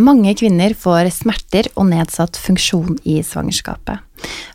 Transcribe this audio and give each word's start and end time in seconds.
Mange 0.00 0.32
kvinner 0.38 0.72
får 0.78 1.10
smerter 1.12 1.66
og 1.74 1.90
nedsatt 1.90 2.38
funksjon 2.40 2.96
i 3.04 3.18
svangerskapet. 3.26 4.00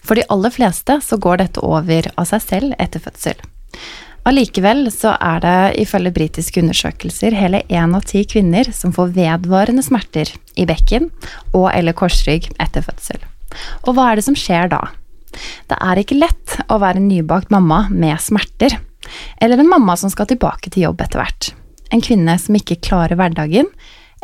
For 0.05 0.17
de 0.17 0.25
aller 0.33 0.53
fleste 0.53 0.97
så 1.05 1.19
går 1.21 1.41
dette 1.43 1.61
over 1.65 2.07
av 2.15 2.25
seg 2.29 2.41
selv 2.41 2.75
etter 2.81 3.03
fødsel. 3.03 3.37
Allikevel 4.25 4.87
så 4.89 5.11
er 5.21 5.43
det 5.43 5.83
ifølge 5.83 6.13
britiske 6.15 6.63
undersøkelser 6.63 7.35
hele 7.37 7.61
én 7.69 7.93
av 7.93 8.07
ti 8.09 8.23
kvinner 8.25 8.71
som 8.73 8.93
får 8.95 9.11
vedvarende 9.13 9.83
smerter 9.85 10.31
i 10.57 10.65
bekken 10.65 11.11
og 11.51 11.67
eller 11.75 11.93
korsrygg 11.93 12.47
etter 12.57 12.85
fødsel. 12.87 13.21
Og 13.85 13.93
hva 13.93 14.07
er 14.09 14.17
det 14.17 14.25
som 14.25 14.37
skjer 14.39 14.71
da? 14.71 14.81
Det 15.69 15.77
er 15.77 16.01
ikke 16.01 16.17
lett 16.17 16.55
å 16.73 16.79
være 16.81 17.03
nybakt 17.03 17.53
mamma 17.53 17.83
med 17.91 18.17
smerter, 18.23 18.79
eller 19.37 19.61
en 19.61 19.69
mamma 19.69 19.93
som 19.99 20.09
skal 20.09 20.31
tilbake 20.31 20.73
til 20.73 20.87
jobb 20.87 21.05
etter 21.05 21.21
hvert. 21.21 21.51
En 21.93 22.01
kvinne 22.01 22.39
som 22.41 22.57
ikke 22.57 22.79
klarer 22.81 23.19
hverdagen, 23.19 23.69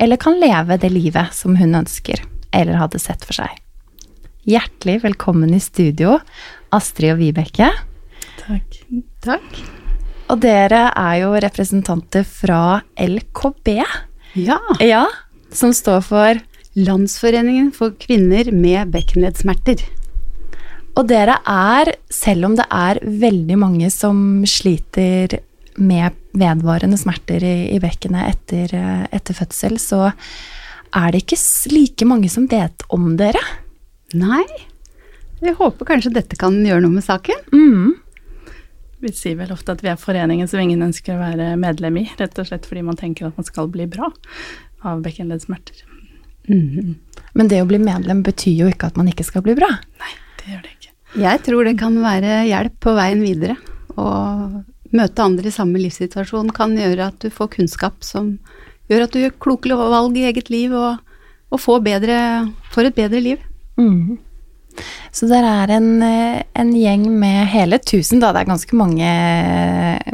eller 0.01 0.17
kan 0.17 0.39
leve 0.41 0.77
det 0.81 0.89
livet 0.89 1.33
som 1.37 1.55
hun 1.59 1.75
ønsker, 1.77 2.23
eller 2.51 2.79
hadde 2.81 2.99
sett 3.01 3.21
for 3.27 3.37
seg. 3.37 3.53
Hjertelig 4.49 5.03
velkommen 5.03 5.53
i 5.53 5.59
studio, 5.61 6.15
Astrid 6.73 7.13
og 7.13 7.19
Vibeke. 7.21 7.67
Takk. 8.41 8.79
Takk. 9.21 9.59
Og 10.31 10.39
dere 10.41 10.87
er 10.97 11.19
jo 11.21 11.33
representanter 11.43 12.25
fra 12.25 12.81
LKB, 12.97 13.75
Ja. 14.39 14.57
ja, 14.79 15.05
som 15.51 15.73
står 15.75 16.01
for 16.07 16.39
Landsforeningen 16.79 17.73
for 17.75 17.91
kvinner 17.99 18.47
med 18.55 18.93
bekkenleddsmerter. 18.93 19.81
Og 20.95 21.07
dere 21.11 21.35
er, 21.47 21.93
selv 22.11 22.47
om 22.47 22.55
det 22.55 22.65
er 22.71 22.99
veldig 23.03 23.57
mange 23.59 23.89
som 23.91 24.41
sliter 24.47 25.37
med 25.79 26.17
vedvarende 26.37 26.97
smerter 26.99 27.43
i, 27.43 27.55
i 27.75 27.79
bekkenet 27.83 28.35
etter, 28.35 28.75
eh, 28.77 29.05
etter 29.15 29.37
fødsel, 29.37 29.77
så 29.81 30.09
er 30.91 31.11
det 31.13 31.23
ikke 31.23 31.39
like 31.71 32.07
mange 32.07 32.29
som 32.31 32.47
vet 32.51 32.83
om 32.91 33.13
dere. 33.19 33.41
Nei. 34.17 34.45
Jeg 35.41 35.57
håper 35.57 35.87
kanskje 35.87 36.13
dette 36.13 36.37
kan 36.39 36.57
gjøre 36.65 36.83
noe 36.83 36.97
med 36.99 37.05
saken. 37.05 37.45
Mm. 37.55 37.93
Vi 39.01 39.13
sier 39.17 39.37
vel 39.39 39.53
ofte 39.55 39.73
at 39.73 39.81
vi 39.81 39.89
er 39.89 39.97
foreningen 39.97 40.49
som 40.49 40.61
ingen 40.61 40.83
ønsker 40.85 41.15
å 41.15 41.21
være 41.23 41.55
medlem 41.57 42.03
i, 42.03 42.09
rett 42.19 42.37
og 42.37 42.49
slett 42.49 42.67
fordi 42.69 42.83
man 42.85 42.99
tenker 42.99 43.31
at 43.31 43.39
man 43.39 43.47
skal 43.47 43.71
bli 43.71 43.87
bra 43.89 44.11
av 44.85 45.01
bekkenleddsmerter. 45.05 45.87
Men 46.51 47.49
det 47.49 47.61
å 47.63 47.69
bli 47.69 47.79
medlem 47.81 48.21
betyr 48.25 48.65
jo 48.65 48.69
ikke 48.69 48.91
at 48.91 48.99
man 48.99 49.09
ikke 49.09 49.25
skal 49.25 49.43
bli 49.45 49.55
bra. 49.57 49.69
Nei, 50.01 50.13
det 50.41 50.53
gjør 50.53 50.61
det 50.65 50.75
ikke. 50.75 50.93
Jeg 51.21 51.41
tror 51.47 51.67
det 51.67 51.75
kan 51.79 51.97
være 52.03 52.43
hjelp 52.47 52.77
på 52.83 52.93
veien 52.97 53.23
videre. 53.23 53.57
Å 53.99 54.05
møte 54.95 55.23
andre 55.23 55.47
i 55.47 55.55
samme 55.55 55.81
livssituasjon 55.81 56.51
kan 56.55 56.75
gjøre 56.77 57.11
at 57.11 57.21
du 57.23 57.29
får 57.33 57.53
kunnskap 57.57 58.03
som 58.05 58.35
gjør 58.91 59.05
at 59.05 59.13
du 59.13 59.21
gjør 59.21 59.37
kloke 59.43 59.77
valg 59.77 60.17
i 60.19 60.27
eget 60.29 60.51
liv 60.51 60.73
og, 60.75 60.99
og 61.51 61.61
får, 61.61 61.79
bedre, 61.85 62.17
får 62.73 62.89
et 62.89 62.97
bedre 62.97 63.21
liv. 63.23 63.45
Mm. 63.79 64.19
Så 65.11 65.27
dere 65.27 65.51
er 65.63 65.73
en, 65.75 65.89
en 66.01 66.73
gjeng 66.75 67.05
med 67.19 67.47
hele 67.51 67.79
1000, 67.81 68.21
da. 68.23 68.31
Det 68.31 68.43
er 68.43 68.51
ganske 68.51 68.77
mange, 68.79 69.13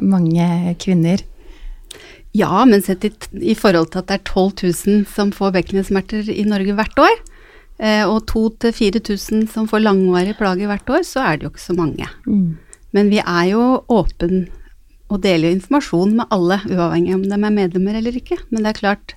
mange 0.02 0.76
kvinner. 0.82 1.24
Ja, 2.38 2.66
men 2.70 2.84
sett 2.86 3.06
i, 3.08 3.12
i 3.54 3.56
forhold 3.58 3.92
til 3.94 4.04
at 4.04 4.10
det 4.10 4.20
er 4.20 4.26
12 4.30 4.52
000 4.86 5.06
som 5.10 5.34
får 5.34 5.56
bekkenleddsmerter 5.56 6.30
i 6.34 6.46
Norge 6.50 6.76
hvert 6.78 7.02
år, 7.02 7.16
eh, 7.80 8.04
og 8.06 8.28
2000-4000 8.30 9.48
som 9.54 9.70
får 9.70 9.86
langvarige 9.86 10.38
plager 10.38 10.70
hvert 10.70 10.90
år, 10.98 11.06
så 11.08 11.24
er 11.26 11.38
det 11.38 11.48
jo 11.48 11.54
ikke 11.54 11.66
så 11.66 11.78
mange. 11.78 12.10
Men 12.96 13.10
vi 13.14 13.22
er 13.24 13.46
jo 13.52 13.64
åpen 13.94 14.48
og 15.08 15.22
deler 15.24 15.50
jo 15.50 15.56
informasjon 15.58 16.16
med 16.20 16.28
alle, 16.36 16.60
uavhengig 16.68 17.16
om 17.16 17.24
de 17.24 17.36
er 17.38 17.54
medlemmer 17.56 17.96
eller 18.00 18.16
ikke. 18.20 18.38
Men 18.52 18.64
det 18.66 18.74
er 18.74 18.80
klart, 18.82 19.14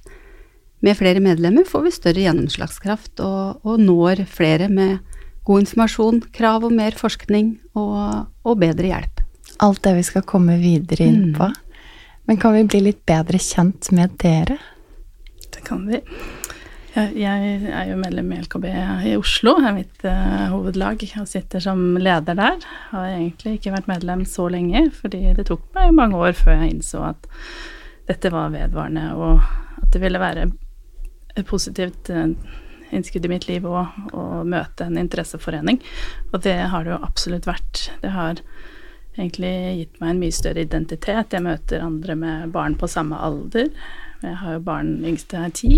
med 0.81 0.97
flere 0.97 1.21
medlemmer 1.21 1.67
får 1.69 1.83
vi 1.87 1.91
større 1.95 2.23
gjennomslagskraft 2.25 3.21
og, 3.27 3.61
og 3.67 3.81
når 3.83 4.25
flere 4.31 4.69
med 4.73 4.99
god 5.45 5.65
informasjon, 5.65 6.21
krav 6.37 6.65
om 6.69 6.77
mer 6.79 6.95
forskning 6.97 7.57
og, 7.75 8.29
og 8.47 8.61
bedre 8.63 8.93
hjelp. 8.93 9.25
Alt 9.61 9.83
det 9.85 9.97
vi 9.99 10.05
skal 10.07 10.23
komme 10.29 10.57
videre 10.63 11.09
inn 11.11 11.33
Mm. 11.33 11.35
på. 11.37 11.51
Men 12.29 12.37
kan 12.39 12.55
vi 12.55 12.63
bli 12.71 12.81
litt 12.87 13.01
bedre 13.09 13.41
kjent 13.43 13.91
med 13.93 14.13
dere? 14.23 14.59
Det 15.51 15.65
kan 15.67 15.83
vi. 15.89 15.99
Jeg, 16.91 17.61
er 17.71 17.85
jo 17.87 17.99
medlem 18.01 18.33
i 18.35 18.41
LKB 18.43 18.65
i 19.07 19.13
Oslo, 19.15 19.53
er 19.63 19.75
mitt 19.77 20.03
uh, 20.03 20.49
hovedlag, 20.51 21.05
og 21.21 21.29
sitter 21.31 21.63
som 21.63 21.95
leder 22.01 22.35
der. 22.35 22.65
Har 22.91 23.13
egentlig 23.13 23.59
ikke 23.59 23.75
vært 23.77 23.91
medlem 23.91 24.25
så 24.27 24.49
lenge, 24.51 24.89
fordi 24.97 25.23
det 25.37 25.47
tok 25.47 25.63
meg 25.77 25.95
mange 25.95 26.19
år 26.19 26.35
før 26.39 26.59
jeg 26.59 26.75
innså 26.75 27.05
at 27.13 27.29
dette 28.11 28.33
var 28.35 28.51
vedvarende, 28.51 29.07
og 29.15 29.39
at 29.85 29.93
det 29.95 30.03
ville 30.03 30.23
være 30.23 30.49
et 31.39 31.47
positivt 31.47 32.11
uh, 32.11 32.27
innskudd 32.91 33.29
i 33.29 33.31
mitt 33.31 33.47
liv 33.47 33.67
å 33.71 33.85
møte 34.43 34.89
en 34.89 34.99
interesseforening. 34.99 35.79
Og 36.33 36.43
det 36.43 36.57
har 36.73 36.85
det 36.85 36.97
jo 36.97 37.03
absolutt 37.07 37.47
vært. 37.47 37.87
Det 38.03 38.11
har 38.17 38.43
egentlig 39.21 39.53
gitt 39.79 40.01
meg 40.01 40.15
en 40.15 40.23
mye 40.23 40.35
større 40.35 40.65
identitet. 40.65 41.35
Jeg 41.37 41.45
møter 41.45 41.85
andre 41.85 42.17
med 42.19 42.55
barn 42.55 42.77
på 42.81 42.89
samme 42.91 43.19
alder. 43.21 43.69
Jeg 44.25 44.37
har 44.43 44.57
jo 44.57 44.65
barn 44.65 44.99
yngste 45.07 45.39
er 45.41 45.53
ti, 45.57 45.75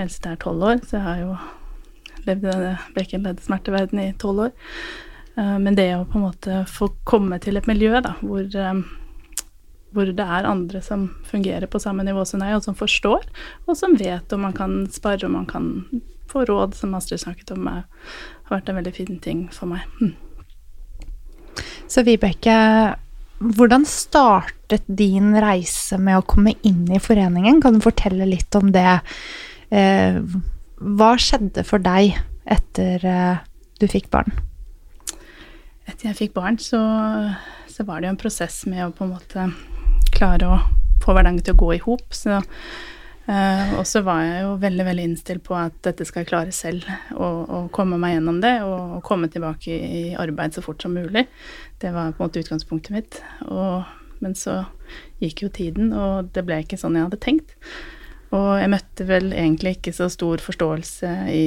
eldste 0.00 0.32
er 0.32 0.40
tolv 0.40 0.64
år, 0.68 0.82
så 0.84 0.98
jeg 0.98 1.06
har 1.06 1.20
jo 1.22 1.36
levd 2.26 2.44
i 2.44 2.50
denne 2.50 2.72
bekkenleddsmerteverdenen 2.96 4.10
i 4.10 4.16
tolv 4.20 4.48
år. 4.48 4.52
Eh, 5.36 5.58
Men 5.58 5.78
det 5.78 5.88
å 5.96 6.04
på 6.04 6.18
en 6.18 6.26
måte 6.26 6.64
få 6.68 6.90
komme 7.08 7.40
til 7.40 7.56
et 7.56 7.68
miljø 7.70 8.00
da, 8.04 8.14
hvor, 8.20 8.44
eh, 8.44 8.82
hvor 9.92 10.12
det 10.12 10.26
er 10.26 10.48
andre 10.48 10.82
som 10.84 11.08
fungerer 11.28 11.66
på 11.66 11.80
samme 11.80 12.04
nivå 12.04 12.26
som 12.26 12.40
deg, 12.40 12.56
og 12.56 12.64
som 12.64 12.76
forstår, 12.76 13.24
og 13.66 13.76
som 13.76 13.96
vet 13.96 14.32
om 14.32 14.40
man 14.40 14.52
kan 14.52 14.86
spare, 14.92 15.24
og 15.24 15.30
man 15.32 15.46
kan 15.46 16.02
få 16.28 16.46
råd, 16.48 16.74
som 16.74 16.94
Astrid 16.94 17.20
snakket 17.20 17.52
om, 17.52 17.66
har 17.66 17.84
vært 18.50 18.68
en 18.68 18.76
veldig 18.76 18.94
fin 18.94 19.18
ting 19.18 19.48
for 19.52 19.66
meg. 19.66 19.82
Så 21.92 22.00
Vibeke, 22.06 22.52
hvordan 23.42 23.82
startet 23.84 24.86
din 24.88 25.34
reise 25.36 25.98
med 26.00 26.22
å 26.22 26.24
komme 26.24 26.54
inn 26.64 26.86
i 26.88 27.00
foreningen? 27.02 27.58
Kan 27.60 27.76
du 27.76 27.84
fortelle 27.84 28.24
litt 28.30 28.54
om 28.56 28.70
det? 28.72 29.02
Eh, 29.68 30.22
hva 30.80 31.10
skjedde 31.20 31.66
for 31.68 31.84
deg 31.84 32.16
etter 32.48 33.04
eh, 33.04 33.42
du 33.76 33.84
fikk 33.92 34.08
barn? 34.14 34.32
Etter 35.84 36.08
jeg 36.08 36.18
fikk 36.22 36.34
barn, 36.38 36.56
så, 36.62 36.80
så 37.68 37.84
var 37.84 38.00
det 38.00 38.08
jo 38.08 38.14
en 38.14 38.22
prosess 38.24 38.62
med 38.70 38.86
å 38.86 38.94
på 38.96 39.04
en 39.04 39.12
måte 39.12 39.50
klare 40.16 40.48
å 40.48 40.60
få 41.02 41.12
hverdagen 41.12 41.42
til 41.44 41.58
å 41.58 41.60
gå 41.60 41.74
i 41.76 41.82
hop. 41.84 42.08
Eh, 43.32 43.72
Og 43.78 43.86
så 43.88 44.02
var 44.06 44.20
jeg 44.26 44.42
jo 44.44 44.52
veldig 44.62 44.84
veldig 44.90 45.06
innstilt 45.08 45.42
på 45.46 45.56
at 45.58 45.78
dette 45.86 46.04
skal 46.08 46.22
jeg 46.24 46.30
klare 46.32 46.52
selv, 46.56 46.84
og, 47.16 47.40
og 47.48 47.70
komme 47.74 47.98
meg 48.02 48.18
gjennom 48.18 48.42
det 48.44 48.54
og, 48.66 48.98
og 48.98 49.02
komme 49.08 49.30
tilbake 49.32 49.72
i, 49.72 49.80
i 50.02 50.04
arbeid 50.20 50.54
så 50.56 50.64
fort 50.64 50.84
som 50.84 50.94
mulig. 50.96 51.24
Det 51.82 51.92
var 51.94 52.12
på 52.12 52.22
en 52.22 52.28
måte 52.28 52.44
utgangspunktet 52.44 52.94
mitt. 52.94 53.18
Og, 53.48 53.82
men 54.22 54.36
så 54.38 54.60
gikk 55.22 55.42
jo 55.46 55.50
tiden, 55.54 55.90
og 55.96 56.30
det 56.36 56.44
ble 56.46 56.60
ikke 56.62 56.78
sånn 56.78 56.98
jeg 56.98 57.08
hadde 57.08 57.22
tenkt. 57.24 57.56
Og 58.32 58.54
jeg 58.60 58.70
møtte 58.72 59.04
vel 59.08 59.32
egentlig 59.34 59.74
ikke 59.76 59.92
så 59.96 60.06
stor 60.12 60.40
forståelse 60.40 61.10
i, 61.34 61.44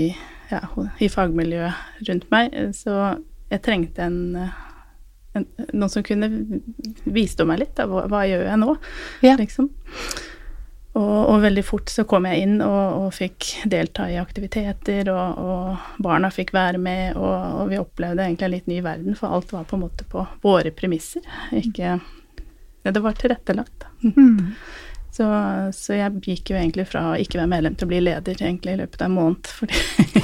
ja, 0.51 0.60
i 1.01 1.07
fagmiljøet 1.10 2.06
rundt 2.10 2.27
meg, 2.33 2.54
så 2.77 3.15
jeg 3.50 3.62
trengte 3.65 4.06
en, 4.06 4.19
en, 5.38 5.48
noen 5.71 5.89
som 5.89 6.06
kunne 6.06 6.30
vise 7.15 7.48
meg 7.48 7.63
litt. 7.63 7.74
Da. 7.80 7.88
Hva, 7.89 8.06
hva 8.12 8.21
gjør 8.30 8.45
jeg 8.51 8.62
nå, 8.62 8.75
Ja. 9.25 9.33
liksom? 9.39 9.71
Og, 10.95 11.15
og 11.27 11.42
veldig 11.44 11.63
fort 11.68 11.92
så 11.92 12.06
kom 12.07 12.27
jeg 12.30 12.45
inn 12.45 12.59
og, 12.63 13.01
og 13.03 13.09
fikk 13.15 13.50
delta 13.68 14.07
i 14.07 14.15
aktiviteter, 14.21 15.09
og, 15.12 15.42
og 15.44 16.03
barna 16.03 16.30
fikk 16.31 16.53
være 16.56 16.80
med, 16.80 17.19
og, 17.19 17.65
vi 17.71 17.81
opplevde 17.81 18.24
egentlig 18.24 18.47
en 18.47 18.53
litt 18.53 18.71
ny 18.71 18.80
verden, 18.86 19.18
for 19.19 19.36
alt 19.36 19.51
var 19.51 19.68
på 19.68 19.75
en 19.75 19.83
måte 19.83 20.07
på 20.07 20.24
våre 20.45 20.71
premisser. 20.71 21.25
Ikke 21.56 21.97
Det 22.86 23.01
var 23.03 23.19
tilrettelagt. 23.19 23.83
Da. 23.83 24.12
Så, 25.15 25.24
så 25.71 25.95
jeg 25.95 26.19
gikk 26.25 26.50
jo 26.51 26.57
egentlig 26.59 26.83
fra 26.89 27.13
å 27.13 27.15
ikke 27.15 27.38
være 27.39 27.48
medlem 27.48 27.75
til 27.80 27.88
å 27.88 27.91
bli 27.94 28.01
leder 28.03 28.36
egentlig 28.36 28.74
i 28.74 28.80
løpet 28.81 29.00
av 29.00 29.06
en 29.07 29.13
måned, 29.15 29.48
fordi 29.48 29.77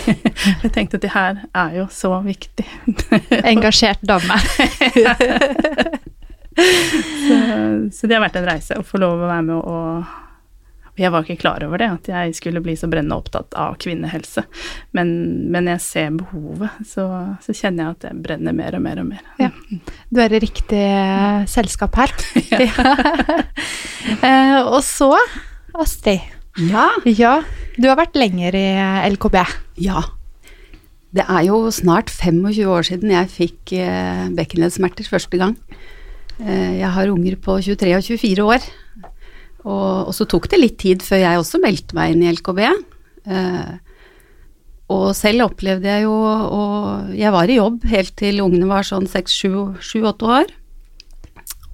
jeg 0.65 0.71
tenkte 0.75 0.99
at 0.99 1.05
det 1.05 1.11
her 1.13 1.39
er 1.47 1.77
jo 1.77 1.85
så 1.95 2.11
viktig. 2.25 2.65
Engasjert 3.53 4.03
dame. 4.03 4.35
så, 6.59 7.37
så 7.87 8.11
det 8.11 8.17
har 8.17 8.25
vært 8.25 8.41
en 8.41 8.49
reise 8.51 8.81
å 8.81 8.83
få 8.83 8.99
lov 8.99 9.15
å 9.15 9.31
være 9.31 9.47
med 9.47 9.55
og, 9.61 10.11
Og 10.91 10.99
jeg 10.99 11.11
var 11.13 11.23
ikke 11.23 11.39
klar 11.39 11.63
over 11.63 11.79
det, 11.79 11.87
at 11.87 12.09
jeg 12.11 12.35
skulle 12.35 12.61
bli 12.63 12.75
så 12.79 12.89
brennende 12.91 13.15
opptatt 13.15 13.55
av 13.55 13.77
kvinnehelse. 13.79 14.43
Men, 14.97 15.13
men 15.53 15.69
jeg 15.71 15.83
ser 15.85 16.09
behovet, 16.19 16.81
så, 16.87 17.05
så, 17.43 17.55
kjenner 17.55 17.85
jeg 17.85 17.95
at 17.95 18.05
det 18.07 18.11
brenner 18.25 18.55
mer 18.57 18.75
og 18.75 18.83
mer 18.83 18.99
og 18.99 19.07
mer. 19.13 19.23
Ja. 19.39 19.51
Du 20.11 20.19
er 20.23 20.35
i 20.35 20.41
riktig 20.43 20.83
eh, 20.83 21.47
selskap 21.51 21.95
her. 22.01 22.15
Ja. 22.51 22.59
eh, 24.27 24.57
og 24.59 24.81
så, 24.83 25.13
Astrid. 25.79 26.25
Ja. 26.59 26.89
ja. 27.07 27.37
Du 27.79 27.87
har 27.87 27.95
vært 27.99 28.17
lenger 28.19 28.55
i 28.57 28.65
LKB. 29.13 29.37
Ja. 29.79 30.03
Det 31.15 31.23
er 31.27 31.45
jo 31.47 31.63
snart 31.75 32.11
25 32.11 32.67
år 32.71 32.87
siden 32.87 33.11
jeg 33.11 33.31
fikk 33.31 33.73
eh, 33.79 34.27
bekkenleddsmerter 34.35 35.07
første 35.07 35.39
gang. 35.39 35.55
Eh, 36.39 36.79
jeg 36.79 36.91
har 36.95 37.11
unger 37.11 37.35
på 37.39 37.57
23 37.63 37.95
og 37.97 38.05
24 38.07 38.45
år. 38.47 38.69
Og, 39.61 40.09
og, 40.09 40.11
så 40.17 40.25
tok 40.25 40.49
det 40.51 40.59
litt 40.61 40.79
tid 40.81 41.05
før 41.05 41.21
jeg 41.21 41.39
også 41.39 41.61
meldte 41.61 41.97
meg 41.97 42.15
inn 42.15 42.25
i 42.25 42.33
LKB. 42.33 42.61
Eh, 43.29 43.71
og 44.91 45.11
selv 45.15 45.45
opplevde 45.45 45.87
jeg 45.87 46.03
jo 46.03 46.11
Og 46.11 47.11
jeg 47.15 47.31
var 47.31 47.47
i 47.47 47.59
jobb 47.59 47.85
helt 47.87 48.15
til 48.19 48.41
ungene 48.43 48.67
var 48.67 48.87
sånn 48.87 49.07
6-7-8 49.07 50.31
år. 50.37 50.51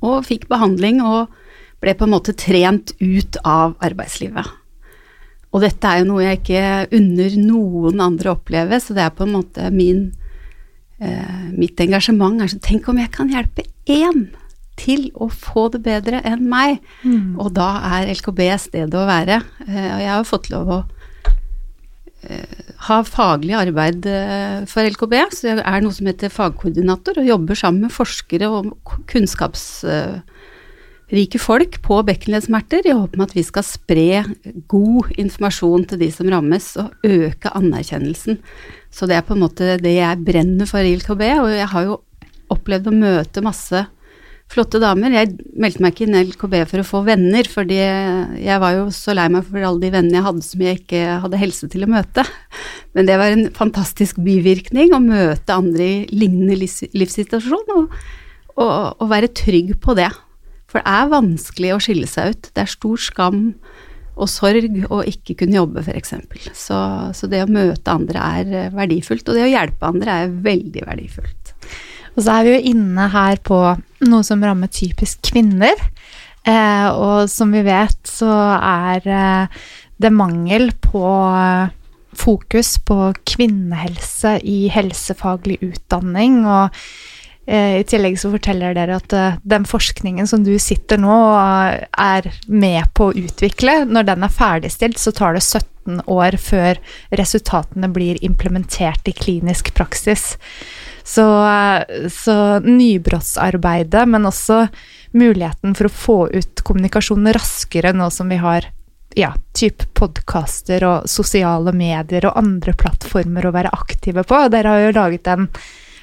Og 0.06 0.26
fikk 0.28 0.46
behandling 0.52 1.02
og 1.02 1.34
ble 1.82 1.94
på 1.98 2.06
en 2.08 2.14
måte 2.14 2.36
trent 2.38 2.94
ut 3.00 3.38
av 3.46 3.76
arbeidslivet. 3.86 4.46
Og 5.54 5.64
dette 5.64 5.90
er 5.90 6.02
jo 6.02 6.10
noe 6.10 6.26
jeg 6.26 6.42
ikke 6.42 6.64
unner 6.98 7.38
noen 7.40 8.02
andre 8.04 8.32
å 8.32 8.38
oppleve, 8.38 8.80
så 8.84 8.94
det 8.98 9.06
er 9.06 9.14
på 9.16 9.26
en 9.26 9.36
måte 9.38 9.70
min 9.74 10.10
eh, 11.00 11.48
Mitt 11.56 11.80
engasjement 11.82 12.42
er 12.44 12.52
sånn 12.52 12.66
Tenk 12.66 12.90
om 12.92 13.00
jeg 13.02 13.14
kan 13.16 13.32
hjelpe 13.32 13.66
én 13.88 14.28
til 14.78 15.10
å 15.18 15.26
få 15.34 15.68
det 15.74 15.82
bedre 15.86 16.22
enn 16.28 16.46
meg. 16.50 16.80
Mm. 17.04 17.36
Og 17.42 17.54
da 17.58 17.70
er 17.98 18.12
LKB 18.14 18.42
stedet 18.62 18.98
å 18.98 19.10
være. 19.10 19.42
Eh, 19.68 19.90
og 19.96 20.02
jeg 20.04 20.14
har 20.14 20.26
fått 20.28 20.50
lov 20.54 20.66
å 20.72 20.80
eh, 22.30 22.58
ha 22.88 22.98
faglig 23.08 23.56
arbeid 23.58 24.06
eh, 24.12 24.58
for 24.70 24.82
LKB, 24.88 25.14
så 25.34 25.42
jeg 25.52 25.58
er 25.64 25.80
noe 25.84 25.96
som 25.96 26.10
heter 26.10 26.34
fagkoordinator, 26.34 27.14
og 27.20 27.32
jobber 27.32 27.56
sammen 27.60 27.82
med 27.88 27.96
forskere 27.96 28.48
og 28.54 28.64
kunnskapsrike 29.10 31.40
folk 31.42 31.74
på 31.86 31.96
bekkenleddsmerter 32.12 32.82
i 32.86 32.96
håp 32.96 33.12
om 33.18 33.26
at 33.26 33.38
vi 33.38 33.44
skal 33.48 33.66
spre 33.66 34.12
god 34.70 35.06
informasjon 35.18 35.84
til 35.90 35.98
de 36.06 36.10
som 36.14 36.32
rammes, 36.32 36.66
og 36.80 36.88
øke 37.08 37.48
anerkjennelsen. 37.58 38.36
Så 38.94 39.02
det 39.10 39.16
er 39.18 39.26
på 39.26 39.34
en 39.36 39.44
måte 39.44 39.66
det 39.82 39.96
jeg 39.98 40.26
brenner 40.26 40.66
for 40.70 40.82
i 40.86 40.98
LKB, 40.98 41.24
og 41.42 41.50
jeg 41.52 41.70
har 41.74 41.84
jo 41.90 41.94
opplevd 42.54 42.86
å 42.88 42.96
møte 42.96 43.44
masse 43.44 43.80
flotte 44.52 44.80
damer. 44.82 45.14
Jeg 45.14 45.34
meldte 45.60 45.84
meg 45.84 45.94
ikke 45.94 46.06
inn 46.08 46.18
i 46.18 46.24
LKB 46.30 46.56
for 46.70 46.82
å 46.82 46.88
få 46.88 47.02
venner, 47.08 47.48
fordi 47.52 47.80
jeg 47.80 48.62
var 48.64 48.78
jo 48.78 48.86
så 48.96 49.16
lei 49.18 49.28
meg 49.34 49.48
for 49.48 49.60
alle 49.60 49.84
de 49.84 49.92
vennene 49.94 50.20
jeg 50.20 50.28
hadde 50.28 50.46
som 50.48 50.64
jeg 50.64 50.82
ikke 50.82 51.02
hadde 51.26 51.42
helse 51.42 51.72
til 51.74 51.84
å 51.86 51.92
møte. 51.92 52.24
Men 52.98 53.10
det 53.10 53.18
var 53.20 53.34
en 53.34 53.50
fantastisk 53.56 54.22
bivirkning 54.24 54.96
å 54.96 55.04
møte 55.04 55.58
andre 55.58 55.90
i 55.90 55.98
lignende 56.14 56.58
livssituasjon, 56.58 57.76
og, 57.76 58.00
og, 58.56 58.72
og 59.04 59.12
være 59.12 59.34
trygg 59.36 59.76
på 59.84 59.98
det. 60.00 60.10
For 60.68 60.82
det 60.82 60.96
er 60.96 61.12
vanskelig 61.12 61.76
å 61.76 61.84
skille 61.84 62.08
seg 62.12 62.34
ut. 62.34 62.50
Det 62.56 62.64
er 62.64 62.72
stor 62.72 63.00
skam 63.00 63.44
og 64.18 64.30
sorg 64.32 64.80
å 64.90 65.04
ikke 65.06 65.36
kunne 65.44 65.60
jobbe, 65.60 65.84
f.eks. 65.86 66.16
Så, 66.58 66.80
så 67.14 67.30
det 67.30 67.44
å 67.44 67.52
møte 67.52 67.94
andre 67.94 68.32
er 68.40 68.74
verdifullt, 68.76 69.28
og 69.30 69.38
det 69.38 69.46
å 69.46 69.52
hjelpe 69.52 69.92
andre 69.92 70.24
er 70.24 70.34
veldig 70.48 70.88
verdifullt. 70.88 71.47
Og 72.18 72.26
så 72.26 72.34
er 72.34 72.48
vi 72.48 72.56
jo 72.56 72.74
inne 72.74 73.10
her 73.14 73.38
på 73.46 73.62
noe 74.10 74.26
som 74.26 74.42
rammer 74.44 74.72
typisk 74.74 75.22
kvinner. 75.30 75.78
Eh, 76.48 76.88
og 76.90 77.30
som 77.30 77.52
vi 77.54 77.62
vet, 77.68 78.00
så 78.10 78.32
er 78.58 79.06
eh, 79.06 79.60
det 80.02 80.14
mangel 80.14 80.72
på 80.82 81.04
eh, 81.30 81.76
fokus 82.18 82.78
på 82.88 83.12
kvinnehelse 83.30 84.40
i 84.44 84.66
helsefaglig 84.74 85.60
utdanning. 85.62 86.40
Og 86.48 86.74
eh, 87.46 87.82
i 87.82 87.86
tillegg 87.88 88.18
så 88.22 88.32
forteller 88.34 88.74
dere 88.78 88.98
at 88.98 89.14
eh, 89.14 89.38
den 89.44 89.68
forskningen 89.70 90.30
som 90.30 90.46
du 90.48 90.56
sitter 90.62 91.02
nå 91.02 91.14
og 91.14 91.86
er 91.92 92.32
med 92.48 92.90
på 92.98 93.12
å 93.12 93.18
utvikle, 93.28 93.84
når 93.86 94.10
den 94.10 94.26
er 94.26 94.34
ferdigstilt, 94.34 95.02
så 95.02 95.14
tar 95.14 95.38
det 95.38 95.46
17 95.46 96.04
år 96.12 96.40
før 96.42 96.82
resultatene 97.16 97.90
blir 97.94 98.20
implementert 98.26 99.08
i 99.10 99.16
klinisk 99.16 99.74
praksis. 99.78 100.34
Så, 101.08 101.26
så 102.12 102.38
nybrottsarbeidet, 102.66 104.04
men 104.12 104.28
også 104.28 104.66
muligheten 105.16 105.76
for 105.78 105.88
å 105.88 105.94
få 105.94 106.18
ut 106.34 106.64
kommunikasjonen 106.68 107.32
raskere 107.38 107.94
nå 107.96 108.10
som 108.12 108.28
vi 108.28 108.42
har 108.42 108.68
ja, 109.18 109.32
type 109.56 109.88
podkaster 109.98 110.84
og 110.86 111.08
sosiale 111.10 111.72
medier 111.74 112.28
og 112.28 112.38
andre 112.38 112.76
plattformer 112.78 113.48
å 113.48 113.54
være 113.56 113.72
aktive 113.74 114.26
på. 114.28 114.42
Dere 114.54 114.74
har 114.74 114.84
jo 114.84 114.98
laget 114.98 115.32
en 115.32 115.48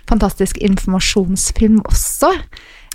fantastisk 0.09 0.59
informasjonsfilm 0.65 1.83
også. 1.85 2.33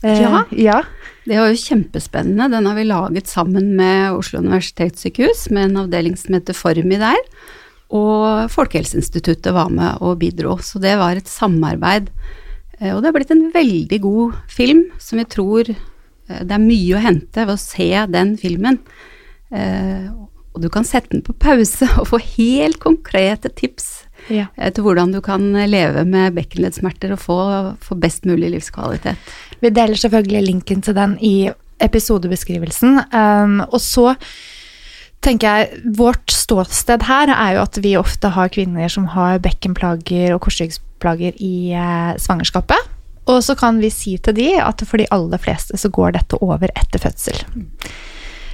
Eh, 0.04 0.24
ja, 0.24 0.44
ja. 0.52 0.82
Det 1.30 1.38
var 1.38 1.54
jo 1.54 1.62
kjempespennende. 1.62 2.50
Den 2.52 2.68
har 2.68 2.78
vi 2.78 2.90
laget 2.90 3.32
sammen 3.32 3.74
med 3.78 4.18
Oslo 4.18 4.42
universitetssykehus, 4.44 5.50
med 5.54 5.70
en 5.70 5.84
avdeling 5.86 6.18
som 6.20 6.36
heter 6.38 6.58
Formi 6.58 7.00
der. 7.00 7.20
Og 7.90 8.50
Folkehelseinstituttet 8.54 9.54
var 9.56 9.72
med 9.74 10.04
og 10.06 10.20
bidro. 10.22 10.60
Så 10.62 10.82
det 10.82 10.96
var 11.00 11.18
et 11.18 11.30
samarbeid. 11.30 12.12
Eh, 12.80 12.94
og 12.94 13.02
det 13.02 13.10
har 13.10 13.18
blitt 13.18 13.34
en 13.36 13.48
veldig 13.54 14.02
god 14.04 14.40
film, 14.52 14.86
som 15.02 15.22
jeg 15.22 15.32
tror 15.34 15.72
eh, 15.72 16.42
det 16.44 16.56
er 16.56 16.64
mye 16.64 16.98
å 16.98 17.04
hente 17.04 17.46
ved 17.46 17.56
å 17.56 17.62
se 17.62 17.90
den 18.14 18.36
filmen. 18.40 18.82
Eh, 19.50 20.10
og 20.54 20.62
du 20.64 20.70
kan 20.74 20.86
sette 20.88 21.14
den 21.14 21.26
på 21.26 21.36
pause 21.42 21.88
og 22.02 22.10
få 22.12 22.20
helt 22.36 22.80
konkrete 22.82 23.52
tips 23.54 23.90
ja. 24.34 24.48
til 24.60 24.84
hvordan 24.84 25.14
du 25.14 25.22
kan 25.26 25.46
leve 25.70 26.04
med 26.10 26.36
bekkenleddsmerter 26.36 27.14
og 27.16 27.22
få, 27.22 27.40
få 27.82 27.98
best 28.02 28.28
mulig 28.30 28.52
livskvalitet. 28.56 29.18
Vi 29.62 29.72
deler 29.74 30.00
selvfølgelig 30.00 30.46
linken 30.46 30.82
til 30.86 30.98
den 30.98 31.16
i 31.24 31.50
episodebeskrivelsen. 31.80 33.00
Um, 33.14 33.62
og 33.70 33.80
så 33.82 34.14
tenker 35.26 35.48
jeg, 35.48 35.82
Vårt 35.98 36.32
ståsted 36.34 37.04
her 37.08 37.32
er 37.34 37.58
jo 37.58 37.64
at 37.66 37.80
vi 37.84 37.96
ofte 38.00 38.32
har 38.36 38.52
kvinner 38.54 38.92
som 38.92 39.10
har 39.16 39.42
bekkenplager 39.44 40.36
og 40.36 40.44
korsryggsplager 40.46 41.36
i 41.44 41.74
eh, 41.76 42.14
svangerskapet. 42.22 42.96
Og 43.30 43.44
så 43.46 43.56
kan 43.58 43.80
vi 43.82 43.92
si 43.94 44.16
til 44.18 44.38
de 44.38 44.54
at 44.62 44.82
for 44.88 45.02
de 45.02 45.10
aller 45.14 45.42
fleste 45.42 45.78
så 45.78 45.92
går 45.94 46.16
dette 46.18 46.40
over 46.42 46.72
etter 46.74 47.04
fødsel. 47.04 47.44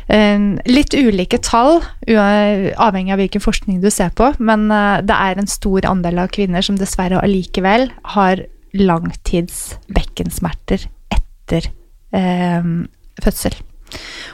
Uh, 0.06 0.60
litt 0.70 0.94
ulike 0.94 1.40
tall, 1.42 1.80
avhengig 2.06 3.16
av 3.16 3.22
hvilken 3.24 3.42
forskning 3.42 3.80
du 3.82 3.88
ser 3.90 4.12
på, 4.14 4.28
men 4.38 4.68
uh, 4.70 5.02
det 5.02 5.16
er 5.16 5.40
en 5.42 5.50
stor 5.50 5.88
andel 5.90 6.22
av 6.22 6.30
kvinner 6.36 6.66
som 6.66 6.78
dessverre 6.78 7.24
allikevel 7.26 7.88
har 8.14 8.44
langtids 8.78 9.80
bekkensmerter 9.96 10.86
etter 11.16 11.72
uh, 12.14 12.86
fødsel. 13.24 13.58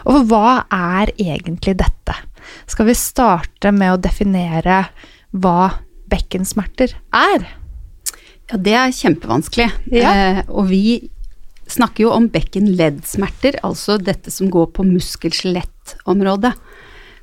Og 0.09 0.25
hva 0.29 0.63
er 0.71 1.13
egentlig 1.17 1.77
dette? 1.79 2.17
Skal 2.69 2.89
vi 2.89 2.97
starte 2.97 3.71
med 3.75 3.93
å 3.93 4.01
definere 4.01 4.83
hva 5.31 5.71
bekkensmerter 6.11 6.95
er? 7.15 7.47
Ja, 8.51 8.59
det 8.59 8.75
er 8.75 8.95
kjempevanskelig. 8.95 9.69
Ja. 9.95 10.11
Eh, 10.11 10.41
og 10.49 10.67
vi 10.71 11.11
snakker 11.71 12.05
jo 12.05 12.13
om 12.13 12.27
bekkenleddsmerter, 12.31 13.61
altså 13.63 13.95
dette 14.01 14.33
som 14.33 14.49
går 14.51 14.73
på 14.75 14.85
muskel-skjelett-området. 14.87 16.51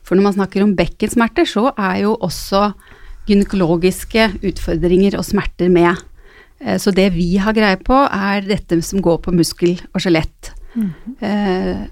For 0.07 0.17
når 0.17 0.31
man 0.31 0.39
snakker 0.39 0.65
om 0.65 0.73
bekkensmerter, 0.79 1.49
så 1.49 1.69
er 1.75 2.05
jo 2.07 2.15
også 2.25 2.71
gynekologiske 3.29 4.31
utfordringer 4.49 5.19
og 5.19 5.27
smerter 5.29 5.69
med. 5.73 6.01
Eh, 6.65 6.79
så 6.81 6.95
det 6.97 7.11
vi 7.19 7.35
har 7.37 7.57
greie 7.57 7.77
på, 7.83 8.01
er 8.09 8.49
dette 8.49 8.81
som 8.87 9.05
går 9.05 9.21
på 9.27 9.37
muskel 9.37 9.77
og 9.93 10.01
skjelett. 10.01 10.55
Mm 10.75 10.91
-hmm. 10.95 11.89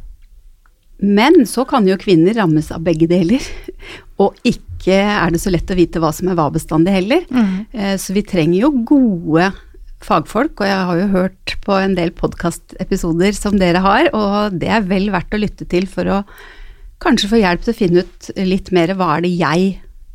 Men 1.02 1.42
så 1.48 1.66
kan 1.68 1.86
jo 1.88 1.98
kvinner 2.00 2.36
rammes 2.38 2.70
av 2.72 2.84
begge 2.86 3.08
deler. 3.10 3.44
Og 4.22 4.36
ikke 4.48 4.96
er 4.96 5.32
det 5.34 5.42
så 5.42 5.52
lett 5.52 5.70
å 5.70 5.76
vite 5.76 6.00
hva 6.00 6.12
som 6.14 6.30
er 6.30 6.38
hva 6.38 6.48
bestandig 6.54 6.94
heller. 6.94 7.24
Mm. 7.28 7.96
Så 8.00 8.14
vi 8.16 8.22
trenger 8.24 8.62
jo 8.62 8.70
gode 8.88 9.50
fagfolk, 10.04 10.60
og 10.60 10.68
jeg 10.68 10.84
har 10.88 11.00
jo 11.00 11.08
hørt 11.14 11.54
på 11.64 11.78
en 11.80 11.96
del 11.96 12.12
podkastepisoder 12.16 13.34
som 13.36 13.56
dere 13.60 13.82
har, 13.84 14.10
og 14.16 14.58
det 14.60 14.70
er 14.72 14.84
vel 14.86 15.08
verdt 15.14 15.34
å 15.34 15.40
lytte 15.40 15.66
til 15.70 15.88
for 15.90 16.10
å 16.12 16.20
kanskje 17.02 17.30
få 17.32 17.40
hjelp 17.42 17.64
til 17.64 17.74
å 17.74 17.78
finne 17.80 18.04
ut 18.04 18.30
litt 18.38 18.70
mer 18.76 18.94
hva 18.96 19.16
er 19.16 19.26
det 19.26 19.32
jeg 19.36 19.66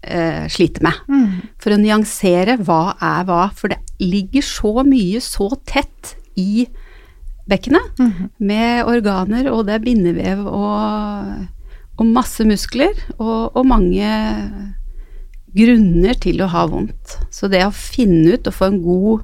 eh, 0.01 0.45
sliter 0.53 0.85
med. 0.85 1.01
Mm. 1.09 1.41
For 1.61 1.73
å 1.73 1.81
nyansere 1.81 2.57
hva 2.61 2.81
er 2.97 3.27
hva, 3.29 3.43
for 3.57 3.73
det 3.73 3.81
ligger 4.01 4.45
så 4.45 4.85
mye 4.87 5.21
så 5.23 5.51
tett 5.69 6.15
i 6.39 6.65
bekkenet 7.49 7.99
mm 7.99 8.11
-hmm. 8.11 8.29
med 8.37 8.85
organer, 8.85 9.51
og 9.51 9.65
det 9.65 9.73
er 9.73 9.85
bindevev 9.85 10.45
og, 10.47 11.47
og 11.97 12.05
masse 12.05 12.45
muskler 12.45 12.93
og, 13.17 13.55
og, 13.55 13.65
mange 13.65 14.07
grunner 15.55 16.13
til 16.13 16.41
å 16.41 16.47
ha 16.47 16.65
vondt. 16.65 17.17
Så 17.31 17.47
det 17.47 17.65
å 17.65 17.71
finne 17.71 18.33
ut 18.35 18.47
og 18.47 18.53
få 18.53 18.65
en 18.65 18.81
god 18.83 19.21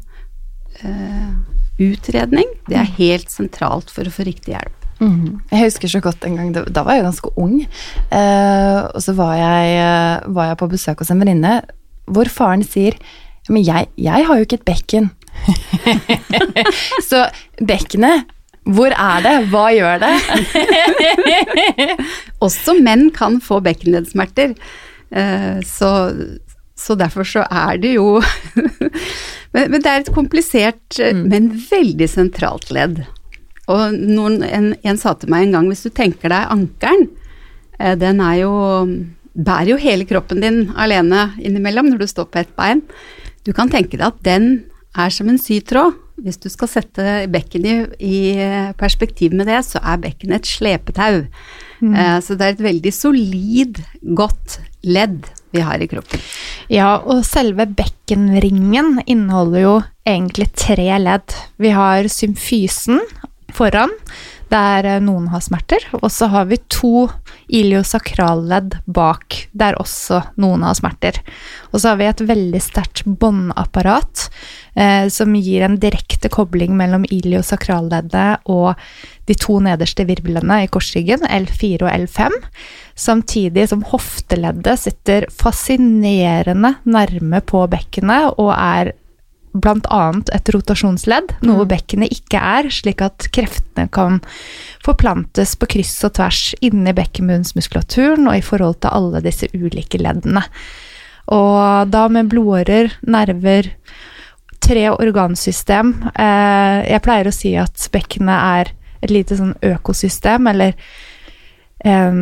eh, 0.83 1.29
utredning, 1.79 2.47
det 2.67 2.77
er 2.77 2.97
helt 2.97 3.31
sentralt 3.31 3.89
for 3.93 4.07
å 4.07 4.11
få 4.11 4.25
riktig 4.27 4.53
hjelp. 4.55 4.73
Mm. 4.99 5.39
Jeg 5.51 5.61
husker 5.61 5.87
så 5.87 5.99
godt 6.01 6.25
en 6.25 6.35
gang, 6.39 6.53
da 6.53 6.83
var 6.83 6.97
jeg 6.97 7.05
ganske 7.05 7.29
ung, 7.37 7.59
eh, 8.09 8.79
og 8.89 9.01
så 9.03 9.13
var 9.13 9.35
jeg, 9.37 9.75
eh, 9.77 10.33
var 10.33 10.49
jeg, 10.49 10.57
på 10.57 10.69
besøk 10.73 11.03
hos 11.03 11.11
en 11.13 11.21
venninne 11.21 11.61
hvor 12.07 12.29
faren 12.31 12.63
sier 12.63 12.95
Men 13.49 13.63
jeg, 13.63 13.87
jeg 13.95 14.25
har 14.27 14.35
jo 14.35 14.43
ikke 14.43 14.57
et 14.59 14.65
bekken. 14.67 15.05
så 17.09 17.27
bekkenet 17.59 18.27
hvor 18.67 18.91
er 18.91 19.23
det? 19.23 19.35
Hva 19.51 19.67
gjør 19.71 20.01
det? 20.03 20.13
Også 22.45 22.75
menn 22.83 23.07
kan 23.15 23.39
få 23.43 23.61
bekkenleddsmerter. 23.63 24.55
Eh, 25.09 25.59
så, 25.63 25.91
så, 26.75 26.97
derfor 26.99 27.27
så 27.27 27.45
er 27.47 27.79
det 27.79 27.93
jo 27.95 28.17
men, 29.53 29.69
men, 29.71 29.79
det 29.79 29.91
er 29.91 30.01
et 30.01 30.15
komplisert, 30.15 30.99
mm. 30.99 31.23
men 31.31 31.51
veldig 31.69 32.09
sentralt 32.11 32.71
ledd. 32.75 33.05
Og 33.71 33.95
noen, 33.95 34.41
en, 34.43 34.73
en, 34.83 34.99
sa 34.99 35.15
til 35.15 35.31
meg 35.31 35.47
en 35.47 35.59
gang, 35.59 35.69
hvis 35.71 35.87
du 35.87 35.91
tenker 35.95 36.31
deg 36.33 36.51
ankelen, 36.51 37.07
eh, 37.79 37.95
den 37.99 38.23
er 38.23 38.41
jo 38.45 38.55
Bærer 39.37 39.69
jo 39.69 39.75
hele 39.77 40.01
kroppen 40.09 40.39
din 40.41 40.71
alene 40.81 41.27
innimellom 41.37 41.91
når 41.91 41.99
du 42.01 42.07
står 42.09 42.25
på 42.33 42.39
ett 42.41 42.55
bein. 42.57 42.79
Du 43.45 43.51
kan 43.53 43.69
tenke 43.69 43.93
deg 43.93 44.07
at 44.07 44.23
den 44.25 44.47
er 44.97 45.13
som 45.13 45.29
en 45.31 45.39
sytråd. 45.41 45.95
Hvis 46.25 46.39
du 46.41 46.47
skal 46.49 46.69
sette 46.71 47.03
bekkenet 47.29 47.93
i, 48.01 48.33
i 48.33 48.73
perspektiv 48.79 49.35
med 49.37 49.45
det, 49.51 49.59
så 49.67 49.77
er 49.85 49.99
bekkenet 50.01 50.41
et 50.41 50.49
slepetau. 50.49 51.19
Mm. 51.77 51.93
Uh, 51.93 52.17
så 52.25 52.33
det 52.33 52.47
er 52.47 52.55
et 52.55 52.63
veldig 52.65 52.93
solid, 52.95 53.81
godt 54.17 54.57
ledd 54.87 55.27
vi 55.53 55.61
har 55.63 55.81
i 55.81 55.89
kroppen. 55.89 56.23
Ja, 56.73 56.97
og 57.05 57.21
selve 57.27 57.67
bekkenringen 57.69 59.03
inneholder 59.05 59.63
jo 59.63 59.75
egentlig 60.07 60.49
tre 60.57 60.89
ledd. 61.03 61.37
Vi 61.61 61.71
har 61.75 62.09
symfysen 62.11 63.01
foran, 63.55 63.93
der 64.51 64.87
eh, 64.87 65.01
noen 65.03 65.27
har 65.31 65.43
smerter. 65.43 65.83
Og 65.99 66.09
så 66.13 66.29
har 66.31 66.47
vi 66.49 66.59
to 66.71 67.07
iliosakralledd 67.47 68.79
bak, 68.85 69.37
der 69.57 69.77
også 69.81 70.21
noen 70.41 70.65
har 70.67 70.77
smerter. 70.77 71.19
Og 71.71 71.81
så 71.81 71.91
har 71.91 72.01
vi 72.01 72.09
et 72.09 72.25
veldig 72.29 72.61
sterkt 72.63 73.05
båndapparat 73.07 74.27
eh, 74.75 75.07
som 75.13 75.35
gir 75.37 75.65
en 75.67 75.79
direkte 75.81 76.31
kobling 76.33 76.75
mellom 76.79 77.05
iliosakralleddet 77.09 78.47
og 78.51 78.75
de 79.27 79.35
to 79.35 79.57
nederste 79.63 80.05
virvlene 80.07 80.61
i 80.63 80.69
korsryggen, 80.71 81.25
L4 81.27 81.83
og 81.83 81.91
L5. 81.91 82.37
Samtidig 82.97 83.67
som 83.69 83.83
hofteleddet 83.85 84.79
sitter 84.85 85.27
fascinerende 85.33 86.77
nærme 86.87 87.43
på 87.45 87.65
bekkenet 87.71 88.37
og 88.39 88.53
er 88.55 88.95
bl.a. 89.53 90.01
et 90.35 90.49
rotasjonsledd, 90.53 91.37
noe 91.45 91.63
mm. 91.63 91.69
bekkenet 91.71 92.13
ikke 92.13 92.41
er, 92.41 92.69
slik 92.73 93.01
at 93.05 93.29
kreftene 93.33 93.87
kan 93.93 94.19
forplantes 94.85 95.55
på 95.59 95.69
kryss 95.75 95.95
og 96.07 96.17
tvers 96.19 96.41
inni 96.65 96.93
bekkenbunnsmuskulaturen 96.97 98.27
og 98.29 98.37
i 98.37 98.45
forhold 98.45 98.81
til 98.83 98.93
alle 98.93 99.23
disse 99.25 99.49
ulike 99.55 100.01
leddene. 100.01 100.43
Og 101.33 101.89
da 101.91 102.05
med 102.11 102.29
blodårer, 102.31 102.93
nerver, 103.07 103.73
tre 104.63 104.87
organsystem 104.89 105.91
eh, 106.17 106.79
Jeg 106.89 107.03
pleier 107.05 107.27
å 107.29 107.35
si 107.35 107.51
at 107.59 107.89
bekkenet 107.93 108.37
er 108.63 108.71
et 109.05 109.13
lite 109.13 109.37
sånn 109.37 109.53
økosystem, 109.65 110.47
eller 110.49 110.73
eh, 111.85 112.21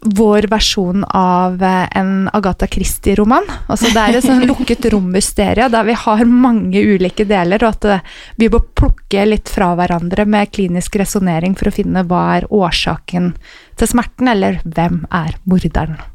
vår 0.00 0.42
versjon 0.42 1.04
av 1.04 1.62
eh, 1.62 1.88
en 1.98 2.30
Agatha 2.32 2.66
Christie-roman. 2.66 3.44
Altså 3.66 3.90
det 3.94 4.02
er 4.02 4.18
et 4.18 4.26
sånn 4.26 4.46
lukket 4.46 4.86
rom-mysterie 4.92 5.68
der 5.72 5.86
vi 5.88 5.96
har 5.98 6.24
mange 6.30 6.82
ulike 6.94 7.26
deler, 7.28 7.64
og 7.64 7.74
at 7.74 7.84
eh, 7.90 8.04
vi 8.38 8.48
må 8.52 8.60
plukke 8.78 9.26
litt 9.26 9.50
fra 9.50 9.72
hverandre 9.78 10.26
med 10.28 10.52
klinisk 10.54 10.96
resonnering 11.02 11.56
for 11.58 11.70
å 11.70 11.74
finne 11.74 12.04
hva 12.06 12.22
er 12.36 12.46
årsaken 12.54 13.32
til 13.78 13.90
smerten, 13.90 14.30
eller 14.30 14.60
hvem 14.64 15.02
er 15.10 15.34
morderen. 15.50 15.98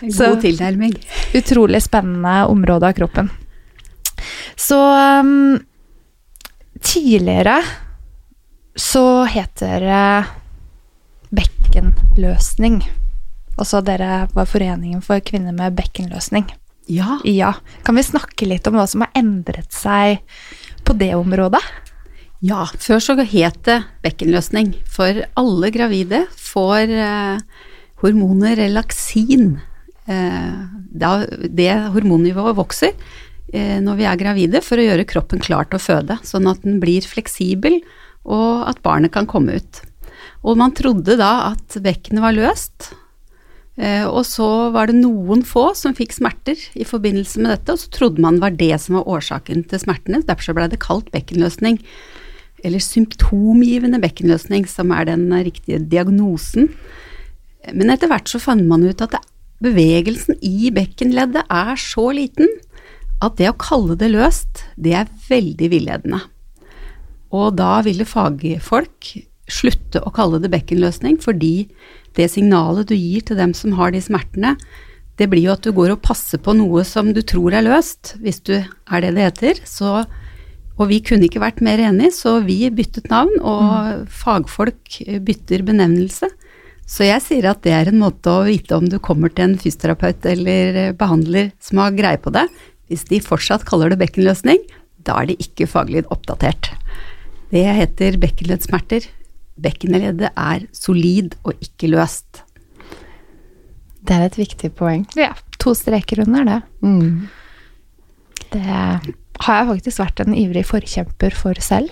God 0.00 0.40
tilnærming. 0.40 0.94
Utrolig 1.36 1.82
spennende 1.84 2.46
område 2.48 2.88
av 2.88 2.96
kroppen. 2.96 3.28
Så 4.56 4.78
um, 5.20 5.58
tidligere 6.80 7.58
så 8.80 9.04
heter 9.28 9.84
det 9.84 11.36
bekkenløsning. 11.36 12.80
Også 13.60 13.82
dere 13.84 14.24
var 14.32 14.48
Foreningen 14.48 15.02
for 15.04 15.20
kvinner 15.24 15.52
med 15.52 15.76
bekkenløsning. 15.78 16.48
Ja. 16.90 17.18
ja. 17.28 17.52
Kan 17.86 17.98
vi 18.00 18.06
snakke 18.06 18.48
litt 18.48 18.66
om 18.66 18.78
hva 18.78 18.86
som 18.90 19.04
har 19.04 19.12
endret 19.18 19.70
seg 19.74 20.24
på 20.86 20.96
det 20.98 21.12
området? 21.18 21.62
Ja, 22.40 22.64
før 22.80 23.02
så 23.04 23.18
het 23.20 23.60
det 23.68 23.82
bekkenløsning. 24.02 24.72
For 24.88 25.22
alle 25.38 25.70
gravide 25.74 26.24
får 26.40 26.94
eh, 26.96 27.66
hormonet 28.00 28.56
relaksin. 28.62 29.58
Eh, 30.08 30.54
det, 30.90 31.12
det 31.52 31.72
hormonnivået 31.92 32.56
vokser 32.58 32.96
eh, 33.52 33.76
når 33.84 34.00
vi 34.00 34.08
er 34.08 34.22
gravide 34.24 34.64
for 34.64 34.80
å 34.80 34.88
gjøre 34.88 35.08
kroppen 35.10 35.42
klar 35.44 35.68
til 35.68 35.76
å 35.76 35.84
føde, 35.84 36.16
sånn 36.24 36.48
at 36.50 36.64
den 36.64 36.80
blir 36.82 37.04
fleksibel 37.06 37.82
og 38.24 38.66
at 38.70 38.82
barnet 38.84 39.12
kan 39.14 39.28
komme 39.30 39.58
ut. 39.60 39.82
Og 40.44 40.56
man 40.60 40.74
trodde 40.76 41.18
da 41.20 41.52
at 41.52 41.76
bekkenet 41.84 42.24
var 42.24 42.36
løst. 42.36 42.92
Eh, 43.80 44.04
og 44.04 44.24
så 44.28 44.70
var 44.74 44.90
det 44.90 44.98
noen 44.98 45.42
få 45.46 45.70
som 45.78 45.96
fikk 45.96 46.16
smerter 46.16 46.60
i 46.76 46.86
forbindelse 46.88 47.40
med 47.40 47.54
dette, 47.54 47.74
og 47.74 47.80
så 47.80 47.92
trodde 47.94 48.24
man 48.24 48.40
var 48.42 48.56
det 48.56 48.74
som 48.82 48.98
var 48.98 49.08
årsaken 49.18 49.64
til 49.70 49.82
smertene. 49.82 50.24
Derfor 50.26 50.56
ble 50.56 50.68
det 50.72 50.82
kalt 50.82 51.10
bekkenløsning. 51.14 51.80
Eller 52.64 52.82
symptomgivende 52.84 54.00
bekkenløsning, 54.02 54.66
som 54.68 54.92
er 54.92 55.08
den 55.08 55.28
riktige 55.32 55.80
diagnosen. 55.80 56.68
Men 57.72 57.92
etter 57.92 58.10
hvert 58.10 58.28
så 58.28 58.40
fant 58.40 58.66
man 58.68 58.84
ut 58.84 59.00
at 59.04 59.16
bevegelsen 59.60 60.38
i 60.44 60.72
bekkenleddet 60.72 61.44
er 61.52 61.80
så 61.80 62.08
liten 62.16 62.48
at 63.20 63.36
det 63.36 63.50
å 63.50 63.58
kalle 63.60 63.96
det 64.00 64.08
løst, 64.14 64.64
det 64.80 64.94
er 64.96 65.10
veldig 65.28 65.68
villedende. 65.72 66.22
Og 67.36 67.56
da 67.58 67.78
ville 67.86 68.06
fagfolk 68.08 69.14
slutte 69.50 70.02
å 70.06 70.12
kalle 70.14 70.40
det 70.42 70.50
bekkenløsning, 70.52 71.18
fordi 71.22 71.68
det 72.18 72.30
signalet 72.32 72.90
du 72.90 72.96
gir 72.96 73.24
til 73.26 73.38
dem 73.38 73.54
som 73.56 73.74
har 73.78 73.94
de 73.94 74.02
smertene, 74.02 74.56
det 75.20 75.28
blir 75.28 75.50
jo 75.50 75.54
at 75.54 75.66
du 75.66 75.74
går 75.76 75.94
og 75.94 76.02
passer 76.02 76.40
på 76.40 76.54
noe 76.56 76.82
som 76.88 77.12
du 77.12 77.20
tror 77.26 77.54
er 77.54 77.66
løst, 77.66 78.14
hvis 78.22 78.40
du 78.46 78.54
er 78.56 79.04
det 79.04 79.12
det 79.18 79.26
heter. 79.26 79.60
Så, 79.68 80.00
og 80.80 80.84
vi 80.88 81.02
kunne 81.04 81.28
ikke 81.28 81.42
vært 81.42 81.60
mer 81.64 81.82
enig, 81.90 82.14
så 82.16 82.38
vi 82.46 82.62
byttet 82.72 83.10
navn, 83.12 83.34
og 83.42 83.66
mm. 83.66 84.06
fagfolk 84.22 85.02
bytter 85.26 85.66
benevnelse. 85.68 86.30
Så 86.90 87.06
jeg 87.06 87.22
sier 87.22 87.50
at 87.52 87.60
det 87.62 87.74
er 87.76 87.92
en 87.92 88.00
måte 88.00 88.32
å 88.32 88.46
vite 88.48 88.74
om 88.74 88.88
du 88.90 88.96
kommer 88.98 89.30
til 89.30 89.50
en 89.50 89.60
fysioterapeut 89.60 90.24
eller 90.26 90.80
behandler 90.98 91.52
som 91.62 91.84
har 91.84 91.94
greie 91.94 92.18
på 92.18 92.32
det. 92.34 92.48
Hvis 92.90 93.04
de 93.12 93.20
fortsatt 93.22 93.66
kaller 93.68 93.92
det 93.92 94.00
bekkenløsning, 94.00 94.64
da 95.06 95.20
er 95.20 95.30
de 95.30 95.36
ikke 95.38 95.68
faglig 95.70 96.02
oppdatert. 96.10 96.72
Det 97.50 97.64
heter 97.76 98.18
bekkenleddsmerter. 98.22 99.08
Bekkenleddet 99.60 100.30
er 100.30 100.66
solid 100.74 101.34
og 101.42 101.58
ikke 101.64 101.90
løst. 101.90 102.44
Det 104.00 104.16
er 104.16 104.28
et 104.28 104.38
viktig 104.38 104.70
poeng. 104.78 105.04
Ja. 105.18 105.32
To 105.60 105.74
streker 105.76 106.22
under 106.24 106.46
det. 106.46 106.60
Mm. 106.80 107.26
Det 108.50 108.62
har 108.64 109.58
jeg 109.58 109.68
faktisk 109.74 110.02
vært 110.02 110.22
en 110.24 110.36
ivrig 110.36 110.64
forkjemper 110.68 111.36
for 111.36 111.58
selv. 111.62 111.90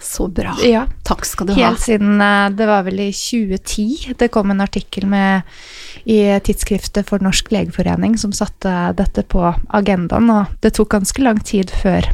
Så 0.00 0.30
bra. 0.32 0.54
Ja. 0.64 0.86
Takk 1.04 1.26
skal 1.28 1.50
du 1.50 1.52
Helt 1.52 1.60
ha. 1.60 1.70
Helt 1.74 1.84
siden 1.84 2.22
eh, 2.24 2.46
det 2.56 2.68
var 2.70 2.86
vel 2.86 3.02
i 3.04 3.10
2010 3.12 4.14
det 4.20 4.30
kom 4.32 4.52
en 4.52 4.64
artikkel 4.64 5.04
med, 5.10 5.44
i 6.08 6.22
tidsskriftet 6.40 7.08
for 7.08 7.20
Norsk 7.20 7.52
legeforening 7.52 8.16
som 8.20 8.32
satte 8.32 8.72
dette 8.96 9.26
på 9.28 9.44
agendaen, 9.76 10.32
og 10.32 10.56
det 10.64 10.72
tok 10.78 10.94
ganske 10.96 11.24
lang 11.24 11.42
tid 11.44 11.72
før 11.82 12.08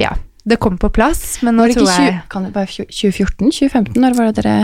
ja, 0.00 0.14
det 0.44 0.56
kom 0.60 0.78
på 0.80 0.88
plass, 0.92 1.40
men 1.44 1.58
nå 1.58 1.68
tror 1.74 1.88
jeg 1.90 2.20
Kan 2.32 2.46
det 2.46 2.54
være 2.54 2.86
2014? 2.88 3.50
2015? 3.52 4.00
Når 4.00 4.16
var 4.16 4.30
det 4.30 4.42
dere 4.44 4.56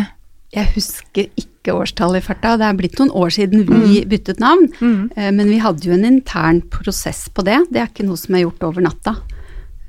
Jeg 0.54 0.72
husker 0.76 1.28
ikke 1.36 1.74
årstallet 1.74 2.22
i 2.22 2.24
farta. 2.24 2.54
Det 2.56 2.68
er 2.68 2.78
blitt 2.78 3.00
noen 3.00 3.12
år 3.18 3.34
siden 3.34 3.66
vi 3.66 4.00
mm. 4.00 4.08
byttet 4.08 4.40
navn. 4.40 4.68
Mm. 4.80 5.10
Eh, 5.16 5.32
men 5.34 5.50
vi 5.50 5.58
hadde 5.60 5.88
jo 5.88 5.96
en 5.96 6.06
intern 6.06 6.62
prosess 6.72 7.26
på 7.34 7.44
det. 7.44 7.58
Det 7.74 7.82
er 7.82 7.90
ikke 7.90 8.06
noe 8.06 8.20
som 8.20 8.38
er 8.38 8.46
gjort 8.46 8.64
over 8.70 8.86
natta. 8.86 9.16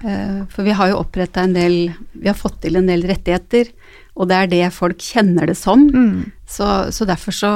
Eh, 0.04 0.42
for 0.52 0.68
vi 0.68 0.76
har 0.76 0.92
jo 0.92 1.00
oppretta 1.00 1.46
en 1.46 1.56
del 1.56 1.78
Vi 2.12 2.28
har 2.28 2.38
fått 2.38 2.60
til 2.66 2.76
en 2.78 2.90
del 2.90 3.06
rettigheter, 3.08 3.72
og 4.18 4.28
det 4.30 4.42
er 4.42 4.52
det 4.52 4.74
folk 4.76 5.00
kjenner 5.00 5.48
det 5.48 5.56
som. 5.62 5.88
Mm. 5.88 6.34
Så, 6.50 6.68
så, 6.92 7.08
derfor 7.08 7.38
så, 7.38 7.54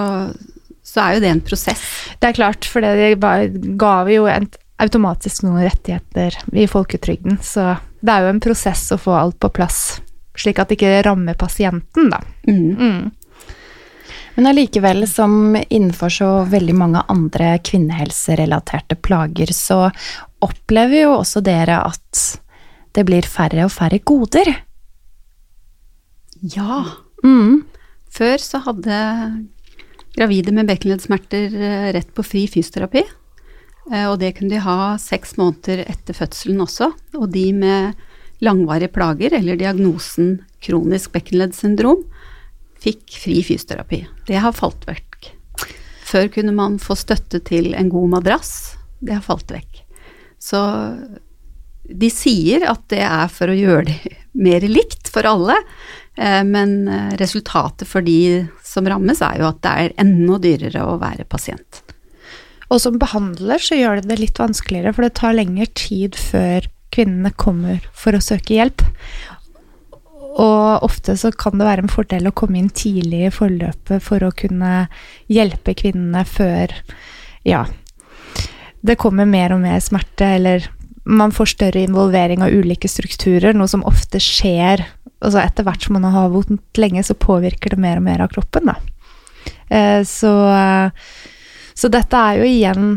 så 0.86 1.04
er 1.04 1.18
jo 1.18 1.26
det 1.26 1.36
en 1.36 1.46
prosess. 1.52 1.84
Det 2.22 2.32
er 2.32 2.38
klart, 2.38 2.70
for 2.70 2.86
det 2.86 3.18
ga 3.82 3.96
vi 4.08 4.22
jo 4.22 4.30
en 4.30 4.48
automatisk 4.82 5.44
noen 5.46 5.66
rettigheter 5.66 6.38
i 6.58 6.70
folketrygden, 6.70 7.42
så 7.44 7.76
det 8.02 8.14
er 8.14 8.26
jo 8.26 8.34
en 8.34 8.44
prosess 8.44 8.88
å 8.94 9.00
få 9.02 9.16
alt 9.18 9.40
på 9.42 9.52
plass, 9.54 10.02
slik 10.38 10.62
at 10.62 10.72
det 10.72 10.80
ikke 10.80 11.02
rammer 11.06 11.38
pasienten, 11.40 12.10
da. 12.14 12.22
Mm. 12.48 12.72
Mm. 12.78 13.12
Men 14.36 14.48
allikevel, 14.48 15.04
som 15.10 15.58
innenfor 15.70 16.14
så 16.14 16.30
veldig 16.50 16.76
mange 16.78 17.04
andre 17.12 17.58
kvinnehelserelaterte 17.68 18.96
plager, 19.04 19.52
så 19.54 19.90
opplever 20.42 21.04
jo 21.04 21.16
også 21.20 21.44
dere 21.46 21.82
at 21.84 22.22
det 22.96 23.06
blir 23.08 23.28
færre 23.28 23.68
og 23.68 23.74
færre 23.74 24.00
goder. 24.04 24.54
Ja. 26.42 26.84
Mm. 27.24 27.64
Før 28.12 28.42
så 28.42 28.64
hadde 28.66 28.98
gravide 30.16 30.52
med 30.56 30.68
bekkenleddsmerter 30.68 31.54
eh, 31.56 31.90
rett 31.96 32.10
på 32.16 32.26
fri 32.26 32.48
fysioterapi. 32.52 33.04
Eh, 33.90 34.06
Og 34.12 34.20
det 34.22 34.36
kunne 34.38 34.54
de 34.54 34.62
ha 34.62 34.96
seks 35.02 35.38
måneder 35.40 35.86
etter 35.90 36.14
fødselen 36.18 36.62
også. 36.62 36.92
Og 37.18 37.30
de 37.34 37.48
med 37.56 37.98
langvarige 38.42 38.92
plager 38.94 39.34
eller 39.38 39.58
diagnosen 39.58 40.40
kronisk 40.62 41.14
bekkenleddsyndrom 41.14 42.04
fikk 42.82 43.18
fri 43.22 43.42
fysioterapi. 43.46 44.04
Det 44.28 44.40
har 44.42 44.56
falt 44.58 44.86
vekk. 44.90 45.32
Før 46.12 46.28
kunne 46.34 46.54
man 46.58 46.80
få 46.82 46.98
støtte 46.98 47.40
til 47.46 47.74
en 47.78 47.90
god 47.94 48.10
madrass. 48.18 48.76
Det 49.00 49.14
har 49.14 49.26
falt 49.26 49.54
vekk. 49.54 49.84
Så 50.42 50.60
de 51.86 52.10
sier 52.14 52.66
at 52.70 52.82
det 52.90 53.02
er 53.06 53.30
for 53.32 53.52
å 53.52 53.58
gjøre 53.58 53.86
det 53.90 54.18
mer 54.46 54.64
likt 54.66 55.10
for 55.12 55.28
alle, 55.28 55.58
eh, 56.16 56.42
men 56.48 56.88
eh, 56.88 57.14
resultatet 57.20 57.88
for 57.90 58.02
de 58.06 58.48
som 58.64 58.88
rammes 58.88 59.22
er 59.26 59.42
jo 59.42 59.50
at 59.50 59.60
det 59.66 59.74
er 59.86 59.96
enda 60.02 60.38
dyrere 60.42 60.86
å 60.88 60.98
være 61.02 61.28
pasient. 61.30 61.82
Og 62.72 62.80
som 62.80 63.00
behandler 63.00 63.62
så 63.62 63.78
gjør 63.78 64.00
det 64.00 64.12
det 64.12 64.20
litt 64.22 64.40
vanskeligere, 64.40 64.94
for 64.96 65.06
det 65.06 65.18
tar 65.20 65.36
lengre 65.36 65.68
tid 65.76 66.16
før 66.16 66.70
kvinnene 66.92 67.34
kommer 67.40 67.84
for 67.96 68.16
å 68.16 68.24
søke 68.24 68.56
hjelp. 68.56 68.84
Og 70.40 70.86
ofte 70.88 71.18
så 71.20 71.34
kan 71.36 71.60
det 71.60 71.68
være 71.68 71.86
en 71.86 71.92
fordel 71.92 72.30
å 72.30 72.36
komme 72.36 72.62
inn 72.62 72.72
tidlig 72.72 73.26
i 73.28 73.34
forløpet 73.36 74.04
for 74.04 74.24
å 74.24 74.32
kunne 74.36 74.86
hjelpe 75.32 75.76
kvinnene 75.76 76.24
før 76.28 76.72
ja, 77.48 77.66
det 78.82 79.00
kommer 79.02 79.28
mer 79.28 79.54
og 79.56 79.64
mer 79.66 79.82
smerte, 79.84 80.30
eller 80.38 80.70
man 81.04 81.34
får 81.36 81.56
større 81.56 81.84
involvering 81.84 82.44
av 82.46 82.54
ulike 82.54 82.88
strukturer, 82.90 83.56
noe 83.58 83.70
som 83.70 83.84
ofte 83.90 84.22
skjer 84.22 84.86
altså 85.22 85.42
etter 85.42 85.66
hvert 85.66 85.86
som 85.86 85.98
man 85.98 86.10
har 86.14 86.32
vondt 86.34 86.82
lenge, 86.82 87.04
så 87.06 87.18
påvirker 87.18 87.76
det 87.76 87.82
mer 87.82 88.00
og 88.02 88.06
mer 88.08 88.24
av 88.26 88.32
kroppen. 88.34 88.72
Da. 88.72 88.78
Eh, 89.70 90.02
så, 90.08 90.32
så 91.82 91.90
dette 91.90 92.14
er 92.14 92.38
jo 92.38 92.46
igjen 92.46 92.90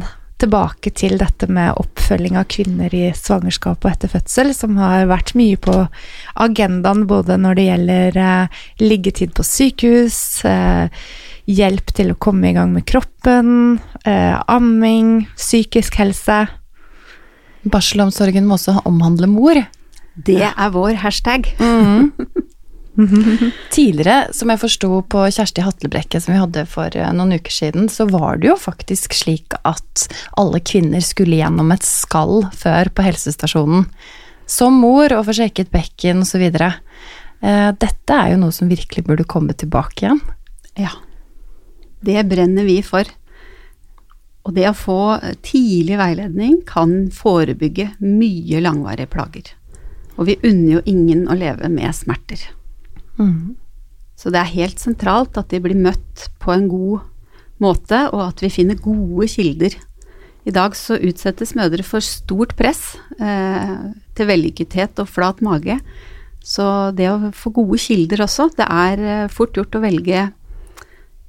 tilbake 0.42 0.90
til 0.92 1.14
dette 1.16 1.46
med 1.48 1.78
oppfølging 1.80 2.36
av 2.36 2.48
kvinner 2.52 2.92
i 2.92 3.06
svangerskap 3.16 3.80
og 3.80 3.88
etter 3.88 4.10
fødsel, 4.12 4.50
som 4.52 4.76
har 4.76 5.06
vært 5.08 5.32
mye 5.38 5.56
på 5.56 5.76
agendaen 6.44 7.06
både 7.08 7.38
når 7.40 7.56
det 7.56 7.66
gjelder 7.68 8.18
eh, 8.20 8.64
liggetid 8.82 9.32
på 9.38 9.46
sykehus, 9.46 10.18
eh, 10.50 10.92
hjelp 11.48 11.94
til 11.96 12.12
å 12.12 12.18
komme 12.20 12.50
i 12.50 12.56
gang 12.56 12.74
med 12.74 12.84
kroppen, 12.88 13.78
eh, 14.04 14.36
amming, 14.52 15.30
psykisk 15.38 15.96
helse. 16.02 16.42
Barselomsorgen 17.64 18.44
må 18.44 18.58
også 18.58 18.82
omhandle 18.84 19.30
mor. 19.32 19.62
Det 20.14 20.42
er 20.44 20.74
vår 20.76 21.00
hashtag. 21.06 21.54
Tidligere, 23.74 24.32
som 24.36 24.52
jeg 24.52 24.60
forsto 24.62 24.90
på 25.10 25.24
Kjersti 25.34 25.64
Hatlebrekke 25.64 26.20
som 26.22 26.34
vi 26.34 26.40
hadde 26.40 26.66
for 26.70 26.94
eh, 26.94 27.12
noen 27.16 27.36
uker 27.38 27.54
siden, 27.54 27.88
så 27.90 28.06
var 28.10 28.38
det 28.40 28.52
jo 28.52 28.58
faktisk 28.60 29.16
slik 29.18 29.56
at 29.62 30.06
alle 30.40 30.60
kvinner 30.62 31.02
skulle 31.04 31.40
gjennom 31.40 31.74
et 31.74 31.86
skall 31.86 32.44
før 32.54 32.92
på 32.94 33.06
helsestasjonen. 33.06 33.88
Som 34.46 34.76
mor, 34.82 35.08
og 35.16 35.24
få 35.26 35.38
sjekket 35.38 35.72
bekken 35.72 36.20
osv. 36.20 36.42
Dette 36.52 38.16
er 38.16 38.34
jo 38.34 38.40
noe 38.42 38.52
som 38.52 38.68
virkelig 38.68 39.06
burde 39.06 39.24
komme 39.24 39.56
tilbake 39.56 40.04
igjen. 40.04 40.20
Ja. 40.76 40.92
Det 42.04 42.26
brenner 42.28 42.68
vi 42.68 42.82
for. 42.84 43.08
Og 44.44 44.52
det 44.56 44.66
å 44.68 44.76
få 44.76 44.98
tidlig 45.44 45.96
veiledning 45.96 46.58
kan 46.68 47.06
forebygge 47.14 47.94
mye 48.04 48.60
langvarige 48.60 49.08
plager. 49.14 49.54
Og 50.18 50.28
vi 50.28 50.36
unner 50.44 50.76
jo 50.76 50.84
ingen 50.90 51.24
å 51.32 51.36
leve 51.38 51.70
med 51.72 51.96
smerter. 51.96 52.44
Så 54.18 54.30
det 54.32 54.40
er 54.40 54.54
helt 54.54 54.82
sentralt 54.82 55.36
at 55.40 55.50
de 55.50 55.60
blir 55.62 55.78
møtt 55.78 56.28
på 56.42 56.52
en 56.54 56.68
god 56.70 57.02
måte, 57.62 58.06
og 58.12 58.22
at 58.28 58.42
vi 58.42 58.52
finner 58.52 58.78
gode 58.80 59.28
kilder. 59.30 59.76
I 60.44 60.52
dag 60.52 60.74
så 60.76 60.98
utsettes 61.00 61.54
mødre 61.56 61.84
for 61.86 62.04
stort 62.04 62.52
press 62.58 62.96
eh, 63.18 63.76
til 64.14 64.28
vellykkethet 64.28 65.00
og 65.00 65.08
flat 65.08 65.40
mage. 65.44 65.78
Så 66.44 66.92
det 66.96 67.08
å 67.08 67.30
få 67.32 67.54
gode 67.56 67.78
kilder 67.80 68.20
også 68.26 68.50
Det 68.52 68.66
er 68.68 69.00
eh, 69.00 69.30
fort 69.32 69.56
gjort 69.56 69.78
å 69.78 69.84
velge 69.84 70.26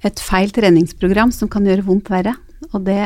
et 0.05 0.19
feil 0.21 0.51
treningsprogram 0.53 1.31
som 1.33 1.49
kan 1.49 1.65
gjøre 1.65 1.87
vondt 1.87 2.11
verre. 2.11 2.35
Og 2.73 2.83
det 2.85 2.99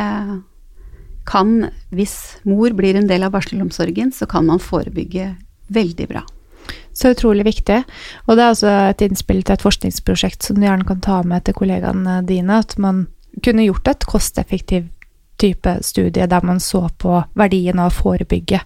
kan, 1.30 1.70
hvis 1.94 2.42
mor 2.50 2.74
blir 2.74 2.98
en 2.98 3.08
del 3.08 3.24
av 3.28 3.36
barselomsorgen, 3.36 4.12
så 4.12 4.26
kan 4.30 4.50
man 4.50 4.62
forebygge 4.64 5.36
veldig 5.70 6.10
bra. 6.10 6.26
Så 6.94 7.14
utrolig 7.14 7.46
viktig. 7.48 7.84
Og 8.28 8.38
det 8.38 8.44
er 8.44 8.54
også 8.54 8.76
et 8.90 9.04
innspill 9.06 9.44
til 9.44 9.56
et 9.56 9.66
forskningsprosjekt 9.66 10.46
som 10.46 10.60
du 10.60 10.66
gjerne 10.66 10.88
kan 10.88 11.02
ta 11.06 11.22
med 11.28 11.46
til 11.46 11.58
kollegaene 11.58 12.20
dine, 12.28 12.60
at 12.60 12.76
man 12.82 13.08
kunne 13.46 13.68
gjort 13.68 13.88
et 13.92 14.08
kosteffektiv 14.10 14.90
type 15.40 15.72
studie 15.86 16.28
der 16.28 16.44
man 16.44 16.60
så 16.60 16.90
på 17.00 17.22
verdien 17.40 17.80
av 17.80 17.94
å 17.94 17.96
forebygge 17.96 18.60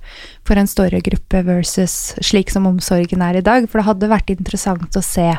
for 0.48 0.58
en 0.58 0.70
større 0.70 1.04
gruppe 1.06 1.44
versus 1.46 2.16
slik 2.26 2.50
som 2.50 2.66
omsorgen 2.70 3.22
er 3.22 3.38
i 3.38 3.46
dag. 3.46 3.68
For 3.70 3.80
det 3.80 3.90
hadde 3.92 4.12
vært 4.12 4.34
interessant 4.34 4.98
å 4.98 5.06
se 5.06 5.30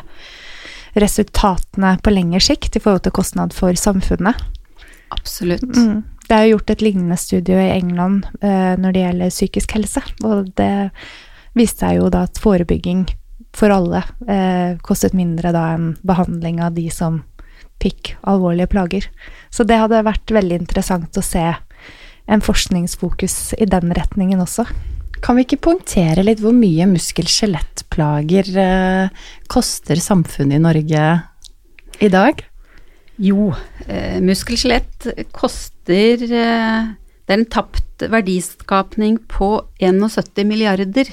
resultatene 0.95 1.97
på 1.99 2.13
lengre 2.13 2.39
sikt 2.43 2.77
i 2.77 2.83
forhold 2.83 3.03
til 3.03 3.15
kostnad 3.17 3.55
for 3.55 3.75
samfunnet. 3.75 4.39
Absolutt. 5.11 5.67
Mm. 5.75 6.05
Det 6.25 6.33
er 6.33 6.47
jo 6.47 6.55
gjort 6.55 6.71
et 6.73 6.81
lignende 6.81 7.17
studie 7.19 7.67
i 7.67 7.73
England 7.75 8.25
eh, 8.39 8.73
når 8.79 8.95
det 8.95 9.03
gjelder 9.03 9.33
psykisk 9.33 9.75
helse, 9.77 10.01
og 10.25 10.49
det 10.57 10.71
viste 11.55 11.85
seg 11.85 11.99
jo 11.99 12.09
da 12.13 12.25
at 12.27 12.41
forebygging 12.41 13.05
for 13.55 13.71
alle 13.71 14.03
eh, 14.27 14.75
kostet 14.83 15.15
mindre 15.15 15.53
da 15.55 15.69
enn 15.75 15.93
behandling 16.03 16.59
av 16.63 16.75
de 16.75 16.89
som 16.91 17.21
fikk 17.81 18.15
alvorlige 18.27 18.71
plager. 18.71 19.07
Så 19.53 19.65
det 19.67 19.79
hadde 19.79 20.03
vært 20.05 20.31
veldig 20.31 20.59
interessant 20.63 21.17
å 21.17 21.23
se 21.23 21.45
en 22.25 22.43
forskningsfokus 22.43 23.55
i 23.61 23.67
den 23.69 23.93
retningen 23.95 24.41
også. 24.41 24.65
Kan 25.23 25.37
vi 25.37 25.45
ikke 25.45 25.61
poengtere 25.69 26.25
litt 26.25 26.41
hvor 26.43 26.55
mye 26.55 26.87
muskel-skjelettplager 26.89 28.51
eh, 28.61 29.23
koster 29.51 30.01
samfunnet 30.01 30.59
i 30.59 30.63
Norge 30.63 31.05
i 32.03 32.11
dag? 32.11 32.43
Jo, 33.21 33.53
eh, 33.87 34.19
muskelskjelett 34.23 35.07
koster 35.33 36.19
eh, 36.25 36.91
Det 37.25 37.31
er 37.31 37.39
en 37.39 37.47
tapt 37.47 38.03
verdiskapning 38.11 39.21
på 39.31 39.55
71 39.79 40.43
milliarder, 40.45 41.07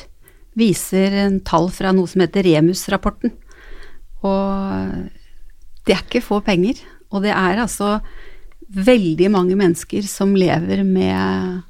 viser 0.59 1.15
en 1.25 1.41
tall 1.45 1.71
fra 1.73 1.93
noe 1.97 2.11
som 2.11 2.23
heter 2.25 2.47
Remus-rapporten. 2.49 3.33
Og 4.23 4.93
det 5.87 5.97
er 5.97 6.05
ikke 6.05 6.25
få 6.25 6.41
penger. 6.45 6.81
Og 7.13 7.25
det 7.25 7.33
er 7.35 7.61
altså 7.63 7.99
veldig 8.73 9.29
mange 9.33 9.57
mennesker 9.59 10.07
som 10.09 10.37
lever 10.37 10.85
med 10.87 11.61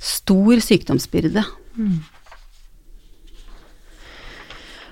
stor 0.00 0.62
sykdomsbyrde. 0.64 1.44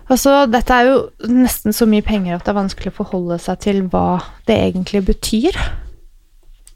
Altså, 0.08 0.46
dette 0.48 0.72
er 0.72 0.88
jo 0.88 1.00
nesten 1.28 1.74
så 1.76 1.84
mye 1.88 2.04
penger 2.04 2.36
at 2.36 2.46
det 2.46 2.52
er 2.52 2.62
vanskelig 2.62 2.92
å 2.94 2.98
forholde 3.02 3.36
seg 3.44 3.60
til 3.64 3.82
hva 3.92 4.20
det 4.48 4.56
egentlig 4.56 5.04
betyr. 5.10 5.58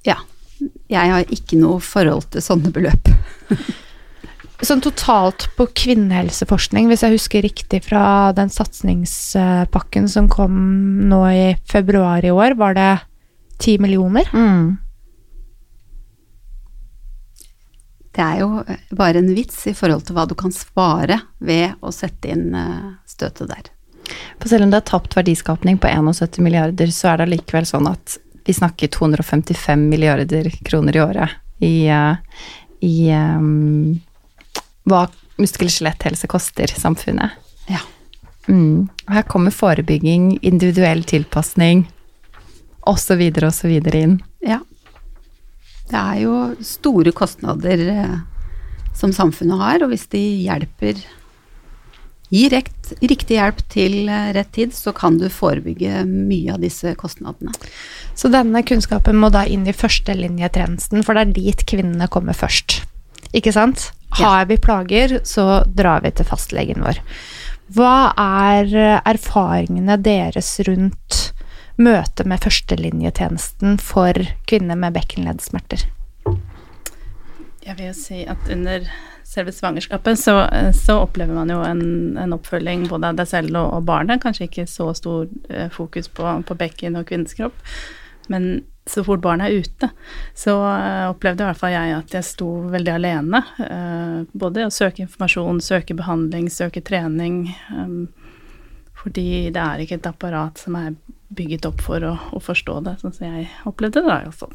Ja. 0.09 0.19
Jeg 0.93 1.11
har 1.11 1.33
ikke 1.33 1.59
noe 1.59 1.81
forhold 1.83 2.29
til 2.33 2.45
sånne 2.45 2.73
beløp. 2.75 3.09
Sånn 4.63 4.83
totalt 4.85 5.49
på 5.57 5.67
kvinnehelseforskning, 5.75 6.87
hvis 6.87 7.03
jeg 7.03 7.17
husker 7.17 7.43
riktig 7.43 7.81
fra 7.89 8.31
den 8.37 8.51
satsingspakken 8.53 10.07
som 10.11 10.29
kom 10.31 10.55
nå 11.11 11.23
i 11.35 11.47
februar 11.67 12.23
i 12.23 12.31
år, 12.31 12.55
var 12.61 12.79
det 12.79 12.93
ti 13.63 13.75
millioner? 13.83 14.29
Mm. 14.31 14.77
Det 18.13 18.23
er 18.23 18.43
jo 18.43 18.63
bare 18.95 19.19
en 19.19 19.33
vits 19.35 19.65
i 19.67 19.75
forhold 19.75 20.05
til 20.07 20.15
hva 20.15 20.29
du 20.31 20.37
kan 20.39 20.53
svare 20.55 21.19
ved 21.43 21.81
å 21.81 21.91
sette 21.95 22.31
inn 22.31 22.53
eh, 22.55 22.93
støtet 23.09 23.51
der. 23.51 23.73
For 24.39 24.53
selv 24.53 24.67
om 24.67 24.73
det 24.73 24.83
er 24.83 24.91
tapt 24.93 25.17
verdiskapning 25.17 25.81
på 25.81 25.91
71 25.91 26.39
milliarder, 26.45 26.93
så 26.95 27.13
er 27.13 27.19
det 27.19 27.29
allikevel 27.31 27.67
sånn 27.67 27.89
at 27.91 28.19
vi 28.47 28.55
snakker 28.55 28.91
255 28.95 29.89
milliarder 29.89 30.51
kroner 30.67 30.99
i 30.99 31.03
året 31.03 31.37
i, 31.63 31.75
eh, 31.91 32.47
i 32.85 32.97
um, 33.15 33.99
hva 34.89 35.07
muskel-skjeletthelse 35.41 36.29
koster 36.31 36.73
samfunnet. 36.77 37.39
Ja. 37.71 37.81
Mm. 38.49 38.89
Her 39.09 39.25
kommer 39.31 39.55
forebygging, 39.55 40.37
individuell 40.43 41.05
tilpasning 41.07 41.87
osv. 42.91 43.23
osv. 43.47 43.73
inn. 43.95 44.21
ja. 44.41 44.61
Det 45.93 45.99
er 45.99 46.21
jo 46.23 46.37
store 46.65 47.13
kostnader 47.13 47.81
eh, 47.93 48.21
som 48.97 49.13
samfunnet 49.13 49.61
har, 49.61 49.83
og 49.85 49.93
hvis 49.93 50.09
de 50.13 50.23
hjelper 50.47 51.03
Gir 52.33 52.49
rekt, 52.49 52.95
riktig 53.05 53.37
hjelp 53.37 53.59
til 53.69 54.09
eh, 54.09 54.31
rett 54.33 54.49
tid, 54.57 54.71
så 54.73 54.95
kan 54.97 55.19
du 55.21 55.27
forebygge 55.29 56.01
mye 56.09 56.55
av 56.55 56.63
disse 56.65 56.95
kostnadene. 56.97 57.53
Så 58.17 58.31
denne 58.33 58.63
kunnskapen 58.65 59.19
må 59.21 59.29
da 59.35 59.43
inn 59.45 59.67
i 59.69 59.75
førstelinjetjenesten, 59.77 61.05
for 61.05 61.13
det 61.13 61.27
er 61.27 61.35
dit 61.37 61.65
kvinnene 61.69 62.09
kommer 62.09 62.33
først. 62.33 62.79
Ikke 63.37 63.53
sant? 63.53 63.91
Har 64.19 64.47
vi 64.51 64.59
plager, 64.61 65.21
så 65.25 65.63
drar 65.67 66.03
vi 66.05 66.13
til 66.13 66.29
fastlegen 66.29 66.85
vår. 66.85 67.01
Hva 67.73 68.13
er 68.19 68.75
eh, 68.77 68.99
erfaringene 69.09 69.97
deres 70.03 70.55
rundt 70.69 71.21
møtet 71.81 72.29
med 72.29 72.43
førstelinjetjenesten 72.45 73.79
for 73.81 74.19
kvinner 74.51 74.77
med 74.77 74.99
bekkenleddsmerter? 74.99 75.87
Jeg 77.63 77.79
vil 77.79 77.89
jo 77.89 77.97
si 77.97 78.25
at 78.29 78.51
under 78.53 78.85
selve 79.33 79.55
svangerskapet 79.55 80.19
så, 80.21 80.35
så 80.77 80.99
opplever 81.07 81.33
man 81.33 81.51
jo 81.51 81.63
en, 81.65 81.85
en, 82.21 82.35
oppfølging 82.37 82.85
både 82.91 83.13
av 83.13 83.21
deg 83.23 83.31
selv 83.31 83.57
og, 83.57 83.71
og 83.79 83.87
barnet. 83.89 84.21
Kanskje 84.21 84.51
ikke 84.51 84.67
så 84.69 84.91
stor 84.99 85.31
eh, 85.49 85.71
fokus 85.73 86.11
på, 86.13 86.27
på 86.49 86.59
bekken 86.59 86.99
og 87.01 87.09
kvinnens 87.09 87.39
kropp, 87.39 87.57
men 88.33 88.67
så 88.87 89.05
fort 89.07 89.23
barnet 89.23 89.49
er 89.49 89.63
ute, 89.63 89.89
så 90.35 90.57
uh, 90.59 91.11
opplevde 91.13 91.45
i 91.45 91.51
hvert 91.51 91.61
fall 91.61 91.75
jeg 91.75 91.95
at 91.95 92.17
jeg 92.17 92.27
sto 92.27 92.49
veldig 92.73 92.95
alene. 92.97 93.43
Uh, 93.61 94.25
både 94.35 94.67
å 94.67 94.75
søke 94.75 95.05
informasjon, 95.05 95.63
søke 95.63 95.95
behandling, 95.99 96.49
søke 96.51 96.83
trening. 96.83 97.45
Um, 97.71 98.09
fordi 99.03 99.51
det 99.55 99.63
er 99.63 99.83
ikke 99.83 100.01
et 100.01 100.11
apparat 100.11 100.59
som 100.63 100.77
er 100.79 100.97
bygget 101.33 101.67
opp 101.71 101.81
for 101.83 102.05
å, 102.07 102.17
å 102.35 102.43
forstå 102.43 102.81
det, 102.87 102.99
sånn 103.01 103.15
som 103.17 103.31
jeg 103.31 103.49
opplevde 103.71 104.03
det 104.03 104.11
da, 104.11 104.21
også. 104.31 104.51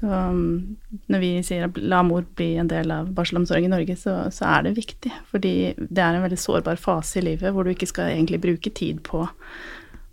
Så 0.00 0.08
um, 0.08 0.76
når 1.12 1.20
vi 1.20 1.32
sier 1.44 1.66
at 1.66 1.76
la 1.76 2.00
mor 2.06 2.24
bli 2.38 2.54
en 2.60 2.70
del 2.70 2.92
av 2.94 3.10
barselomsorg 3.16 3.66
i 3.66 3.72
Norge, 3.72 3.96
så, 4.00 4.14
så, 4.32 4.46
er 4.48 4.64
det 4.64 4.78
viktig. 4.78 5.12
Fordi 5.32 5.54
det 5.76 6.04
er 6.04 6.16
en 6.16 6.24
veldig 6.24 6.40
sårbar 6.40 6.80
fase 6.80 7.20
i 7.20 7.26
livet 7.26 7.52
hvor 7.52 7.66
du 7.66 7.74
ikke 7.74 7.88
skal 7.90 8.14
egentlig 8.14 8.40
bruke 8.40 8.72
tid 8.72 9.02
på 9.04 9.26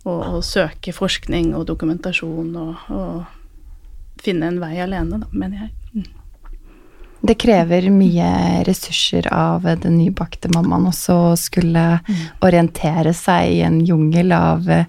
å, 0.04 0.14
og 0.38 0.44
søke 0.46 0.94
forskning 0.94 1.54
og 1.56 1.66
dokumentasjon 1.70 2.54
og, 2.58 2.86
og 2.94 4.22
finne 4.22 4.50
en 4.50 4.60
vei 4.62 4.76
alene, 4.82 5.22
da, 5.22 5.28
mener 5.32 5.66
jeg. 5.66 5.74
Mm. 5.94 6.06
Det 7.28 7.34
krever 7.42 7.88
mye 7.90 8.28
ressurser 8.66 9.26
av 9.34 9.66
den 9.82 9.96
nybakte 9.98 10.50
mammaen 10.54 10.86
også 10.92 11.16
å 11.32 11.36
skulle 11.38 11.98
mm. 11.98 12.20
orientere 12.46 13.14
seg 13.16 13.56
i 13.56 13.62
en 13.66 13.80
jungel 13.86 14.30
av 14.36 14.68
uh, 14.70 14.84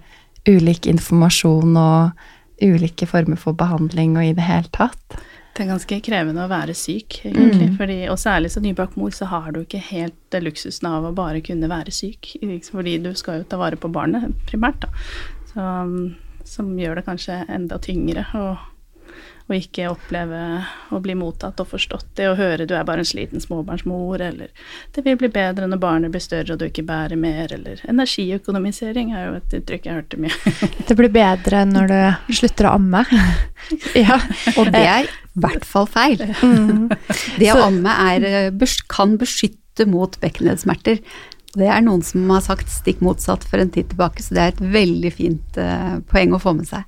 ulik 0.49 0.85
informasjon 0.89 1.77
og 1.79 2.61
ulike 2.61 3.07
former 3.09 3.39
for 3.39 3.57
behandling 3.57 4.17
og 4.19 4.29
i 4.29 4.35
det 4.37 4.45
hele 4.45 4.69
tatt. 4.75 5.17
Det 5.59 5.65
er 5.65 5.73
ganske 5.73 5.95
krevende 5.99 6.43
å 6.45 6.47
være 6.47 6.71
syk, 6.71 7.17
egentlig. 7.27 7.65
Mm. 7.67 7.73
Fordi, 7.75 7.95
og 8.07 8.15
særlig 8.21 8.53
som 8.53 8.63
nybakt 8.63 8.93
mor, 8.95 9.11
så 9.11 9.27
har 9.27 9.49
du 9.51 9.57
ikke 9.65 9.81
helt 9.89 10.37
luksusen 10.39 10.87
av 10.87 11.09
å 11.09 11.11
bare 11.11 11.41
kunne 11.43 11.67
være 11.67 11.91
syk. 11.91 12.29
Fordi 12.71 12.93
du 13.03 13.09
skal 13.19 13.41
jo 13.41 13.47
ta 13.51 13.59
vare 13.59 13.75
på 13.75 13.91
barnet, 13.91 14.31
primært, 14.47 14.85
da. 14.85 15.03
Så, 15.51 15.65
som 16.47 16.71
gjør 16.79 17.01
det 17.01 17.03
kanskje 17.09 17.41
enda 17.51 17.75
tyngre. 17.83 18.23
Og 18.39 18.63
og 19.49 19.55
ikke 19.57 19.87
oppleve 19.89 20.39
å 20.93 20.99
bli 21.01 21.15
mottatt 21.17 21.59
og 21.61 21.71
forstått 21.71 22.11
det, 22.19 22.27
og 22.29 22.37
høre 22.37 22.67
du 22.69 22.75
er 22.77 22.85
bare 22.85 23.01
en 23.01 23.09
sliten 23.09 23.41
småbarnsmor, 23.41 24.21
eller 24.21 24.51
det 24.93 25.03
vil 25.05 25.17
bli 25.17 25.31
bedre 25.33 25.65
når 25.69 25.81
barnet 25.81 26.13
blir 26.13 26.21
større 26.21 26.53
og 26.53 26.61
du 26.61 26.67
ikke 26.67 26.85
bærer 26.85 27.17
mer, 27.19 27.49
eller 27.55 27.81
energiøkonomisering 27.89 29.15
er 29.17 29.25
jo 29.25 29.39
et 29.39 29.55
uttrykk 29.59 29.89
jeg 29.89 29.97
hørte 29.97 30.21
mye. 30.21 30.53
det 30.87 30.97
blir 30.99 31.13
bedre 31.13 31.63
når 31.69 31.89
du 31.89 32.35
slutter 32.37 32.69
å 32.69 32.75
amme. 32.77 33.01
ja. 34.07 34.19
Og 34.55 34.69
det 34.69 34.83
er 34.85 35.09
i 35.09 35.41
hvert 35.41 35.65
fall 35.67 35.89
feil. 35.89 36.21
Mm. 36.49 36.89
Det 37.39 37.49
å 37.53 37.61
amme 37.67 37.91
er, 38.09 38.23
eh, 38.25 38.75
kan 38.91 39.13
beskytte 39.19 39.85
mot 39.89 40.15
bekkenleddsmerter. 40.21 40.99
Det 41.57 41.65
er 41.65 41.81
noen 41.81 42.03
som 42.05 42.29
har 42.29 42.43
sagt 42.45 42.69
stikk 42.69 42.99
motsatt 43.01 43.45
for 43.47 43.61
en 43.61 43.71
tid 43.73 43.87
tilbake, 43.89 44.21
så 44.21 44.35
det 44.35 44.41
er 44.43 44.51
et 44.53 44.61
veldig 44.75 45.11
fint 45.15 45.57
uh, 45.57 45.97
poeng 46.11 46.35
å 46.35 46.41
få 46.41 46.53
med 46.59 46.69
seg. 46.69 46.85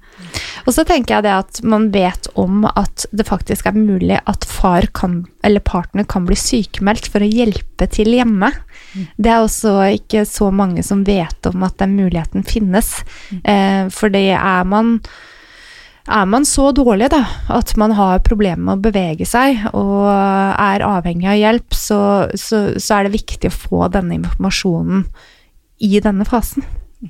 Og 0.67 0.75
så 0.75 0.85
tenker 0.85 1.15
jeg 1.15 1.25
det 1.25 1.33
at 1.33 1.61
man 1.65 1.87
vet 1.93 2.29
om 2.37 2.67
at 2.69 3.07
det 3.09 3.25
faktisk 3.25 3.71
er 3.71 3.79
mulig 3.79 4.19
at 4.29 4.45
far 4.45 4.85
kan, 4.93 5.23
eller 5.41 5.65
partner 5.65 6.05
kan 6.05 6.27
bli 6.29 6.37
sykemeldt 6.37 7.09
for 7.09 7.25
å 7.25 7.31
hjelpe 7.31 7.89
til 7.89 8.13
hjemme. 8.13 8.51
Mm. 8.93 9.09
Det 9.17 9.33
er 9.33 9.41
også 9.41 9.75
ikke 9.97 10.27
så 10.29 10.51
mange 10.53 10.85
som 10.85 11.01
vet 11.09 11.49
om 11.49 11.65
at 11.65 11.79
den 11.81 11.97
muligheten 11.97 12.45
finnes. 12.45 12.99
Mm. 13.31 13.41
Uh, 13.41 13.83
for 13.97 14.13
det 14.13 14.27
er 14.37 14.69
man 14.69 14.99
er 16.07 16.25
man 16.25 16.45
så 16.47 16.71
dårlig 16.73 17.11
da, 17.13 17.21
at 17.53 17.75
man 17.77 17.93
har 17.97 18.23
problemer 18.25 18.63
med 18.63 18.79
å 18.79 18.85
bevege 18.89 19.27
seg 19.29 19.67
og 19.77 20.07
er 20.09 20.85
avhengig 20.85 21.29
av 21.29 21.39
hjelp, 21.39 21.75
så, 21.77 22.01
så, 22.33 22.61
så, 22.77 22.95
er 22.97 23.07
det 23.07 23.17
viktig 23.19 23.51
å 23.51 23.57
få 23.57 23.89
denne 23.93 24.17
informasjonen 24.17 25.05
i 25.81 25.99
denne 26.01 26.25
fasen. 26.25 26.65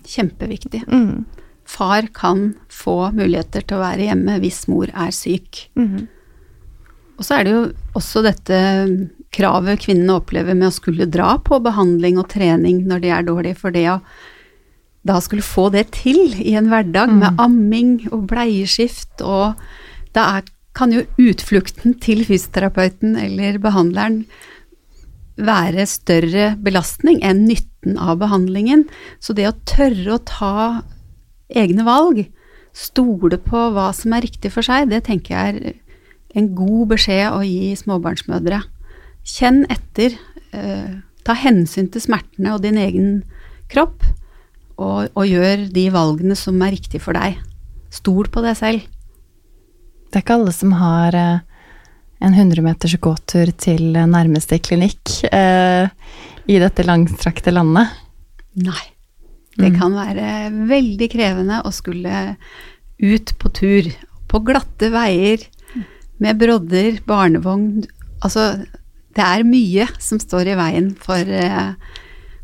Kjempeviktig. 0.08 0.84
Mm. 0.88 1.23
Far 1.67 2.08
kan 2.15 2.51
få 2.71 3.12
muligheter 3.15 3.63
til 3.63 3.80
å 3.80 3.86
være 3.86 4.10
hjemme 4.10 4.39
hvis 4.43 4.65
mor 4.71 4.91
er 4.91 5.15
syk. 5.15 5.65
Mm. 5.80 6.10
Og 7.19 7.25
så 7.27 7.38
er 7.38 7.47
det 7.47 7.56
jo 7.56 7.63
også 7.99 8.23
dette 8.25 8.60
kravet 9.32 9.84
kvinnene 9.86 10.17
opplever 10.19 10.58
med 10.58 10.67
å 10.67 10.75
skulle 10.75 11.08
dra 11.08 11.38
på 11.43 11.62
behandling 11.63 12.19
og 12.19 12.32
trening 12.34 12.84
når 12.89 13.04
de 13.04 13.12
er 13.15 13.27
dårlige, 13.27 13.60
for 13.62 13.75
det 13.75 13.86
å 13.93 13.99
da 15.08 15.18
skulle 15.24 15.46
få 15.46 15.70
det 15.74 15.88
til 15.98 16.36
i 16.38 16.54
en 16.60 16.70
hverdag 16.70 17.10
mm. 17.10 17.20
med 17.24 17.42
amming 17.42 17.94
og 18.14 18.28
bleieskift, 18.30 19.22
og 19.22 19.58
da 20.16 20.28
er, 20.38 20.50
kan 20.78 20.94
jo 20.94 21.04
utflukten 21.20 21.98
til 22.04 22.24
fysioterapeuten 22.28 23.18
eller 23.20 23.58
behandleren 23.62 24.24
være 25.42 25.88
større 25.90 26.52
belastning 26.62 27.22
enn 27.26 27.46
nytten 27.48 27.98
av 27.98 28.20
behandlingen. 28.22 28.86
Så 29.20 29.34
det 29.34 29.50
å 29.50 29.58
tørre 29.66 30.18
å 30.18 30.24
ta 30.28 30.56
egne 31.50 31.86
valg, 31.88 32.28
stole 32.72 33.40
på 33.42 33.66
hva 33.76 33.90
som 33.96 34.14
er 34.16 34.24
riktig 34.28 34.54
for 34.54 34.64
seg, 34.64 34.92
det 34.92 35.04
tenker 35.10 35.36
jeg 35.36 35.56
er 35.58 36.38
en 36.40 36.54
god 36.56 36.94
beskjed 36.94 37.34
å 37.34 37.42
gi 37.44 37.74
småbarnsmødre. 37.76 38.62
Kjenn 39.28 39.66
etter, 39.74 40.16
eh, 40.54 41.02
ta 41.26 41.34
hensyn 41.36 41.90
til 41.92 42.02
smertene 42.02 42.54
og 42.54 42.62
din 42.64 42.78
egen 42.80 43.24
kropp 43.70 44.06
og, 44.82 45.13
og 45.15 45.30
gjør 45.30 45.67
de 45.74 45.86
valgene 45.94 46.38
som 46.38 46.60
er 46.65 46.76
riktige 46.76 47.04
for 47.04 47.17
deg. 47.17 47.38
Stol 47.94 48.30
på 48.32 48.44
deg 48.46 48.58
selv. 48.60 48.86
Det 50.12 50.20
er 50.20 50.26
ikke 50.26 50.38
alle 50.39 50.54
som 50.56 50.74
har 50.76 51.15
eh, 51.15 51.44
en 52.22 52.36
100 52.36 52.63
meters 52.65 52.96
gåtur 53.02 53.52
til 53.60 53.96
nærmeste 53.96 54.60
klinikk 54.63 55.22
eh, 55.32 55.88
i 56.52 56.60
dette 56.62 56.86
langstrakte 56.88 57.54
landet. 57.54 57.94
Nei. 58.60 58.84
Det 59.58 59.72
mm. 59.74 59.78
kan 59.80 59.96
være 59.96 60.28
veldig 60.70 61.08
krevende 61.12 61.62
å 61.67 61.72
skulle 61.76 62.36
ut 63.02 63.34
på 63.39 63.52
tur. 63.56 63.89
På 64.32 64.39
glatte 64.48 64.91
veier, 64.94 65.44
med 66.22 66.38
brodder, 66.39 67.02
barnevogn 67.08 67.82
Altså, 68.22 68.67
det 69.17 69.24
er 69.26 69.48
mye 69.48 69.88
som 69.98 70.20
står 70.22 70.52
i 70.52 70.58
veien 70.60 70.91
for 71.02 71.26
eh, 71.26 71.72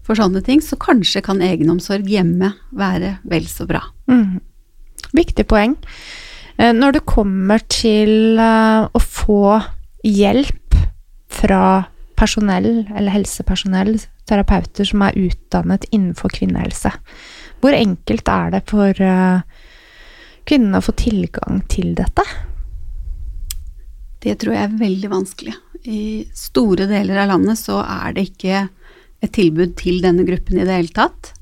for 0.07 0.19
sånne 0.19 0.41
ting, 0.45 0.63
så 0.63 0.79
kanskje 0.79 1.23
kan 1.25 1.43
egenomsorg 1.43 2.07
hjemme 2.07 2.53
være 2.75 3.17
vel 3.27 3.47
så 3.51 3.67
bra. 3.67 3.83
Mm. 4.07 4.39
Viktig 5.17 5.45
poeng. 5.49 5.75
Eh, 6.57 6.73
når 6.73 6.97
det 6.97 7.07
kommer 7.09 7.63
til 7.69 8.39
eh, 8.39 8.87
å 8.87 9.01
få 9.03 9.59
hjelp 10.07 10.77
fra 11.37 11.61
personell, 12.17 12.87
eller 12.95 13.13
helsepersonell, 13.13 13.99
terapeuter 14.27 14.87
som 14.87 15.03
er 15.05 15.19
utdannet 15.19 15.85
innenfor 15.91 16.33
kvinnehelse, 16.33 16.91
hvor 17.61 17.75
enkelt 17.75 18.31
er 18.31 18.53
det 18.55 18.63
for 18.69 19.03
eh, 19.03 19.43
kvinnene 20.47 20.79
å 20.79 20.87
få 20.87 20.95
tilgang 20.97 21.61
til 21.69 21.93
dette? 21.97 22.25
Det 24.23 24.33
tror 24.41 24.55
jeg 24.55 24.65
er 24.65 24.79
veldig 24.79 25.11
vanskelig. 25.11 25.53
I 25.87 26.25
store 26.35 26.87
deler 26.89 27.21
av 27.21 27.31
landet 27.35 27.59
så 27.59 27.79
er 27.83 28.15
det 28.15 28.29
ikke 28.31 28.65
et 29.23 29.33
tilbud 29.33 29.75
til 29.79 30.01
denne 30.03 30.25
gruppen 30.27 30.59
i 30.59 30.65
det 30.67 30.75
hele 30.75 30.93
tatt. 30.93 31.33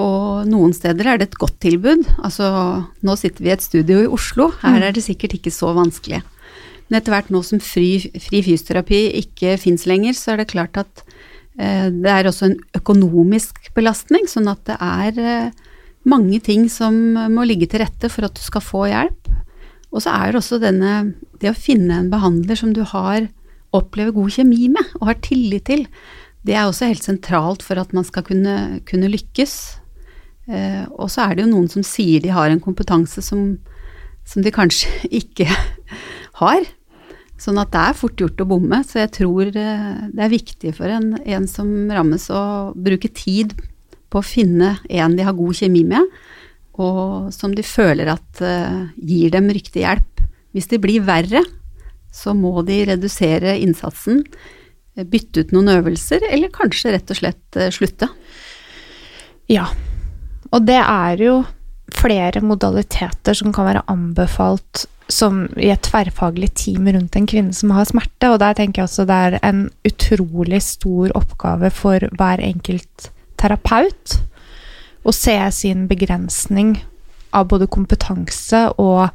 Og 0.00 0.48
noen 0.48 0.72
steder 0.76 1.08
er 1.12 1.20
det 1.20 1.30
et 1.30 1.40
godt 1.40 1.58
tilbud. 1.62 2.06
Altså, 2.24 2.46
nå 3.04 3.16
sitter 3.20 3.44
vi 3.44 3.50
i 3.50 3.54
et 3.56 3.64
studio 3.64 4.00
i 4.04 4.10
Oslo, 4.10 4.50
her 4.62 4.78
mm. 4.78 4.84
er 4.86 4.94
det 4.96 5.04
sikkert 5.04 5.36
ikke 5.36 5.52
så 5.52 5.74
vanskelig. 5.76 6.22
Men 6.88 6.98
etter 6.98 7.14
hvert 7.14 7.30
nå 7.30 7.42
som 7.46 7.60
fri, 7.62 7.98
fri 8.18 8.40
fysioterapi 8.46 9.02
ikke 9.20 9.58
fins 9.62 9.86
lenger, 9.86 10.16
så 10.18 10.32
er 10.32 10.40
det 10.40 10.52
klart 10.52 10.80
at 10.80 11.02
eh, 11.58 11.90
det 11.92 12.10
er 12.10 12.30
også 12.30 12.48
en 12.48 12.56
økonomisk 12.78 13.70
belastning, 13.76 14.26
sånn 14.30 14.50
at 14.50 14.64
det 14.66 14.78
er 14.80 15.20
eh, 15.20 15.68
mange 16.08 16.40
ting 16.42 16.66
som 16.72 16.96
må 17.30 17.44
ligge 17.46 17.68
til 17.70 17.84
rette 17.84 18.10
for 18.10 18.26
at 18.26 18.34
du 18.34 18.42
skal 18.42 18.64
få 18.64 18.86
hjelp. 18.90 19.30
Og 19.90 20.02
så 20.02 20.14
er 20.14 20.30
det 20.30 20.38
også 20.38 20.60
denne 20.62 20.90
Det 21.40 21.50
å 21.50 21.56
finne 21.56 21.96
en 21.98 22.10
behandler 22.12 22.58
som 22.58 22.70
du 22.76 22.82
har 22.86 23.24
opplever 23.76 24.14
god 24.16 24.34
kjemi 24.34 24.68
med 24.72 24.96
og 24.98 25.10
har 25.12 25.20
tillit 25.24 25.68
til, 25.68 25.86
det 26.46 26.56
er 26.56 26.66
også 26.66 26.88
helt 26.88 27.04
sentralt 27.04 27.64
for 27.64 27.80
at 27.80 27.92
man 27.96 28.06
skal 28.06 28.24
kunne, 28.24 28.80
kunne 28.88 29.10
lykkes. 29.12 29.54
Eh, 30.48 30.84
og 30.96 31.10
så 31.12 31.26
er 31.26 31.36
det 31.36 31.44
jo 31.44 31.52
noen 31.52 31.68
som 31.70 31.84
sier 31.86 32.22
de 32.24 32.32
har 32.32 32.50
en 32.50 32.62
kompetanse 32.62 33.22
som, 33.24 33.58
som 34.24 34.44
de 34.44 34.52
kanskje 34.54 34.92
ikke 35.22 35.48
har. 36.40 36.68
Sånn 37.40 37.60
at 37.60 37.72
det 37.72 37.82
er 37.82 37.96
fort 37.96 38.20
gjort 38.20 38.40
å 38.42 38.48
bomme. 38.48 38.80
Så 38.88 39.02
jeg 39.02 39.12
tror 39.20 39.52
eh, 39.52 39.90
det 40.12 40.24
er 40.24 40.32
viktig 40.32 40.74
for 40.76 40.92
en, 40.92 41.14
en 41.20 41.48
som 41.48 41.70
rammes 41.92 42.26
å 42.32 42.42
bruke 42.76 43.12
tid 43.12 43.54
på 44.10 44.20
å 44.20 44.26
finne 44.26 44.74
en 44.90 45.14
de 45.16 45.24
har 45.26 45.36
god 45.38 45.60
kjemi 45.60 45.84
med, 45.86 46.06
og 46.80 47.30
som 47.34 47.52
de 47.54 47.62
føler 47.66 48.08
at 48.10 48.40
uh, 48.42 48.88
gir 48.96 49.30
dem 49.34 49.50
riktig 49.52 49.84
hjelp. 49.84 50.22
Hvis 50.50 50.66
de 50.70 50.80
blir 50.82 51.04
verre, 51.06 51.44
så 52.12 52.34
må 52.36 52.62
de 52.66 52.82
redusere 52.90 53.56
innsatsen, 53.62 54.24
eh, 54.96 55.06
bytte 55.06 55.44
ut 55.44 55.54
noen 55.56 55.72
øvelser, 55.78 56.26
eller 56.30 56.52
kanskje 56.54 56.94
rett 56.96 57.10
og 57.12 57.20
slett 57.22 57.60
eh, 57.60 57.72
slutte. 57.74 58.10
Ja. 59.50 59.68
Og 60.50 60.66
det 60.66 60.80
er 60.80 61.22
jo 61.22 61.40
flere 61.94 62.42
modaliteter 62.44 63.34
som 63.34 63.52
kan 63.54 63.66
være 63.66 63.86
anbefalt 63.90 64.86
som 65.10 65.42
i 65.58 65.72
et 65.72 65.82
tverrfaglig 65.82 66.52
team 66.54 66.86
rundt 66.86 67.16
en 67.18 67.26
kvinne 67.26 67.54
som 67.56 67.72
har 67.74 67.88
smerte, 67.88 68.30
og 68.30 68.38
der 68.42 68.54
tenker 68.54 68.82
jeg 68.82 68.90
også 68.90 69.06
det 69.10 69.16
er 69.26 69.38
en 69.46 69.64
utrolig 69.86 70.60
stor 70.62 71.10
oppgave 71.18 71.72
for 71.74 72.06
hver 72.18 72.42
enkelt 72.46 73.10
terapeut 73.40 74.20
å 75.02 75.14
se 75.16 75.34
sin 75.56 75.86
begrensning 75.90 76.76
av 77.34 77.48
både 77.50 77.68
kompetanse 77.70 78.66
og 78.78 79.08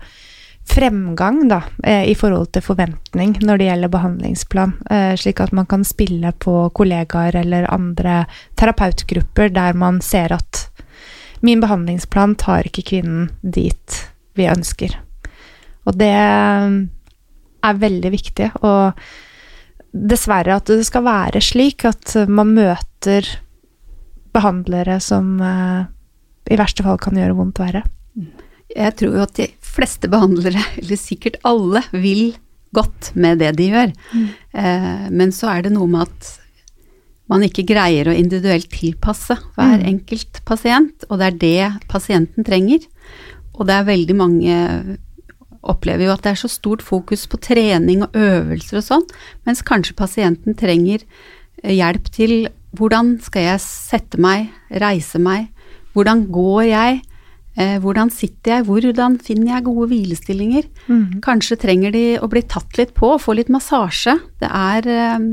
fremgang 0.66 1.48
da, 1.48 1.62
eh, 1.84 2.10
i 2.10 2.16
forhold 2.16 2.52
til 2.52 2.66
forventning 2.66 3.36
når 3.42 3.58
det 3.58 3.68
gjelder 3.70 3.94
behandlingsplan, 3.94 4.74
eh, 4.90 5.14
slik 5.16 5.40
at 5.44 5.54
man 5.54 5.68
kan 5.70 5.84
spille 5.86 6.32
på 6.32 6.70
kollegaer 6.74 7.36
eller 7.36 7.70
andre 7.72 8.26
terapeutgrupper 8.58 9.54
der 9.54 9.74
man 9.74 10.02
ser 10.02 10.34
at 10.34 10.66
min 11.46 11.62
behandlingsplan 11.62 12.36
tar 12.36 12.66
ikke 12.66 12.86
kvinnen 12.90 13.30
dit 13.42 14.02
vi 14.36 14.50
ønsker. 14.50 14.98
Og 15.86 15.98
det 15.98 16.12
er 16.12 17.82
veldig 17.82 18.12
viktig, 18.12 18.50
og 18.66 18.98
dessverre 19.96 20.58
at 20.58 20.68
det 20.68 20.86
skal 20.88 21.06
være 21.06 21.42
slik 21.44 21.86
at 21.88 22.16
man 22.28 22.56
møter 22.58 23.28
behandlere 24.36 25.00
som 25.00 25.38
eh, 25.40 25.86
i 26.52 26.58
verste 26.60 26.84
fall 26.86 27.00
kan 27.02 27.18
gjøre 27.18 27.38
vondt 27.38 27.62
verre. 27.62 27.86
Jeg 28.76 28.96
tror 29.00 29.16
jo 29.16 29.24
at 29.24 29.38
de 29.40 29.50
fleste 29.64 30.10
behandlere, 30.12 30.64
eller 30.82 31.00
sikkert 31.00 31.40
alle, 31.48 31.84
vil 31.94 32.36
godt 32.76 33.14
med 33.16 33.40
det 33.40 33.54
de 33.60 33.70
gjør. 33.72 33.94
Mm. 34.12 34.26
Eh, 34.60 35.06
men 35.16 35.32
så 35.36 35.54
er 35.54 35.66
det 35.66 35.76
noe 35.76 35.88
med 35.88 36.10
at 36.10 36.34
man 37.32 37.46
ikke 37.46 37.66
greier 37.66 38.10
å 38.10 38.14
individuelt 38.14 38.68
tilpasse 38.70 39.38
hver 39.56 39.80
mm. 39.80 39.88
enkelt 39.94 40.42
pasient, 40.46 41.08
og 41.10 41.22
det 41.22 41.30
er 41.32 41.40
det 41.42 41.88
pasienten 41.90 42.46
trenger. 42.46 42.84
Og 43.56 43.66
det 43.70 43.80
er 43.80 43.88
veldig 43.88 44.18
mange 44.20 44.60
opplever 45.66 46.06
jo 46.06 46.14
at 46.14 46.22
det 46.26 46.36
er 46.36 46.44
så 46.44 46.52
stort 46.52 46.84
fokus 46.86 47.26
på 47.30 47.40
trening 47.42 48.04
og 48.06 48.18
øvelser 48.20 48.80
og 48.82 48.86
sånn, 48.86 49.08
mens 49.48 49.64
kanskje 49.66 49.98
pasienten 49.98 50.58
trenger 50.58 51.02
eh, 51.02 51.74
hjelp 51.74 52.12
til 52.14 52.36
hvordan 52.76 53.16
skal 53.24 53.48
jeg 53.50 53.64
sette 53.64 54.20
meg, 54.22 54.52
reise 54.84 55.22
meg, 55.22 55.48
hvordan 55.96 56.26
går 56.34 56.64
jeg, 56.68 57.02
eh, 57.58 57.76
hvordan 57.84 58.12
sitter 58.14 58.58
jeg, 58.58 58.68
hvordan 58.70 59.20
finner 59.24 59.56
jeg 59.56 59.68
gode 59.68 59.90
hvilestillinger. 59.92 60.70
Mm. 60.88 61.22
Kanskje 61.26 61.60
trenger 61.62 61.96
de 61.96 62.06
å 62.20 62.30
bli 62.32 62.44
tatt 62.46 62.80
litt 62.80 62.96
på, 62.98 63.16
få 63.22 63.38
litt 63.38 63.52
massasje. 63.54 64.18
Det 64.44 64.50
er 64.50 64.90
eh, 64.92 65.28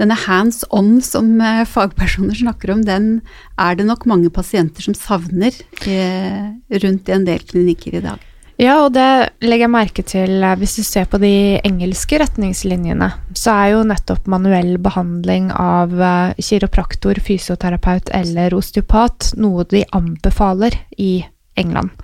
denne 0.00 0.16
hands 0.26 0.62
on 0.72 0.98
som 1.04 1.34
eh, 1.44 1.66
fagpersoner 1.68 2.38
snakker 2.40 2.74
om, 2.76 2.86
den 2.86 3.12
er 3.60 3.76
det 3.76 3.88
nok 3.88 4.08
mange 4.10 4.32
pasienter 4.32 4.86
som 4.86 4.96
savner 4.96 5.56
rundt 5.80 7.08
i 7.10 7.16
en 7.16 7.28
del 7.28 7.46
klinikker 7.50 8.00
i 8.00 8.04
dag. 8.08 8.29
Ja, 8.60 8.74
og 8.84 8.92
det 8.92 9.40
legger 9.40 9.64
jeg 9.64 9.72
merke 9.72 10.02
til 10.04 10.42
eh, 10.44 10.56
hvis 10.60 10.76
du 10.76 10.84
ser 10.84 11.06
på 11.08 11.20
de 11.22 11.60
engelske 11.64 12.18
retningslinjene. 12.20 13.08
Så 13.32 13.54
er 13.54 13.70
jo 13.72 13.86
nettopp 13.88 14.28
manuell 14.28 14.74
behandling 14.82 15.48
av 15.56 15.94
uh, 15.96 16.34
kiropraktor, 16.36 17.22
fysioterapeut 17.24 18.12
eller 18.16 18.56
osteopat 18.56 19.32
noe 19.40 19.64
de 19.70 19.86
anbefaler 19.96 20.76
i 21.00 21.22
England. 21.60 21.94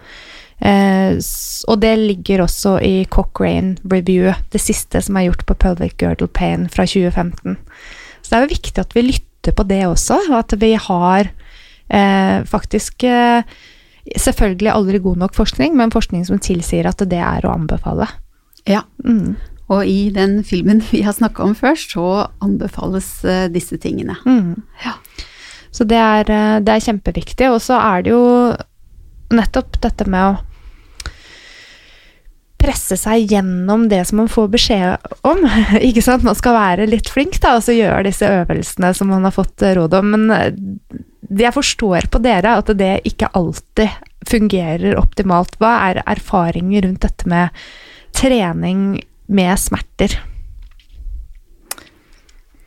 Eh, 0.65 1.21
og 1.69 1.81
det 1.83 1.93
ligger 2.01 2.47
også 2.47 2.79
i 2.81 3.05
Cochrane 3.13 3.77
Review, 3.85 4.33
det 4.49 4.63
siste 4.63 5.03
som 5.05 5.21
er 5.21 5.29
gjort 5.29 5.45
på 5.45 5.59
pelvic 5.61 5.99
girdle 6.01 6.31
pain 6.33 6.71
fra 6.73 6.89
2015. 6.89 7.59
Så 8.23 8.31
det 8.31 8.39
er 8.39 8.47
jo 8.47 8.55
viktig 8.55 8.81
at 8.81 8.97
vi 8.97 9.09
lytter 9.11 9.53
på 9.53 9.69
det 9.69 9.85
også, 9.91 10.23
og 10.31 10.39
at 10.41 10.57
vi 10.63 10.73
har 10.89 11.29
eh, 11.93 12.39
faktisk 12.49 13.05
Selvfølgelig 14.15 14.71
aldri 14.71 15.03
god 15.03 15.19
nok 15.25 15.35
forskning, 15.35 15.75
men 15.79 15.91
forskning 15.95 16.23
som 16.29 16.39
tilsier 16.43 16.87
at 16.87 17.03
det 17.11 17.19
er 17.19 17.47
å 17.47 17.55
anbefale. 17.57 18.07
Ja. 18.69 18.85
Mm. 19.03 19.35
Og 19.73 19.89
i 19.91 20.11
den 20.15 20.39
filmen 20.47 20.83
vi 20.93 21.03
har 21.03 21.17
snakka 21.17 21.43
om 21.43 21.57
før, 21.59 21.75
så 21.75 22.07
anbefales 22.45 23.09
uh, 23.27 23.47
disse 23.51 23.79
tingene. 23.83 24.15
Mm. 24.27 24.63
Ja. 24.85 24.95
Så 25.75 25.85
det 25.85 25.99
er, 26.01 26.31
eh, 26.33 26.59
det 26.65 26.73
er 26.73 26.85
kjempeviktig. 26.87 27.51
Og 27.53 27.59
så 27.61 27.77
er 27.77 28.05
det 28.07 28.15
jo 28.15 28.23
nettopp 29.37 29.77
dette 29.85 30.07
med 30.09 30.23
å 30.25 30.56
presse 32.61 32.97
seg 32.99 33.33
gjennom 33.33 33.87
det 33.91 34.03
som 34.09 34.21
man 34.23 34.31
får 34.33 34.49
beskjed 34.55 35.11
om. 35.27 35.45
ikke 35.89 36.05
sant? 36.05 36.27
Man 36.27 36.39
skal 36.39 36.57
være 36.57 36.89
litt 36.91 37.11
flink 37.13 37.39
da, 37.43 37.57
og 37.59 37.67
så 37.67 37.77
gjøre 37.77 38.07
disse 38.09 38.29
øvelsene 38.41 38.93
som 38.97 39.13
man 39.13 39.27
har 39.29 39.35
fått 39.37 39.65
råd 39.79 39.97
om. 40.01 40.15
Men 40.15 40.31
eh, 40.35 40.53
jeg 41.47 41.55
forstår 41.57 42.09
på 42.13 42.23
dere 42.25 42.59
at 42.61 42.71
det 42.79 42.95
ikke 43.09 43.33
alltid 43.37 44.13
fungerer 44.27 44.97
optimalt. 44.99 45.59
Hva 45.61 45.75
er 45.91 46.05
erfaringer 46.07 46.87
rundt 46.87 47.05
dette 47.07 47.29
med 47.31 47.67
trening 48.17 49.03
med 49.27 49.61
smerter? 49.61 50.17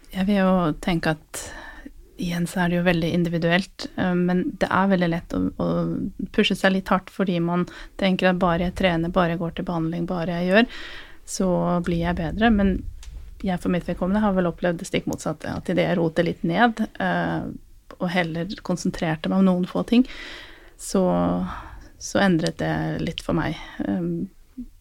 Jeg 0.10 0.26
vil 0.26 0.42
jo 0.42 0.54
tenke 0.82 1.14
at 1.16 1.42
igjen 2.20 2.48
så 2.48 2.64
er 2.64 2.72
det 2.72 2.80
jo 2.80 2.86
veldig 2.88 3.10
individuelt, 3.16 3.88
eh, 3.96 4.14
men 4.16 4.44
det 4.62 4.70
er 4.70 4.92
veldig 4.92 5.10
lett 5.12 5.36
å, 5.36 5.42
å, 5.62 5.68
pushe 6.36 6.58
seg 6.58 6.76
litt 6.76 6.92
hardt 6.94 7.12
fordi 7.14 7.40
man 7.44 7.66
tenker 8.02 8.32
at 8.32 8.42
bare 8.42 8.68
jeg 8.68 8.78
trener, 8.82 9.14
bare 9.14 9.36
jeg 9.36 9.42
går 9.44 9.58
til 9.58 9.68
behandling, 9.70 10.08
bare 10.10 10.40
jeg 10.40 10.52
gjør, 10.52 10.70
så 11.30 11.50
blir 11.86 12.04
jeg 12.04 12.20
bedre. 12.20 12.52
Men 12.54 12.76
jeg 13.46 13.62
for 13.64 13.72
mitt 13.72 13.88
vedkommende 13.88 14.24
har 14.24 14.36
vel 14.36 14.50
opplevd 14.50 14.82
det 14.82 14.90
stikk 14.90 15.08
motsatte. 15.10 15.52
At 15.62 15.70
idet 15.72 15.88
jeg 15.88 16.00
roter 16.00 16.28
litt 16.28 16.44
ned, 16.48 16.84
eh, 17.00 17.50
og 18.00 18.12
heller 18.14 18.60
konsentrerte 18.66 19.32
meg 19.32 19.42
om 19.42 19.48
noen 19.50 19.70
få 19.70 19.84
ting, 19.88 20.06
så, 20.80 21.04
så 22.00 22.22
endret 22.24 22.60
det 22.62 22.74
litt 23.04 23.24
for 23.24 23.38
meg. 23.38 23.58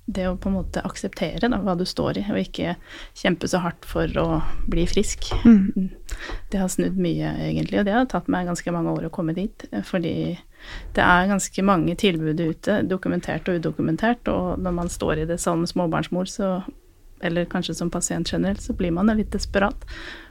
Det 0.09 0.25
å 0.25 0.39
på 0.41 0.49
en 0.49 0.57
måte 0.57 0.81
akseptere 0.89 1.51
da, 1.53 1.59
hva 1.61 1.75
du 1.77 1.85
står 1.85 2.17
i, 2.17 2.25
og 2.33 2.41
ikke 2.41 2.79
kjempe 3.19 3.49
så 3.51 3.61
hardt 3.61 3.85
for 3.85 4.09
å 4.17 4.41
bli 4.71 4.87
frisk. 4.89 5.29
Mm. 5.45 5.91
Det 6.49 6.63
har 6.63 6.71
snudd 6.73 6.97
mye, 6.97 7.35
egentlig, 7.45 7.83
og 7.83 7.85
det 7.85 7.93
har 7.93 8.09
tatt 8.09 8.31
meg 8.33 8.49
ganske 8.49 8.73
mange 8.73 8.95
år 8.97 9.09
å 9.09 9.13
komme 9.13 9.37
dit. 9.37 9.67
Fordi 9.85 10.15
det 10.97 11.05
er 11.05 11.29
ganske 11.29 11.65
mange 11.67 11.97
tilbud 12.01 12.41
ute, 12.41 12.81
dokumentert 12.89 13.53
og 13.53 13.61
udokumentert, 13.61 14.33
og 14.33 14.65
når 14.65 14.79
man 14.81 14.93
står 14.93 15.23
i 15.23 15.29
det 15.29 15.39
som 15.45 15.67
småbarnsmor, 15.69 16.33
så, 16.33 16.55
eller 17.21 17.51
kanskje 17.53 17.77
som 17.77 17.93
pasient 17.93 18.33
generelt, 18.33 18.65
så 18.65 18.73
blir 18.79 18.97
man 18.97 19.13
litt 19.13 19.35
desperat. 19.37 19.85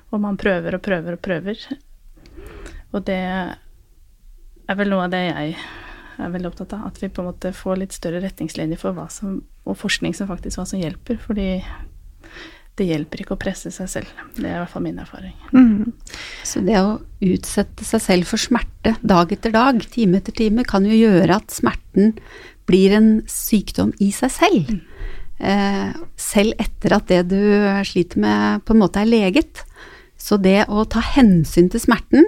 Og 0.09 0.23
man 0.23 0.39
prøver 0.41 0.73
og 0.77 0.81
prøver 0.81 1.19
og 1.19 1.21
prøver. 1.21 1.67
Og 2.95 3.03
det 3.05 3.21
er 3.21 4.79
vel 4.79 4.89
noe 4.89 5.05
av 5.05 5.13
det 5.13 5.27
jeg 5.27 5.57
er 6.23 6.33
veldig 6.33 6.51
opptatt 6.51 6.75
av. 6.77 6.87
At 6.89 7.01
vi 7.01 7.09
på 7.09 7.23
en 7.23 7.29
måte 7.31 7.53
får 7.55 7.81
litt 7.81 7.95
større 7.95 8.21
retningslinjer 8.23 8.79
for 8.81 8.97
hva 8.97 9.07
som, 9.13 9.41
og 9.67 9.77
forskning 9.79 10.15
som 10.17 10.29
faktisk 10.29 10.61
hva 10.61 10.67
som 10.69 10.81
hjelper. 10.81 11.19
Fordi 11.21 11.49
det 12.77 12.85
hjelper 12.91 13.23
ikke 13.23 13.35
å 13.35 13.41
presse 13.41 13.71
seg 13.73 13.89
selv. 13.89 14.09
Det 14.37 14.45
er 14.45 14.59
i 14.59 14.61
hvert 14.61 14.73
fall 14.73 14.85
min 14.85 14.99
erfaring. 15.01 15.33
Mm. 15.49 15.93
Så 16.45 16.61
det 16.65 16.77
å 16.77 16.99
utsette 17.25 17.85
seg 17.87 18.03
selv 18.03 18.29
for 18.29 18.41
smerte 18.41 18.93
dag 19.01 19.31
etter 19.33 19.53
dag, 19.55 19.81
time 19.93 20.21
etter 20.21 20.35
time, 20.37 20.65
kan 20.67 20.85
jo 20.85 20.97
gjøre 20.97 21.39
at 21.39 21.53
smerten 21.53 22.13
blir 22.69 22.93
en 22.97 23.09
sykdom 23.31 23.95
i 24.03 24.11
seg 24.13 24.33
selv. 24.35 24.69
Mm. 24.69 24.83
Eh, 25.37 25.97
selv 26.17 26.61
etter 26.61 26.97
at 26.97 27.09
det 27.09 27.23
du 27.31 27.41
sliter 27.85 28.21
med 28.21 28.65
på 28.65 28.75
en 28.75 28.83
måte 28.83 29.01
er 29.01 29.09
leget. 29.09 29.63
Så 30.17 30.37
det 30.41 30.65
å 30.69 30.85
ta 30.89 31.01
hensyn 31.13 31.69
til 31.73 31.81
smerten, 31.81 32.25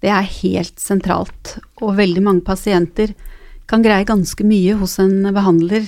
det 0.00 0.12
er 0.12 0.30
helt 0.40 0.80
sentralt. 0.80 1.56
Og 1.84 1.98
veldig 1.98 2.22
mange 2.24 2.44
pasienter 2.46 3.12
kan 3.70 3.84
greie 3.84 4.06
ganske 4.08 4.44
mye 4.46 4.76
hos 4.80 4.96
en 5.02 5.28
behandler 5.34 5.84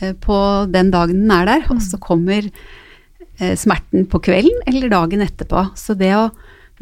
eh, 0.00 0.14
på 0.14 0.38
den 0.72 0.92
dagen 0.94 1.24
den 1.24 1.34
er 1.34 1.50
der, 1.50 1.66
og 1.68 1.82
så 1.84 1.98
mm. 1.98 2.04
kommer 2.06 2.46
eh, 2.46 3.54
smerten 3.58 4.06
på 4.10 4.22
kvelden 4.28 4.64
eller 4.70 4.92
dagen 4.92 5.24
etterpå. 5.24 5.68
Så 5.78 5.98
det 5.98 6.14
å 6.16 6.30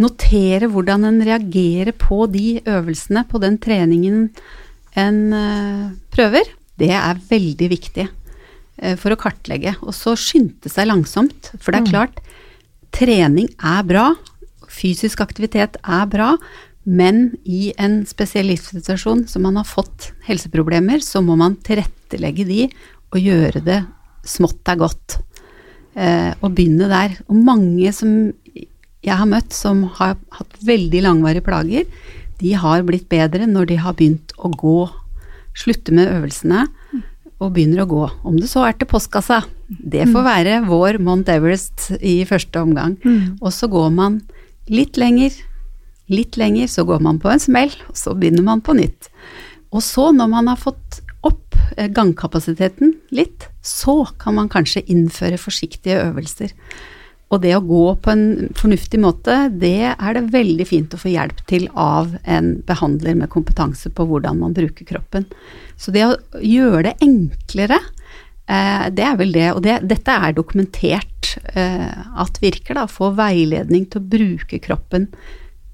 notere 0.00 0.70
hvordan 0.70 1.04
en 1.08 1.20
reagerer 1.26 1.92
på 1.96 2.24
de 2.32 2.60
øvelsene, 2.62 3.26
på 3.28 3.40
den 3.42 3.58
treningen 3.60 4.28
en 5.00 5.20
eh, 5.36 5.84
prøver, 6.12 6.54
det 6.80 6.94
er 6.96 7.28
veldig 7.28 7.68
viktig 7.72 8.08
for 8.96 9.12
å 9.12 9.16
kartlegge. 9.20 9.74
Og 9.84 9.92
så 9.92 10.14
skynde 10.16 10.70
seg 10.72 10.86
langsomt, 10.88 11.50
for 11.60 11.68
det 11.68 11.82
er 11.82 11.84
mm. 11.84 11.88
klart, 11.90 12.22
trening 12.96 13.50
er 13.60 13.82
bra, 13.84 14.06
fysisk 14.70 15.22
aktivitet 15.24 15.78
er 15.82 16.10
bra, 16.10 16.34
men 16.88 17.34
i 17.44 17.70
en 17.78 18.00
spesiell 18.08 18.48
livssituasjon 18.50 19.26
som 19.28 19.44
man 19.44 19.58
har 19.60 19.68
fått 19.68 20.10
helseproblemer, 20.26 21.02
så 21.04 21.20
må 21.22 21.36
man 21.38 21.58
tilrettelegge 21.66 22.46
de 22.48 22.62
og 23.10 23.18
gjøre 23.20 23.62
det 23.66 23.82
smått 24.26 24.68
er 24.68 24.80
godt. 24.80 25.18
Eh, 25.98 26.32
og 26.40 26.54
begynne 26.54 26.88
der. 26.90 27.16
Og 27.28 27.36
mange 27.36 27.92
som 27.94 28.30
jeg 29.00 29.16
har 29.16 29.28
møtt 29.28 29.54
som 29.56 29.84
har 29.98 30.16
hatt 30.36 30.58
veldig 30.64 31.04
langvarige 31.06 31.44
plager, 31.44 31.86
de 32.40 32.52
har 32.56 32.84
blitt 32.86 33.08
bedre 33.10 33.48
når 33.48 33.70
de 33.72 33.78
har 33.80 33.96
begynt 33.96 34.32
å 34.38 34.52
gå, 34.52 34.80
slutte 35.56 35.92
med 35.92 36.08
øvelsene 36.08 36.66
og 37.40 37.54
begynner 37.56 37.82
å 37.84 37.88
gå. 37.90 38.04
Om 38.28 38.36
det 38.40 38.48
så 38.52 38.64
er 38.68 38.76
til 38.76 38.88
postkassa. 38.88 39.42
Det 39.68 40.06
får 40.12 40.24
være 40.24 40.60
vår 40.68 41.00
Mount 41.02 41.28
Everest 41.32 41.90
i 42.00 42.20
første 42.28 42.60
omgang. 42.60 42.98
Og 43.40 43.52
så 43.56 43.68
går 43.72 43.88
man 43.96 44.20
litt 44.70 44.98
lenger, 45.00 45.34
litt 46.10 46.38
lenger, 46.40 46.70
så 46.70 46.86
går 46.88 47.02
man 47.04 47.20
på 47.22 47.30
en 47.30 47.42
smell, 47.42 47.72
og 47.90 47.98
så 47.98 48.14
begynner 48.18 48.46
man 48.46 48.62
på 48.64 48.74
nytt. 48.78 49.10
Og 49.70 49.82
så, 49.86 50.10
når 50.14 50.30
man 50.32 50.50
har 50.50 50.58
fått 50.58 51.02
opp 51.26 51.58
eh, 51.76 51.90
gangkapasiteten 51.92 52.96
litt, 53.14 53.46
så 53.62 54.02
kan 54.18 54.38
man 54.38 54.50
kanskje 54.50 54.86
innføre 54.90 55.38
forsiktige 55.38 56.00
øvelser. 56.08 56.54
Og 57.30 57.38
det 57.44 57.52
å 57.54 57.62
gå 57.62 57.84
på 58.02 58.10
en 58.10 58.24
fornuftig 58.58 58.98
måte, 59.02 59.36
det 59.54 59.92
er 59.92 60.16
det 60.16 60.32
veldig 60.32 60.66
fint 60.66 60.94
å 60.94 60.98
få 60.98 61.12
hjelp 61.12 61.44
til 61.50 61.68
av 61.78 62.16
en 62.24 62.56
behandler 62.66 63.14
med 63.20 63.30
kompetanse 63.30 63.92
på 63.94 64.06
hvordan 64.08 64.40
man 64.42 64.56
bruker 64.56 64.88
kroppen. 64.88 65.28
Så 65.78 65.94
det 65.94 66.08
å 66.08 66.16
gjøre 66.42 66.88
det 66.88 66.96
enklere, 67.06 67.78
det 68.50 69.04
er 69.06 69.18
vel 69.20 69.34
det. 69.34 69.46
Og 69.54 69.60
det, 69.62 69.76
dette 69.86 70.14
er 70.14 70.34
dokumentert 70.34 71.34
eh, 71.54 72.00
at 72.18 72.40
virker, 72.42 72.78
da. 72.78 72.88
Få 72.90 73.12
veiledning 73.18 73.86
til 73.90 74.02
å 74.02 74.10
bruke 74.16 74.58
kroppen 74.62 75.08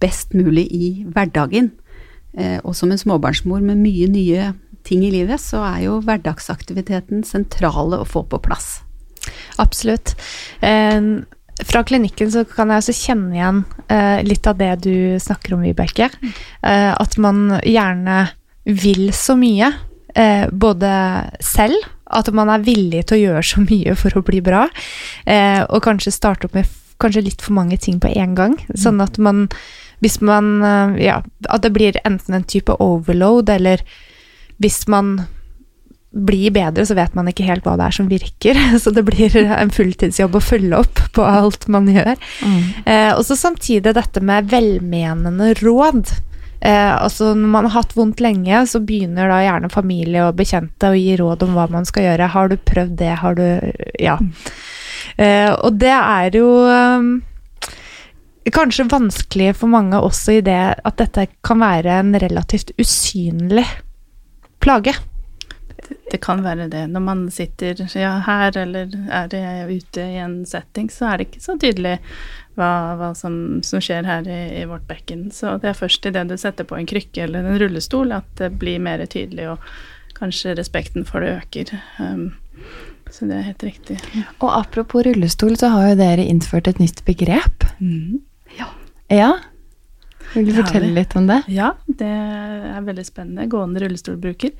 best 0.02 0.36
mulig 0.36 0.66
i 0.74 0.90
hverdagen. 1.08 1.70
Eh, 2.36 2.58
og 2.62 2.76
som 2.76 2.92
en 2.92 3.00
småbarnsmor 3.00 3.64
med 3.64 3.80
mye 3.80 4.10
nye 4.12 4.50
ting 4.86 5.06
i 5.06 5.12
livet, 5.14 5.40
så 5.42 5.62
er 5.66 5.86
jo 5.86 6.00
hverdagsaktiviteten 6.04 7.24
sentrale 7.26 8.02
å 8.02 8.08
få 8.08 8.26
på 8.28 8.40
plass. 8.44 8.80
Absolutt. 9.62 10.14
Eh, 10.60 11.00
fra 11.64 11.82
klinikken 11.88 12.30
så 12.32 12.44
kan 12.48 12.70
jeg 12.70 12.82
også 12.82 12.96
kjenne 12.98 13.36
igjen 13.38 13.62
eh, 13.88 14.20
litt 14.26 14.46
av 14.46 14.58
det 14.60 14.72
du 14.84 14.96
snakker 15.22 15.56
om, 15.56 15.64
Vibeke. 15.64 16.10
Eh, 16.60 16.92
at 16.92 17.16
man 17.22 17.56
gjerne 17.64 18.26
vil 18.66 19.08
så 19.16 19.36
mye, 19.38 19.70
eh, 20.16 20.48
både 20.50 20.90
selv, 21.44 21.86
at 22.06 22.30
man 22.34 22.50
er 22.52 22.64
villig 22.66 23.04
til 23.06 23.18
å 23.18 23.22
gjøre 23.24 23.44
så 23.46 23.62
mye 23.64 23.94
for 23.98 24.18
å 24.18 24.24
bli 24.26 24.40
bra, 24.44 24.66
eh, 25.26 25.62
og 25.66 25.84
kanskje 25.86 26.14
starte 26.14 26.48
opp 26.48 26.58
med 26.58 26.68
kanskje 27.02 27.26
litt 27.26 27.42
for 27.44 27.56
mange 27.56 27.78
ting 27.82 28.00
på 28.00 28.10
en 28.16 28.36
gang. 28.38 28.60
Sånn 28.74 29.02
at 29.04 29.18
man 29.18 29.48
Hvis 30.04 30.20
man 30.20 30.60
eh, 30.62 31.06
Ja, 31.06 31.22
at 31.48 31.62
det 31.62 31.72
blir 31.72 31.96
enten 32.04 32.34
en 32.34 32.44
type 32.44 32.72
overload, 32.80 33.48
eller 33.48 33.80
hvis 34.60 34.86
man 34.88 35.26
blir 36.16 36.50
bedre, 36.50 36.86
så 36.86 36.94
vet 36.96 37.14
man 37.16 37.28
ikke 37.28 37.44
helt 37.44 37.64
hva 37.66 37.74
det 37.76 37.88
er 37.88 37.96
som 37.96 38.08
virker. 38.08 38.60
Så 38.82 38.92
det 38.94 39.04
blir 39.04 39.34
en 39.36 39.72
fulltidsjobb 39.72 40.38
å 40.38 40.44
følge 40.44 40.80
opp 40.80 41.02
på 41.16 41.24
alt 41.26 41.66
man 41.72 41.88
gjør. 41.92 42.16
Mm. 42.40 42.62
Eh, 42.84 43.10
og 43.12 43.24
så 43.26 43.36
samtidig 43.36 43.92
dette 43.96 44.22
med 44.24 44.48
velmenende 44.52 45.52
råd. 45.60 46.14
Eh, 46.60 47.02
altså 47.02 47.34
Når 47.34 47.48
man 47.52 47.68
har 47.68 47.82
hatt 47.82 47.96
vondt 47.96 48.20
lenge, 48.24 48.62
så 48.66 48.80
begynner 48.80 49.28
da 49.30 49.42
gjerne 49.44 49.72
familie 49.72 50.24
og 50.26 50.36
bekjente 50.38 50.90
å 50.90 50.96
gi 50.96 51.16
råd 51.20 51.44
om 51.46 51.56
hva 51.56 51.68
man 51.72 51.88
skal 51.88 52.08
gjøre. 52.10 52.32
Har 52.32 52.50
du 52.50 52.56
prøvd 52.56 52.98
det? 53.02 53.14
Har 53.22 53.38
du 53.38 53.46
Ja. 54.00 54.18
Eh, 55.16 55.52
og 55.52 55.78
det 55.80 55.92
er 55.92 56.34
jo 56.36 56.48
eh, 56.68 58.50
kanskje 58.52 58.88
vanskelig 58.90 59.54
for 59.56 59.70
mange 59.72 60.00
også 60.00 60.38
i 60.38 60.44
det 60.44 60.62
at 60.84 60.96
dette 61.00 61.28
kan 61.46 61.60
være 61.62 62.00
en 62.00 62.16
relativt 62.20 62.72
usynlig 62.80 63.66
plage. 64.60 64.94
Det 66.10 66.18
kan 66.22 66.42
være 66.42 66.68
det. 66.68 66.86
Når 66.90 67.02
man 67.02 67.30
sitter 67.30 67.84
ja, 67.94 68.16
her 68.26 68.56
eller 68.58 68.90
er 69.12 69.70
ute 69.70 70.02
i 70.02 70.18
en 70.22 70.40
setting, 70.46 70.90
så 70.90 71.12
er 71.12 71.18
det 71.18 71.28
ikke 71.28 71.44
så 71.44 71.56
tydelig 71.60 71.98
hva, 72.56 72.70
hva 72.98 73.10
som, 73.16 73.60
som, 73.66 73.82
skjer 73.84 74.08
her 74.08 74.28
i, 74.28 74.40
i, 74.62 74.64
vårt 74.68 74.86
bekken. 74.88 75.28
Så 75.34 75.56
det 75.62 75.70
er 75.70 75.78
først 75.78 76.08
idet 76.08 76.26
du 76.30 76.36
setter 76.40 76.68
på 76.68 76.78
en 76.78 76.88
krykke 76.88 77.26
eller 77.26 77.44
en 77.44 77.60
rullestol 77.60 78.14
at 78.16 78.28
det 78.40 78.54
blir 78.60 78.82
mer 78.82 79.04
tydelig, 79.04 79.50
og 79.52 80.16
kanskje 80.16 80.56
respekten 80.56 81.04
for 81.08 81.24
det 81.24 81.34
øker. 81.36 81.74
Um, 82.00 82.30
så 83.12 83.28
det 83.28 83.36
er 83.38 83.50
helt 83.50 83.66
riktig. 83.66 83.98
Og 84.40 84.48
apropos 84.50 85.04
rullestol, 85.06 85.54
så 85.60 85.70
har 85.74 85.92
jo 85.92 86.00
dere 86.00 86.24
innført 86.24 86.70
et 86.70 86.80
nytt 86.82 87.04
begrep. 87.06 87.68
Mm. 87.78 88.22
Ja. 88.58 88.70
ja. 89.12 89.30
Vil 90.32 90.48
du 90.48 90.56
fortelle 90.56 90.90
litt 90.96 91.14
om 91.16 91.28
det? 91.28 91.42
Ja, 91.52 91.74
det 91.86 92.08
er 92.08 92.82
veldig 92.84 93.04
spennende. 93.06 93.46
Gående 93.52 93.84
rullestolbruker. 93.84 94.56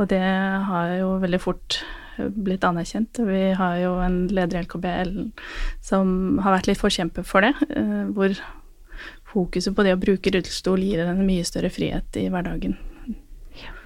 Og 0.00 0.08
det 0.08 0.22
har 0.22 0.94
jo 0.96 1.16
veldig 1.20 1.42
fort 1.42 1.82
blitt 2.18 2.64
anerkjent. 2.66 3.20
Vi 3.26 3.44
har 3.58 3.78
jo 3.80 3.94
en 4.04 4.26
leder 4.32 4.58
i 4.58 4.64
LKBL 4.66 5.14
som 5.84 6.38
har 6.42 6.58
vært 6.58 6.70
litt 6.70 6.80
forkjemper 6.80 7.26
for 7.26 7.44
det. 7.44 7.54
Eh, 7.70 8.04
hvor 8.12 8.36
fokuset 9.32 9.74
på 9.74 9.86
det 9.86 9.96
å 9.96 10.00
bruke 10.00 10.32
rullestol 10.34 10.82
gir 10.84 11.04
en 11.06 11.24
mye 11.26 11.44
større 11.46 11.72
frihet 11.72 12.20
i 12.20 12.28
hverdagen. 12.32 12.76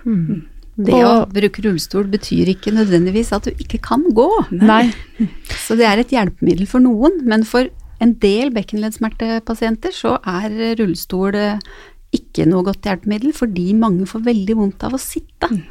Mm. 0.07 0.45
Det 0.77 0.99
å 1.07 1.25
bruke 1.31 1.63
rullestol 1.65 2.09
betyr 2.13 2.51
ikke 2.53 2.75
nødvendigvis 2.77 3.33
at 3.33 3.49
du 3.49 3.63
ikke 3.63 3.81
kan 3.85 4.05
gå. 4.15 4.29
Nei. 4.53 4.91
Så 5.65 5.79
det 5.79 5.87
er 5.89 6.03
et 6.03 6.13
hjelpemiddel 6.13 6.69
for 6.69 6.85
noen, 6.85 7.23
men 7.25 7.47
for 7.49 7.71
en 8.03 8.13
del 8.21 8.51
bekkenleddsmertepasienter 8.53 9.95
så 9.97 10.19
er 10.29 10.53
rullestol 10.77 11.39
ikke 12.17 12.45
noe 12.49 12.67
godt 12.67 12.87
hjelpemiddel, 12.87 13.33
fordi 13.37 13.71
mange 13.79 14.05
får 14.09 14.27
veldig 14.27 14.59
vondt 14.59 14.85
av 14.87 14.97
å 14.97 15.01
sitte. 15.01 15.49
Mm. 15.49 15.65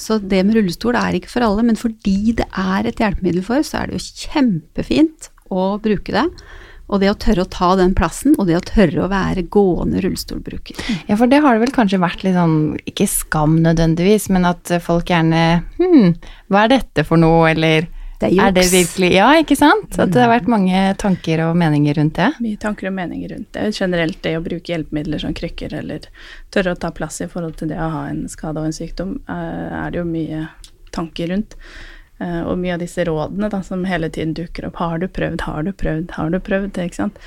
Så 0.00 0.18
det 0.22 0.42
med 0.46 0.56
rullestol 0.58 0.98
er 0.98 1.16
ikke 1.18 1.32
for 1.32 1.46
alle, 1.46 1.64
men 1.66 1.78
fordi 1.80 2.36
det 2.38 2.46
er 2.52 2.86
et 2.86 3.00
hjelpemiddel 3.02 3.42
for, 3.46 3.64
så 3.66 3.80
er 3.80 3.90
det 3.90 3.98
jo 3.98 4.28
kjempefint 4.28 5.30
å 5.50 5.74
bruke 5.82 6.14
det. 6.14 6.26
Og 6.86 7.02
det 7.02 7.08
å 7.10 7.16
tørre 7.18 7.42
å 7.42 7.50
ta 7.50 7.72
den 7.80 7.96
plassen, 7.98 8.36
og 8.38 8.46
det 8.46 8.60
å 8.60 8.62
tørre 8.62 9.02
å 9.02 9.10
være 9.10 9.48
gående 9.50 9.98
rullestolbruker. 10.04 10.78
Ja, 11.08 11.16
for 11.18 11.26
det 11.30 11.40
har 11.42 11.56
det 11.56 11.64
vel 11.64 11.74
kanskje 11.74 11.98
vært 12.02 12.22
litt 12.22 12.38
sånn, 12.38 12.76
ikke 12.86 13.08
skam 13.10 13.58
nødvendigvis, 13.64 14.28
men 14.34 14.46
at 14.52 14.70
folk 14.84 15.10
gjerne 15.10 15.64
Hm, 15.80 16.14
hva 16.50 16.64
er 16.64 16.76
dette 16.76 17.02
for 17.06 17.18
noe, 17.18 17.50
eller 17.50 17.88
det 18.20 18.30
er, 18.30 18.46
er 18.46 18.54
det 18.56 18.64
virkelig 18.72 19.10
Ja, 19.12 19.26
ikke 19.40 19.56
sant? 19.58 19.98
At 20.00 20.12
det 20.14 20.22
har 20.22 20.30
vært 20.32 20.48
mange 20.50 20.82
tanker 21.00 21.42
og 21.46 21.56
meninger 21.60 21.98
rundt 21.98 22.16
det? 22.16 22.30
Mye 22.44 22.60
tanker 22.60 22.88
og 22.90 22.96
meninger 22.96 23.34
rundt 23.34 23.50
det. 23.56 23.66
Generelt 23.76 24.22
det 24.24 24.36
å 24.38 24.44
bruke 24.44 24.72
hjelpemidler 24.72 25.22
som 25.22 25.34
krykker, 25.36 25.74
eller 25.82 26.08
tørre 26.54 26.76
å 26.76 26.80
ta 26.80 26.92
plass 26.96 27.20
i 27.24 27.28
forhold 27.32 27.58
til 27.60 27.72
det 27.72 27.80
å 27.80 27.90
ha 27.92 28.06
en 28.10 28.24
skade 28.32 28.62
og 28.62 28.70
en 28.70 28.76
sykdom, 28.76 29.18
eh, 29.28 29.76
er 29.82 29.92
det 29.92 30.00
jo 30.00 30.08
mye 30.08 30.46
tanker 30.96 31.32
rundt. 31.34 31.58
Eh, 32.18 32.42
og 32.42 32.56
mye 32.62 32.76
av 32.76 32.84
disse 32.84 33.04
rådene 33.04 33.50
da, 33.52 33.60
som 33.66 33.84
hele 33.88 34.08
tiden 34.12 34.32
dukker 34.36 34.70
opp. 34.70 34.80
Har 34.80 35.00
du 35.02 35.08
prøvd, 35.08 35.44
har 35.48 35.66
du 35.66 35.72
prøvd, 35.72 36.14
har 36.16 36.32
du 36.32 36.40
prøvd? 36.40 36.80
Ikke 36.86 37.02
sant? 37.02 37.20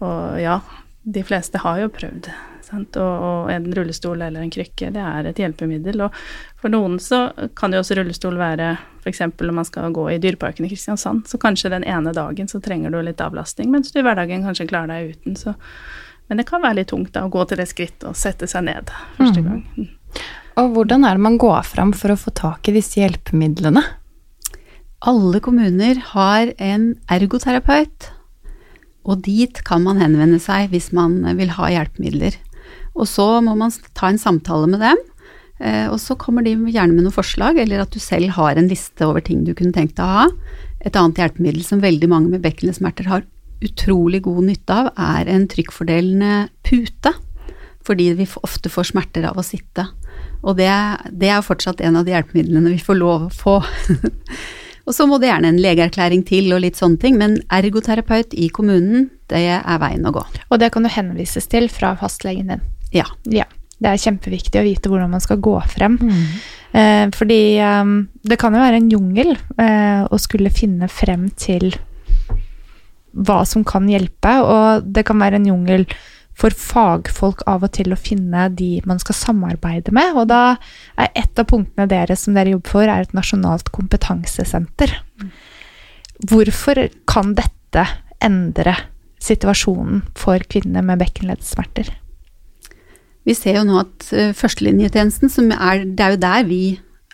Og 0.00 0.40
ja, 0.40 0.60
de 1.04 1.24
fleste 1.26 1.60
har 1.60 1.82
jo 1.82 1.92
prøvd. 1.92 2.30
Og, 2.70 2.96
og, 2.96 3.50
en 3.50 3.66
rullestol 3.74 4.22
eller 4.22 4.44
en 4.44 4.52
krykke, 4.52 4.92
det 4.94 5.02
er 5.02 5.28
et 5.30 5.40
hjelpemiddel. 5.42 6.04
Og 6.06 6.20
for 6.60 6.72
noen 6.72 6.98
så 7.02 7.28
kan 7.58 7.74
jo 7.74 7.82
også 7.82 7.98
rullestol 7.98 8.38
være 8.40 8.72
f.eks. 9.00 9.22
når 9.32 9.56
man 9.56 9.66
skal 9.68 9.94
gå 9.96 10.06
i 10.12 10.18
Dyreparken 10.22 10.66
i 10.66 10.70
Kristiansand, 10.72 11.24
så 11.28 11.40
kanskje 11.40 11.72
den 11.72 11.86
ene 11.88 12.12
dagen 12.16 12.50
så 12.50 12.60
trenger 12.62 12.92
du 12.92 13.00
litt 13.02 13.22
avlastning, 13.24 13.70
mens 13.72 13.92
du 13.92 14.00
i 14.00 14.04
hverdagen 14.06 14.44
kanskje 14.46 14.68
klarer 14.70 14.92
deg 14.92 15.14
uten. 15.16 15.38
Så. 15.40 15.56
Men 16.28 16.42
det 16.42 16.46
kan 16.50 16.62
være 16.62 16.82
litt 16.82 16.92
tungt 16.92 17.14
da, 17.16 17.24
å 17.26 17.32
gå 17.32 17.46
til 17.48 17.58
det 17.58 17.70
skrittet 17.70 18.06
og 18.10 18.18
sette 18.18 18.46
seg 18.50 18.68
ned 18.68 18.92
første 19.16 19.42
gang. 19.46 19.64
Mm. 19.74 19.88
Og 20.60 20.74
hvordan 20.74 21.06
er 21.06 21.16
det 21.16 21.24
man 21.24 21.38
går 21.40 21.64
fram 21.66 21.94
for 21.96 22.12
å 22.12 22.18
få 22.20 22.32
tak 22.36 22.68
i 22.68 22.74
disse 22.76 23.00
hjelpemidlene? 23.00 23.82
Alle 25.08 25.40
kommuner 25.40 25.96
har 26.10 26.50
en 26.60 26.90
ergoterapeut, 27.08 28.10
og 29.08 29.22
dit 29.24 29.62
kan 29.64 29.80
man 29.86 30.02
henvende 30.02 30.36
seg 30.42 30.68
hvis 30.74 30.90
man 30.92 31.22
vil 31.38 31.54
ha 31.56 31.70
hjelpemidler. 31.72 32.36
Og 32.98 33.06
så 33.08 33.26
må 33.44 33.54
man 33.58 33.72
ta 33.96 34.10
en 34.10 34.20
samtale 34.20 34.68
med 34.70 34.82
dem, 34.82 35.02
eh, 35.62 35.86
og 35.88 35.98
så 36.02 36.16
kommer 36.18 36.44
de 36.46 36.56
gjerne 36.56 36.94
med 36.94 37.06
noen 37.06 37.14
forslag, 37.14 37.60
eller 37.62 37.84
at 37.84 37.94
du 37.94 38.00
selv 38.02 38.34
har 38.36 38.58
en 38.58 38.70
liste 38.70 39.06
over 39.06 39.24
ting 39.24 39.44
du 39.46 39.54
kunne 39.54 39.74
tenkt 39.76 39.98
deg 40.00 40.06
å 40.06 40.18
ha. 40.22 40.28
Et 40.80 40.96
annet 40.96 41.20
hjelpemiddel 41.20 41.64
som 41.66 41.82
veldig 41.82 42.08
mange 42.10 42.32
med 42.32 42.44
bekkenesmerter 42.44 43.10
har 43.10 43.26
utrolig 43.60 44.22
god 44.24 44.46
nytte 44.48 44.76
av, 44.76 44.92
er 44.96 45.28
en 45.28 45.46
trykkfordelende 45.50 46.48
pute. 46.66 47.12
Fordi 47.84 48.10
vi 48.16 48.26
ofte 48.44 48.72
får 48.72 48.90
smerter 48.90 49.24
av 49.28 49.38
å 49.40 49.44
sitte. 49.44 49.86
Og 50.40 50.56
det, 50.56 50.70
det 51.16 51.30
er 51.32 51.44
fortsatt 51.44 51.80
en 51.84 51.98
av 52.00 52.06
de 52.06 52.14
hjelpemidlene 52.14 52.72
vi 52.72 52.80
får 52.82 52.98
lov 53.00 53.28
å 53.28 53.32
få. 53.34 53.54
og 54.86 54.96
så 54.96 55.06
må 55.08 55.20
det 55.20 55.30
gjerne 55.30 55.52
en 55.52 55.60
legeerklæring 55.60 56.24
til 56.28 56.52
og 56.56 56.62
litt 56.64 56.80
sånne 56.80 57.00
ting, 57.00 57.16
men 57.20 57.38
ergoterapeut 57.52 58.36
i 58.36 58.48
kommunen, 58.52 59.10
det 59.32 59.44
er 59.52 59.80
veien 59.82 60.08
å 60.08 60.14
gå. 60.16 60.24
Og 60.48 60.60
det 60.60 60.72
kan 60.74 60.84
du 60.84 60.92
henvises 60.92 61.48
til 61.50 61.68
fra 61.72 61.94
fastlegen 62.00 62.52
din? 62.52 62.68
Ja. 62.94 63.06
ja. 63.30 63.46
Det 63.80 63.88
er 63.88 64.02
kjempeviktig 64.02 64.60
å 64.60 64.66
vite 64.66 64.90
hvordan 64.92 65.12
man 65.14 65.22
skal 65.24 65.40
gå 65.40 65.54
frem. 65.72 65.96
Mm. 66.00 66.24
Eh, 66.70 67.04
fordi 67.16 67.40
eh, 67.58 67.92
det 68.28 68.38
kan 68.40 68.54
jo 68.54 68.62
være 68.62 68.80
en 68.82 68.90
jungel 68.92 69.34
eh, 69.34 70.02
å 70.04 70.20
skulle 70.20 70.52
finne 70.54 70.90
frem 70.92 71.30
til 71.38 71.72
hva 73.10 73.40
som 73.48 73.64
kan 73.66 73.88
hjelpe, 73.90 74.36
og 74.44 74.86
det 74.86 75.02
kan 75.08 75.18
være 75.18 75.40
en 75.40 75.48
jungel 75.50 75.86
for 76.40 76.54
fagfolk 76.56 77.42
av 77.50 77.66
og 77.66 77.72
til 77.76 77.92
å 77.92 77.98
finne 77.98 78.46
de 78.56 78.78
man 78.88 79.00
skal 79.02 79.18
samarbeide 79.18 79.92
med. 79.96 80.14
Og 80.16 80.30
da 80.30 80.56
er 81.00 81.10
et 81.18 81.40
av 81.40 81.48
punktene 81.50 81.88
deres 81.90 82.24
som 82.24 82.36
dere 82.36 82.54
jobber 82.54 82.76
for, 82.76 82.86
er 82.86 83.04
et 83.04 83.16
nasjonalt 83.16 83.72
kompetansesenter. 83.74 84.94
Hvorfor 86.30 86.86
kan 87.10 87.34
dette 87.36 87.84
endre 88.24 88.76
situasjonen 89.20 90.04
for 90.16 90.40
kvinner 90.48 90.84
med 90.86 91.02
bekkenleddssmerter? 91.02 91.92
Vi 93.28 93.36
ser 93.36 93.58
jo 93.60 93.64
nå 93.68 93.80
at 93.82 94.06
uh, 94.14 94.30
førstelinjetjenesten, 94.36 95.32
som 95.32 95.50
er, 95.54 95.84
det 95.84 96.04
er 96.04 96.14
jo 96.14 96.22
der 96.22 96.46
vi 96.48 96.62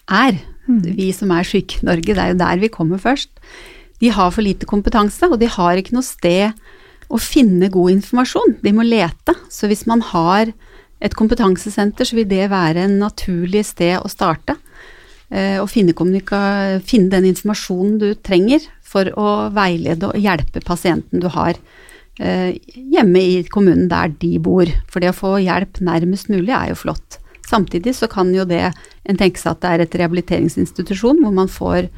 er, 0.06 0.38
Vi 0.66 1.12
som 1.14 1.30
er 1.30 1.46
syke 1.46 1.78
i 1.78 1.86
Norge, 1.86 2.10
det 2.10 2.18
er 2.18 2.32
jo 2.32 2.40
der 2.40 2.58
vi 2.58 2.70
kommer 2.74 2.98
først. 2.98 3.30
De 4.02 4.10
har 4.10 4.32
for 4.34 4.42
lite 4.42 4.66
kompetanse, 4.66 5.28
og 5.30 5.38
de 5.38 5.46
har 5.46 5.78
ikke 5.78 5.94
noe 5.94 6.02
sted 6.02 6.56
å 7.06 7.20
finne 7.22 7.70
god 7.70 7.92
informasjon. 7.92 8.56
De 8.64 8.72
må 8.74 8.82
lete. 8.82 9.36
Så 9.48 9.70
hvis 9.70 9.86
man 9.86 10.02
har 10.02 10.50
et 10.98 11.14
kompetansesenter, 11.14 12.08
så 12.08 12.18
vil 12.18 12.28
det 12.28 12.50
være 12.50 12.82
en 12.86 12.98
naturlig 12.98 13.62
sted 13.68 14.00
å 14.00 14.10
starte. 14.10 14.56
Eh, 15.30 15.58
og 15.62 15.70
finne, 15.70 15.94
finne 16.86 17.12
den 17.14 17.30
informasjonen 17.32 17.96
du 18.02 18.08
trenger 18.14 18.66
for 18.86 19.10
å 19.18 19.48
veilede 19.54 20.10
og 20.10 20.22
hjelpe 20.22 20.62
pasienten 20.66 21.22
du 21.22 21.26
har 21.34 21.54
eh, 21.54 21.86
hjemme 22.18 23.20
i 23.20 23.42
kommunen 23.52 23.90
der 23.90 24.12
de 24.22 24.36
bor. 24.40 24.70
For 24.88 25.04
det 25.04 25.12
å 25.12 25.16
få 25.16 25.36
hjelp 25.44 25.82
nærmest 25.84 26.30
mulig 26.32 26.54
er 26.56 26.70
jo 26.72 26.78
flott. 26.86 27.18
Samtidig 27.46 27.94
så 27.94 28.08
kan 28.10 28.32
jo 28.34 28.46
det 28.48 28.62
en 29.06 29.18
tenke 29.18 29.38
seg 29.38 29.54
at 29.54 29.62
det 29.62 29.72
er 29.72 29.84
et 29.84 29.98
rehabiliteringsinstitusjon 30.00 31.20
hvor 31.22 31.34
man 31.34 31.50
får 31.50 31.90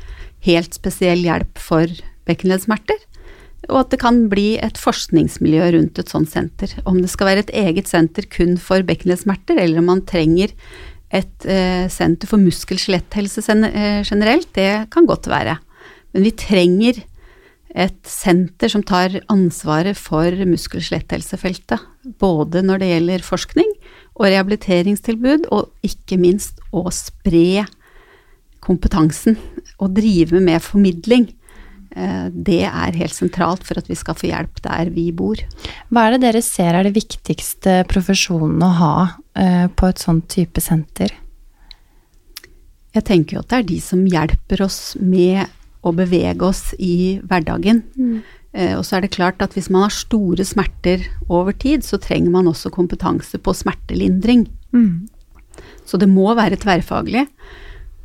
helt 0.45 0.77
spesiell 0.77 1.23
hjelp 1.25 1.61
for 1.63 1.89
bekkenleddsmerter. 2.29 2.99
Og 3.69 3.81
at 3.83 3.91
det 3.93 4.01
kan 4.01 4.21
bli 4.31 4.53
et 4.63 4.79
forskningsmiljø 4.81 5.73
rundt 5.75 5.99
et 6.01 6.13
sånt 6.13 6.31
senter. 6.31 6.73
Om 6.89 7.01
det 7.03 7.11
skal 7.13 7.33
være 7.33 7.47
et 7.47 7.55
eget 7.65 7.91
senter 7.91 8.29
kun 8.31 8.57
for 8.61 8.85
bekkenleddsmerter, 8.87 9.59
eller 9.59 9.83
om 9.83 9.91
man 9.91 10.05
trenger 10.09 10.53
et 11.09 11.49
eh, 11.49 11.89
senter 11.91 12.29
for 12.29 12.41
muskel-skjeletthelse 12.41 13.43
eh, 13.69 14.01
generelt, 14.05 14.51
det 14.57 14.89
kan 14.93 15.09
godt 15.09 15.29
være. 15.33 15.57
Men 16.13 16.27
vi 16.29 16.35
trenger 16.39 17.01
et 17.77 17.99
senter 18.09 18.71
som 18.73 18.83
tar 18.87 19.19
ansvaret 19.29 19.99
for 19.99 20.33
muskel-skjeletthelsfeltet. 20.49 21.83
Både 22.21 22.63
når 22.65 22.83
det 22.83 22.93
gjelder 22.93 23.27
forskning 23.27 23.73
og 24.19 24.27
rehabiliteringstilbud, 24.27 25.51
og 25.55 25.69
ikke 25.87 26.19
minst 26.21 26.63
å 26.73 26.87
spre 26.95 27.67
kompetansen. 28.65 29.37
Og 29.79 29.93
drive 29.95 30.41
med 30.43 30.65
formidling. 30.65 31.29
Eh, 31.95 32.27
det 32.33 32.65
er 32.67 32.99
helt 32.99 33.15
sentralt 33.15 33.65
for 33.67 33.81
at 33.81 33.89
vi 33.91 33.97
skal 33.99 34.17
få 34.19 34.31
hjelp 34.31 34.61
der 34.65 34.91
vi 34.95 35.11
bor. 35.15 35.41
Hva 35.89 36.07
er 36.07 36.17
det 36.17 36.25
dere 36.27 36.43
ser 36.45 36.75
er 36.75 36.89
det 36.89 36.97
viktigste 36.97 37.83
profesjonen 37.91 38.65
å 38.65 38.73
ha 38.81 38.95
eh, 39.39 39.67
på 39.71 39.89
et 39.89 40.03
sånt 40.03 40.29
type 40.33 40.63
senter? 40.65 41.15
Jeg 42.97 43.05
tenker 43.07 43.37
jo 43.37 43.45
at 43.45 43.53
det 43.53 43.61
er 43.61 43.69
de 43.69 43.79
som 43.85 44.05
hjelper 44.09 44.65
oss 44.65 44.81
med 44.99 45.47
å 45.87 45.93
bevege 45.95 46.49
oss 46.49 46.73
i 46.79 47.19
hverdagen. 47.29 47.83
Mm. 47.99 48.19
Eh, 48.53 48.75
og 48.79 48.85
så 48.87 48.99
er 48.99 49.05
det 49.05 49.15
klart 49.15 49.43
at 49.45 49.55
hvis 49.57 49.71
man 49.73 49.87
har 49.87 49.95
store 49.95 50.47
smerter 50.47 51.05
over 51.29 51.55
tid, 51.55 51.85
så 51.87 52.01
trenger 52.03 52.33
man 52.35 52.51
også 52.51 52.73
kompetanse 52.75 53.39
på 53.39 53.55
smertelindring. 53.55 54.47
Mm. 54.75 55.09
Så 55.89 56.01
det 56.01 56.11
må 56.11 56.33
være 56.39 56.59
tverrfaglig. 56.61 57.27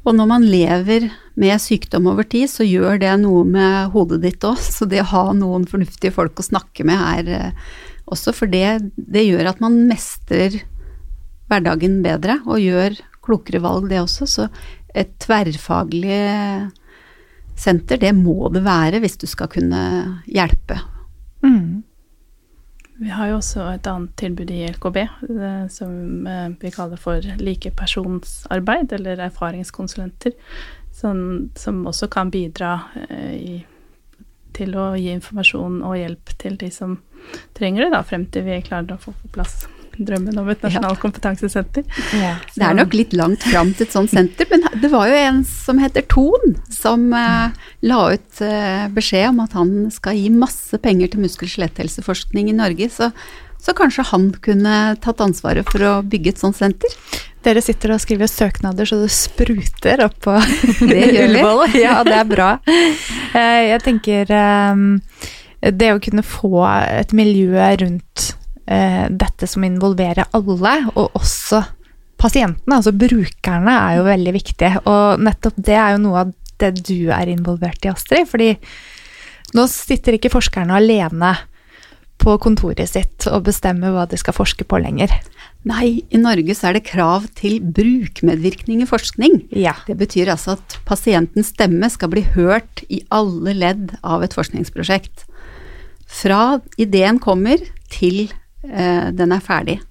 Og 0.03 0.17
når 0.17 0.27
man 0.27 0.45
lever 0.47 1.07
med 1.39 1.61
sykdom 1.63 2.09
over 2.11 2.27
tid, 2.27 2.49
så 2.51 2.65
gjør 2.67 2.99
det 2.99 3.13
noe 3.21 3.45
med 3.47 3.93
hodet 3.95 4.19
ditt 4.25 4.45
òg. 4.47 4.59
Så 4.59 4.87
det 4.89 5.01
å 5.05 5.11
ha 5.13 5.25
noen 5.37 5.65
fornuftige 5.69 6.13
folk 6.15 6.39
å 6.39 6.45
snakke 6.45 6.85
med 6.87 6.99
er 6.99 7.33
eh, 7.37 7.65
også 8.11 8.33
for 8.35 8.51
det, 8.51 8.91
det 8.97 9.23
gjør 9.23 9.53
at 9.53 9.63
man 9.63 9.85
mestrer 9.87 10.59
hverdagen 11.47 12.01
bedre 12.03 12.41
og 12.43 12.59
gjør 12.59 12.97
klokere 13.23 13.61
valg, 13.63 13.87
det 13.91 14.01
også. 14.03 14.27
Så 14.27 14.47
et 14.93 15.15
tverrfaglig 15.23 16.19
senter, 17.59 17.99
det 18.01 18.13
må 18.17 18.49
det 18.53 18.63
være 18.65 19.01
hvis 19.03 19.17
du 19.21 19.27
skal 19.29 19.51
kunne 19.51 19.81
hjelpe. 20.27 20.79
Mm. 21.43 21.83
Vi 23.03 23.09
har 23.09 23.31
jo 23.31 23.39
også 23.39 23.65
et 23.73 23.87
annet 23.89 24.13
tilbud 24.19 24.51
i 24.53 24.63
LKB 24.69 24.97
eh, 25.01 25.65
som 25.73 26.27
eh, 26.29 26.49
vi 26.61 26.71
kaller 26.71 26.99
for 27.01 27.25
likepersonsarbeid, 27.41 28.93
eller 28.93 29.25
erfaringskonsulenter, 29.25 30.35
som, 30.93 31.49
som 31.57 31.81
også 31.89 32.07
kan 32.13 32.31
bidra 32.31 32.75
eh, 33.09 33.33
i, 33.33 33.55
til 34.53 34.77
å 34.77 34.93
gi 34.95 35.09
informasjon 35.15 35.81
og 35.81 35.97
hjelp 35.97 36.35
til 36.39 36.59
de 36.61 36.69
som 36.71 36.99
trenger 37.57 37.87
det, 37.87 37.93
da, 37.95 38.03
frem 38.05 38.27
til 38.29 38.45
vi 38.45 38.61
klarer 38.63 38.95
å 38.95 39.01
få 39.01 39.15
på 39.23 39.33
plass 39.39 39.63
drømmen 39.97 40.37
om 40.39 40.49
et 40.51 40.63
nasjonalt 40.65 40.97
ja. 40.97 41.01
kompetansesenter. 41.01 41.85
Ja, 42.17 42.35
det 42.55 42.65
er 42.65 42.77
nok 42.77 42.95
litt 42.97 43.13
langt 43.17 43.45
fram 43.45 43.73
til 43.77 43.87
et 43.87 43.95
sånt 43.95 44.13
senter, 44.13 44.47
men 44.51 44.65
det 44.81 44.89
var 44.93 45.09
jo 45.11 45.19
en 45.19 45.41
som 45.47 45.81
heter 45.81 46.05
Ton, 46.11 46.57
som 46.73 47.09
uh, 47.13 47.53
la 47.85 48.01
ut 48.15 48.43
uh, 48.43 48.89
beskjed 48.93 49.29
om 49.31 49.43
at 49.45 49.55
han 49.57 49.73
skal 49.93 50.17
gi 50.17 50.29
masse 50.33 50.77
penger 50.83 51.13
til 51.13 51.23
muskel- 51.23 51.47
og 51.47 51.53
skjeletthelseforskning 51.53 52.49
i 52.51 52.57
Norge. 52.57 52.89
Så, 52.93 53.11
så, 53.61 53.75
kanskje 53.77 54.07
han 54.09 54.31
kunne 54.43 54.79
tatt 55.03 55.23
ansvaret 55.23 55.67
for 55.69 55.85
å 55.85 55.93
bygge 56.01 56.33
et 56.33 56.43
sånt 56.43 56.59
senter? 56.59 56.97
Dere 57.43 57.61
sitter 57.63 57.91
og 57.95 57.99
skriver 57.99 58.29
søknader 58.31 58.87
så 58.87 59.01
det 59.01 59.11
spruter 59.13 60.05
opp 60.05 60.19
på 60.23 60.37
Ullevål. 61.25 61.65
Ja, 61.79 61.99
det 62.07 62.19
er 62.21 62.29
bra. 62.29 62.53
Eh, 62.67 63.63
jeg 63.73 63.83
tenker 63.83 64.31
det 65.63 65.91
å 65.95 65.99
kunne 66.03 66.23
få 66.27 66.63
et 66.67 67.11
miljø 67.15 67.59
rundt 67.83 68.33
dette 68.63 69.47
som 69.49 69.63
involverer 69.67 70.29
alle, 70.37 70.73
og 70.95 71.17
også 71.19 71.59
pasientene, 72.23 72.79
altså 72.79 72.93
brukerne, 72.95 73.75
er 73.75 73.99
jo 73.99 74.07
veldig 74.07 74.33
viktig. 74.35 74.73
Og 74.89 75.23
nettopp 75.23 75.59
det 75.69 75.77
er 75.77 75.95
jo 75.95 76.03
noe 76.05 76.25
av 76.25 76.35
det 76.61 76.75
du 76.85 77.09
er 77.11 77.31
involvert 77.31 77.83
i, 77.83 77.91
Astrid. 77.91 78.29
fordi 78.29 78.53
nå 79.53 79.65
sitter 79.69 80.17
ikke 80.17 80.31
forskerne 80.33 80.79
alene 80.79 81.35
på 82.23 82.37
kontoret 82.41 82.87
sitt 82.87 83.25
og 83.27 83.43
bestemmer 83.49 83.91
hva 83.93 84.05
de 84.09 84.17
skal 84.17 84.35
forske 84.37 84.65
på 84.65 84.79
lenger. 84.79 85.11
Nei, 85.67 86.03
i 86.11 86.19
Norge 86.19 86.55
så 86.55 86.69
er 86.69 86.77
det 86.77 86.87
krav 86.87 87.27
til 87.37 87.59
brukmedvirkning 87.75 88.83
i 88.83 88.87
forskning. 88.87 89.41
Ja. 89.51 89.75
Det 89.87 89.97
betyr 89.99 90.31
altså 90.33 90.55
at 90.57 90.77
pasientens 90.87 91.51
stemme 91.53 91.89
skal 91.91 92.11
bli 92.13 92.23
hørt 92.35 92.83
i 92.89 93.03
alle 93.13 93.55
ledd 93.57 93.93
av 94.01 94.23
et 94.25 94.35
forskningsprosjekt. 94.35 95.25
Fra 96.07 96.61
ideen 96.79 97.19
kommer 97.23 97.61
til 97.91 98.27
Eh, 98.27 98.42
den 98.63 99.35
er 99.35 99.43
ferdig. 99.43 99.81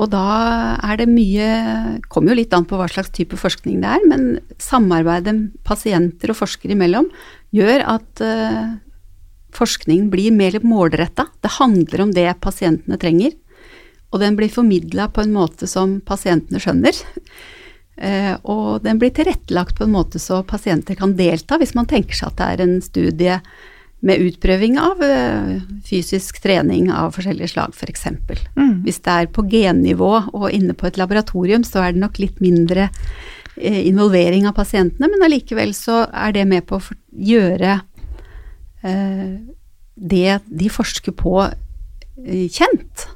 Og 0.00 0.08
da 0.12 0.78
er 0.86 1.00
det 1.00 1.08
mye 1.10 1.48
Kommer 2.08 2.32
jo 2.32 2.38
litt 2.38 2.54
an 2.56 2.64
på 2.64 2.78
hva 2.78 2.86
slags 2.88 3.10
type 3.12 3.36
forskning 3.36 3.82
det 3.82 3.90
er, 3.90 4.06
men 4.08 4.38
samarbeidet 4.62 5.34
pasienter 5.66 6.32
og 6.32 6.38
forskere 6.38 6.72
imellom 6.76 7.10
gjør 7.52 7.84
at 7.98 8.22
forskning 8.22 8.78
forskningen 9.50 10.10
blir 10.12 10.30
mer 10.30 10.58
målretta. 10.62 11.26
Det 11.42 11.56
handler 11.58 12.04
om 12.04 12.12
det 12.14 12.28
pasientene 12.40 12.98
trenger. 13.02 13.32
Og 14.10 14.22
den 14.22 14.36
blir 14.38 14.50
formidla 14.50 15.08
på 15.10 15.24
en 15.24 15.34
måte 15.34 15.68
som 15.70 15.98
pasientene 16.06 16.60
skjønner. 16.62 16.96
Uh, 18.00 18.34
og 18.48 18.80
den 18.86 19.00
blir 19.00 19.12
tilrettelagt 19.12 19.76
på 19.76 19.84
en 19.84 19.92
måte 19.92 20.22
så 20.22 20.40
pasienter 20.48 20.96
kan 20.96 21.12
delta, 21.18 21.58
hvis 21.60 21.74
man 21.76 21.88
tenker 21.90 22.16
seg 22.16 22.30
at 22.30 22.38
det 22.38 22.46
er 22.48 22.62
en 22.64 22.78
studie 22.80 23.34
med 24.06 24.22
utprøving 24.24 24.78
av 24.80 25.02
uh, 25.04 25.58
fysisk 25.84 26.40
trening 26.42 26.88
av 26.92 27.12
forskjellige 27.16 27.52
slag, 27.52 27.74
f.eks. 27.76 28.06
For 28.28 28.40
mm. 28.56 28.80
Hvis 28.86 29.02
det 29.04 29.16
er 29.16 29.30
på 29.34 29.44
gennivå 29.50 30.12
og 30.32 30.48
inne 30.56 30.76
på 30.76 30.88
et 30.88 31.00
laboratorium, 31.00 31.66
så 31.66 31.84
er 31.84 31.94
det 31.94 32.02
nok 32.04 32.20
litt 32.22 32.40
mindre 32.40 32.88
uh, 32.88 33.80
involvering 33.84 34.48
av 34.48 34.56
pasientene, 34.56 35.10
men 35.12 35.26
allikevel 35.26 35.74
så 35.76 36.06
er 36.08 36.36
det 36.36 36.46
med 36.48 36.66
på 36.68 36.80
å 36.80 36.98
gjøre 37.30 37.76
uh, 38.86 39.32
det 40.00 40.38
de 40.48 40.72
forsker 40.72 41.16
på, 41.16 41.34
kjent. 42.52 43.06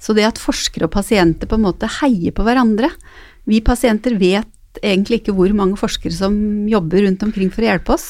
Så 0.00 0.14
det 0.16 0.24
at 0.24 0.38
forskere 0.40 0.86
og 0.86 0.94
pasienter 0.94 1.48
på 1.48 1.56
en 1.58 1.66
måte 1.66 1.88
heier 1.98 2.32
på 2.32 2.44
hverandre 2.46 2.88
Vi 3.50 3.58
pasienter 3.66 4.14
vet 4.16 4.48
egentlig 4.82 5.20
ikke 5.20 5.34
hvor 5.36 5.52
mange 5.56 5.78
forskere 5.80 6.14
som 6.14 6.34
jobber 6.70 7.04
rundt 7.06 7.22
omkring 7.26 7.50
for 7.54 7.64
å 7.64 7.70
hjelpe 7.70 7.94
oss. 7.96 8.06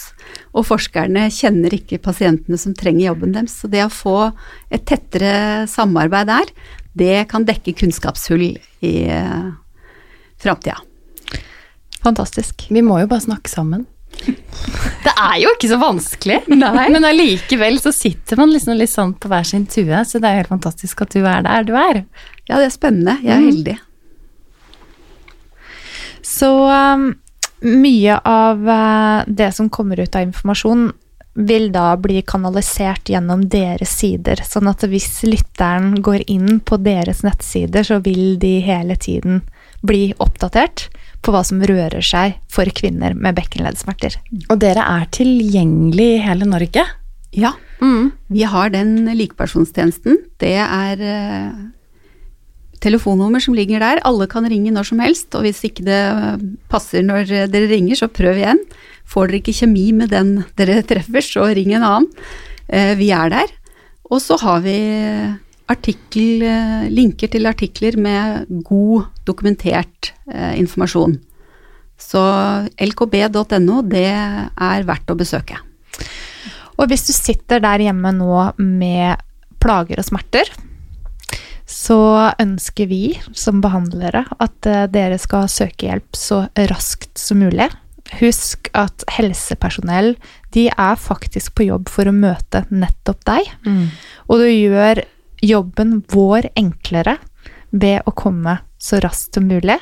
Og 0.52 0.66
forskerne 0.68 1.28
kjenner 1.32 1.74
ikke 1.76 2.00
pasientene 2.04 2.58
som 2.60 2.76
trenger 2.76 3.10
jobben 3.10 3.34
deres. 3.36 3.56
Så 3.60 3.70
det 3.72 3.84
å 3.86 3.92
få 3.92 4.18
et 4.70 4.84
tettere 4.88 5.66
samarbeid 5.70 6.30
der, 6.30 6.52
det 6.98 7.28
kan 7.30 7.46
dekke 7.48 7.76
kunnskapshull 7.78 8.50
i 8.50 8.94
uh, 9.06 9.52
framtida. 10.42 10.80
Fantastisk. 12.02 12.68
Vi 12.70 12.82
må 12.84 13.00
jo 13.02 13.10
bare 13.10 13.26
snakke 13.26 13.50
sammen. 13.50 13.86
Det 15.04 15.12
er 15.14 15.36
jo 15.42 15.50
ikke 15.54 15.68
så 15.70 15.76
vanskelig, 15.80 16.36
Nei. 16.50 16.86
men 16.92 17.04
allikevel 17.06 17.78
så 17.82 17.90
sitter 17.94 18.38
man 18.38 18.52
liksom 18.52 18.76
litt 18.78 18.92
sånn 18.92 19.12
på 19.18 19.30
hver 19.30 19.46
sin 19.46 19.64
tue, 19.70 19.98
så 20.06 20.20
det 20.20 20.28
er 20.28 20.36
jo 20.36 20.40
helt 20.42 20.52
fantastisk 20.52 21.02
at 21.02 21.14
du 21.14 21.20
er 21.22 21.42
der 21.46 21.66
du 21.66 21.72
er. 21.78 22.00
Ja, 22.48 22.58
det 22.58 22.68
er 22.68 22.74
spennende. 22.74 23.16
Jeg 23.22 23.34
er 23.34 23.42
mm. 23.42 23.48
heldig. 23.48 23.74
Så 26.28 26.52
um, 26.68 27.10
mye 27.64 28.18
av 28.28 28.64
uh, 28.68 29.24
det 29.26 29.52
som 29.56 29.70
kommer 29.72 30.00
ut 30.00 30.16
av 30.16 30.28
informasjon, 30.28 30.90
vil 31.38 31.68
da 31.72 31.92
bli 31.96 32.18
kanalisert 32.26 33.08
gjennom 33.08 33.44
deres 33.48 33.92
sider. 34.00 34.40
Sånn 34.42 34.68
at 34.68 34.82
hvis 34.90 35.22
lytteren 35.22 36.00
går 36.02 36.24
inn 36.26 36.58
på 36.58 36.80
deres 36.82 37.22
nettsider, 37.22 37.86
så 37.86 38.00
vil 38.02 38.40
de 38.42 38.56
hele 38.66 38.96
tiden 38.98 39.44
bli 39.86 40.10
oppdatert 40.18 40.88
på 41.22 41.34
hva 41.34 41.44
som 41.46 41.62
rører 41.62 42.02
seg 42.02 42.34
for 42.50 42.66
kvinner 42.74 43.14
med 43.14 43.38
bekkenleddsmerter. 43.38 44.18
Og 44.50 44.58
dere 44.58 44.82
er 44.98 45.06
tilgjengelig 45.14 46.08
i 46.16 46.20
hele 46.26 46.48
Norge? 46.50 46.84
Ja. 47.30 47.54
Mm. 47.78 48.10
Vi 48.34 48.42
har 48.42 48.74
den 48.74 49.06
likepersonstjenesten. 49.06 50.18
Det 50.42 50.56
er 50.58 51.04
uh, 51.06 51.66
telefonnummer 52.82 53.42
som 53.42 53.56
ligger 53.56 53.82
der. 53.82 54.02
Alle 54.08 54.28
kan 54.30 54.46
ringe 54.48 54.72
når 54.74 54.90
som 54.90 55.02
helst, 55.02 55.32
og 55.34 55.46
hvis 55.46 55.64
ikke 55.66 55.86
det 55.86 56.02
passer 56.72 57.04
når 57.06 57.50
dere 57.50 57.70
ringer, 57.70 57.98
så 57.98 58.10
prøv 58.10 58.40
igjen. 58.40 58.62
Får 59.08 59.28
dere 59.28 59.40
ikke 59.42 59.56
kjemi 59.62 59.90
med 59.96 60.12
den 60.12 60.34
dere 60.58 60.82
treffer, 60.86 61.24
så 61.24 61.48
ring 61.56 61.74
en 61.76 61.86
annen. 61.86 62.08
Eh, 62.68 62.94
vi 63.00 63.10
er 63.14 63.32
der. 63.32 63.52
Og 64.08 64.20
så 64.24 64.36
har 64.40 64.60
vi 64.64 64.76
artikkel, 65.68 66.42
eh, 66.42 66.88
linker 66.92 67.28
til 67.32 67.48
artikler 67.48 67.96
med 68.00 68.46
god, 68.64 69.08
dokumentert 69.28 70.12
eh, 70.32 70.58
informasjon. 70.60 71.18
Så 71.98 72.22
lkb.no, 72.78 73.82
det 73.82 74.06
er 74.08 74.86
verdt 74.86 75.10
å 75.10 75.18
besøke. 75.18 75.58
Og 76.78 76.86
hvis 76.88 77.08
du 77.08 77.12
sitter 77.12 77.60
der 77.64 77.82
hjemme 77.88 78.12
nå 78.14 78.52
med 78.62 79.18
plager 79.58 79.98
og 79.98 80.06
smerter, 80.06 80.46
så 81.68 82.00
ønsker 82.40 82.88
vi 82.88 83.02
som 83.36 83.60
behandlere 83.60 84.24
at 84.40 84.68
eh, 84.68 84.86
dere 84.88 85.18
skal 85.20 85.50
søke 85.52 85.90
hjelp 85.90 86.16
så 86.16 86.46
raskt 86.70 87.12
som 87.20 87.42
mulig. 87.44 87.68
Husk 88.22 88.70
at 88.72 89.04
helsepersonell 89.18 90.14
de 90.56 90.68
er 90.72 90.96
faktisk 90.96 91.58
på 91.58 91.66
jobb 91.68 91.90
for 91.92 92.08
å 92.08 92.14
møte 92.16 92.64
nettopp 92.72 93.20
deg. 93.28 93.50
Mm. 93.68 93.84
Og 94.32 94.40
du 94.40 94.48
gjør 94.48 95.02
jobben 95.44 95.98
vår 96.08 96.48
enklere 96.56 97.18
ved 97.70 98.00
å 98.08 98.14
komme 98.16 98.58
så 98.80 99.02
raskt 99.04 99.36
som 99.36 99.48
mulig. 99.50 99.76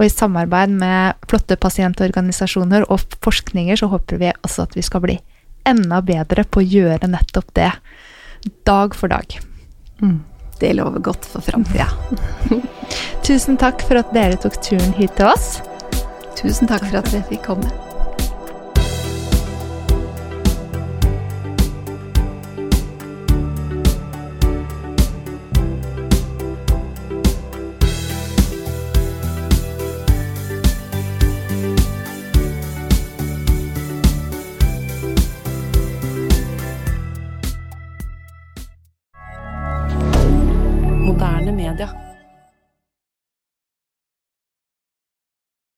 Og 0.00 0.08
i 0.08 0.10
samarbeid 0.10 0.72
med 0.80 1.28
flotte 1.30 1.54
pasientorganisasjoner 1.60 2.88
og 2.90 3.04
forskninger 3.22 3.78
så 3.78 3.90
håper 3.92 4.18
vi 4.18 4.32
også 4.40 4.66
at 4.66 4.74
vi 4.74 4.82
skal 4.82 5.04
bli 5.04 5.18
enda 5.68 6.00
bedre 6.02 6.42
på 6.48 6.62
å 6.62 6.66
gjøre 6.66 7.12
nettopp 7.12 7.54
det. 7.54 7.70
Dag 8.66 8.96
for 8.98 9.12
dag. 9.12 9.38
Det 10.60 10.74
lover 10.76 11.00
godt 11.00 11.24
for 11.24 11.44
framtida. 11.44 11.88
Tusen 13.26 13.56
takk 13.60 13.84
for 13.88 14.00
at 14.00 14.12
dere 14.16 14.36
tok 14.40 14.60
turen 14.64 14.92
hit 14.98 15.14
til 15.16 15.30
oss. 15.30 15.60
Tusen 16.36 16.68
takk 16.70 16.84
for 16.88 17.00
at 17.00 17.14
vi 17.14 17.24
fikk 17.32 17.48
komme. 17.48 17.89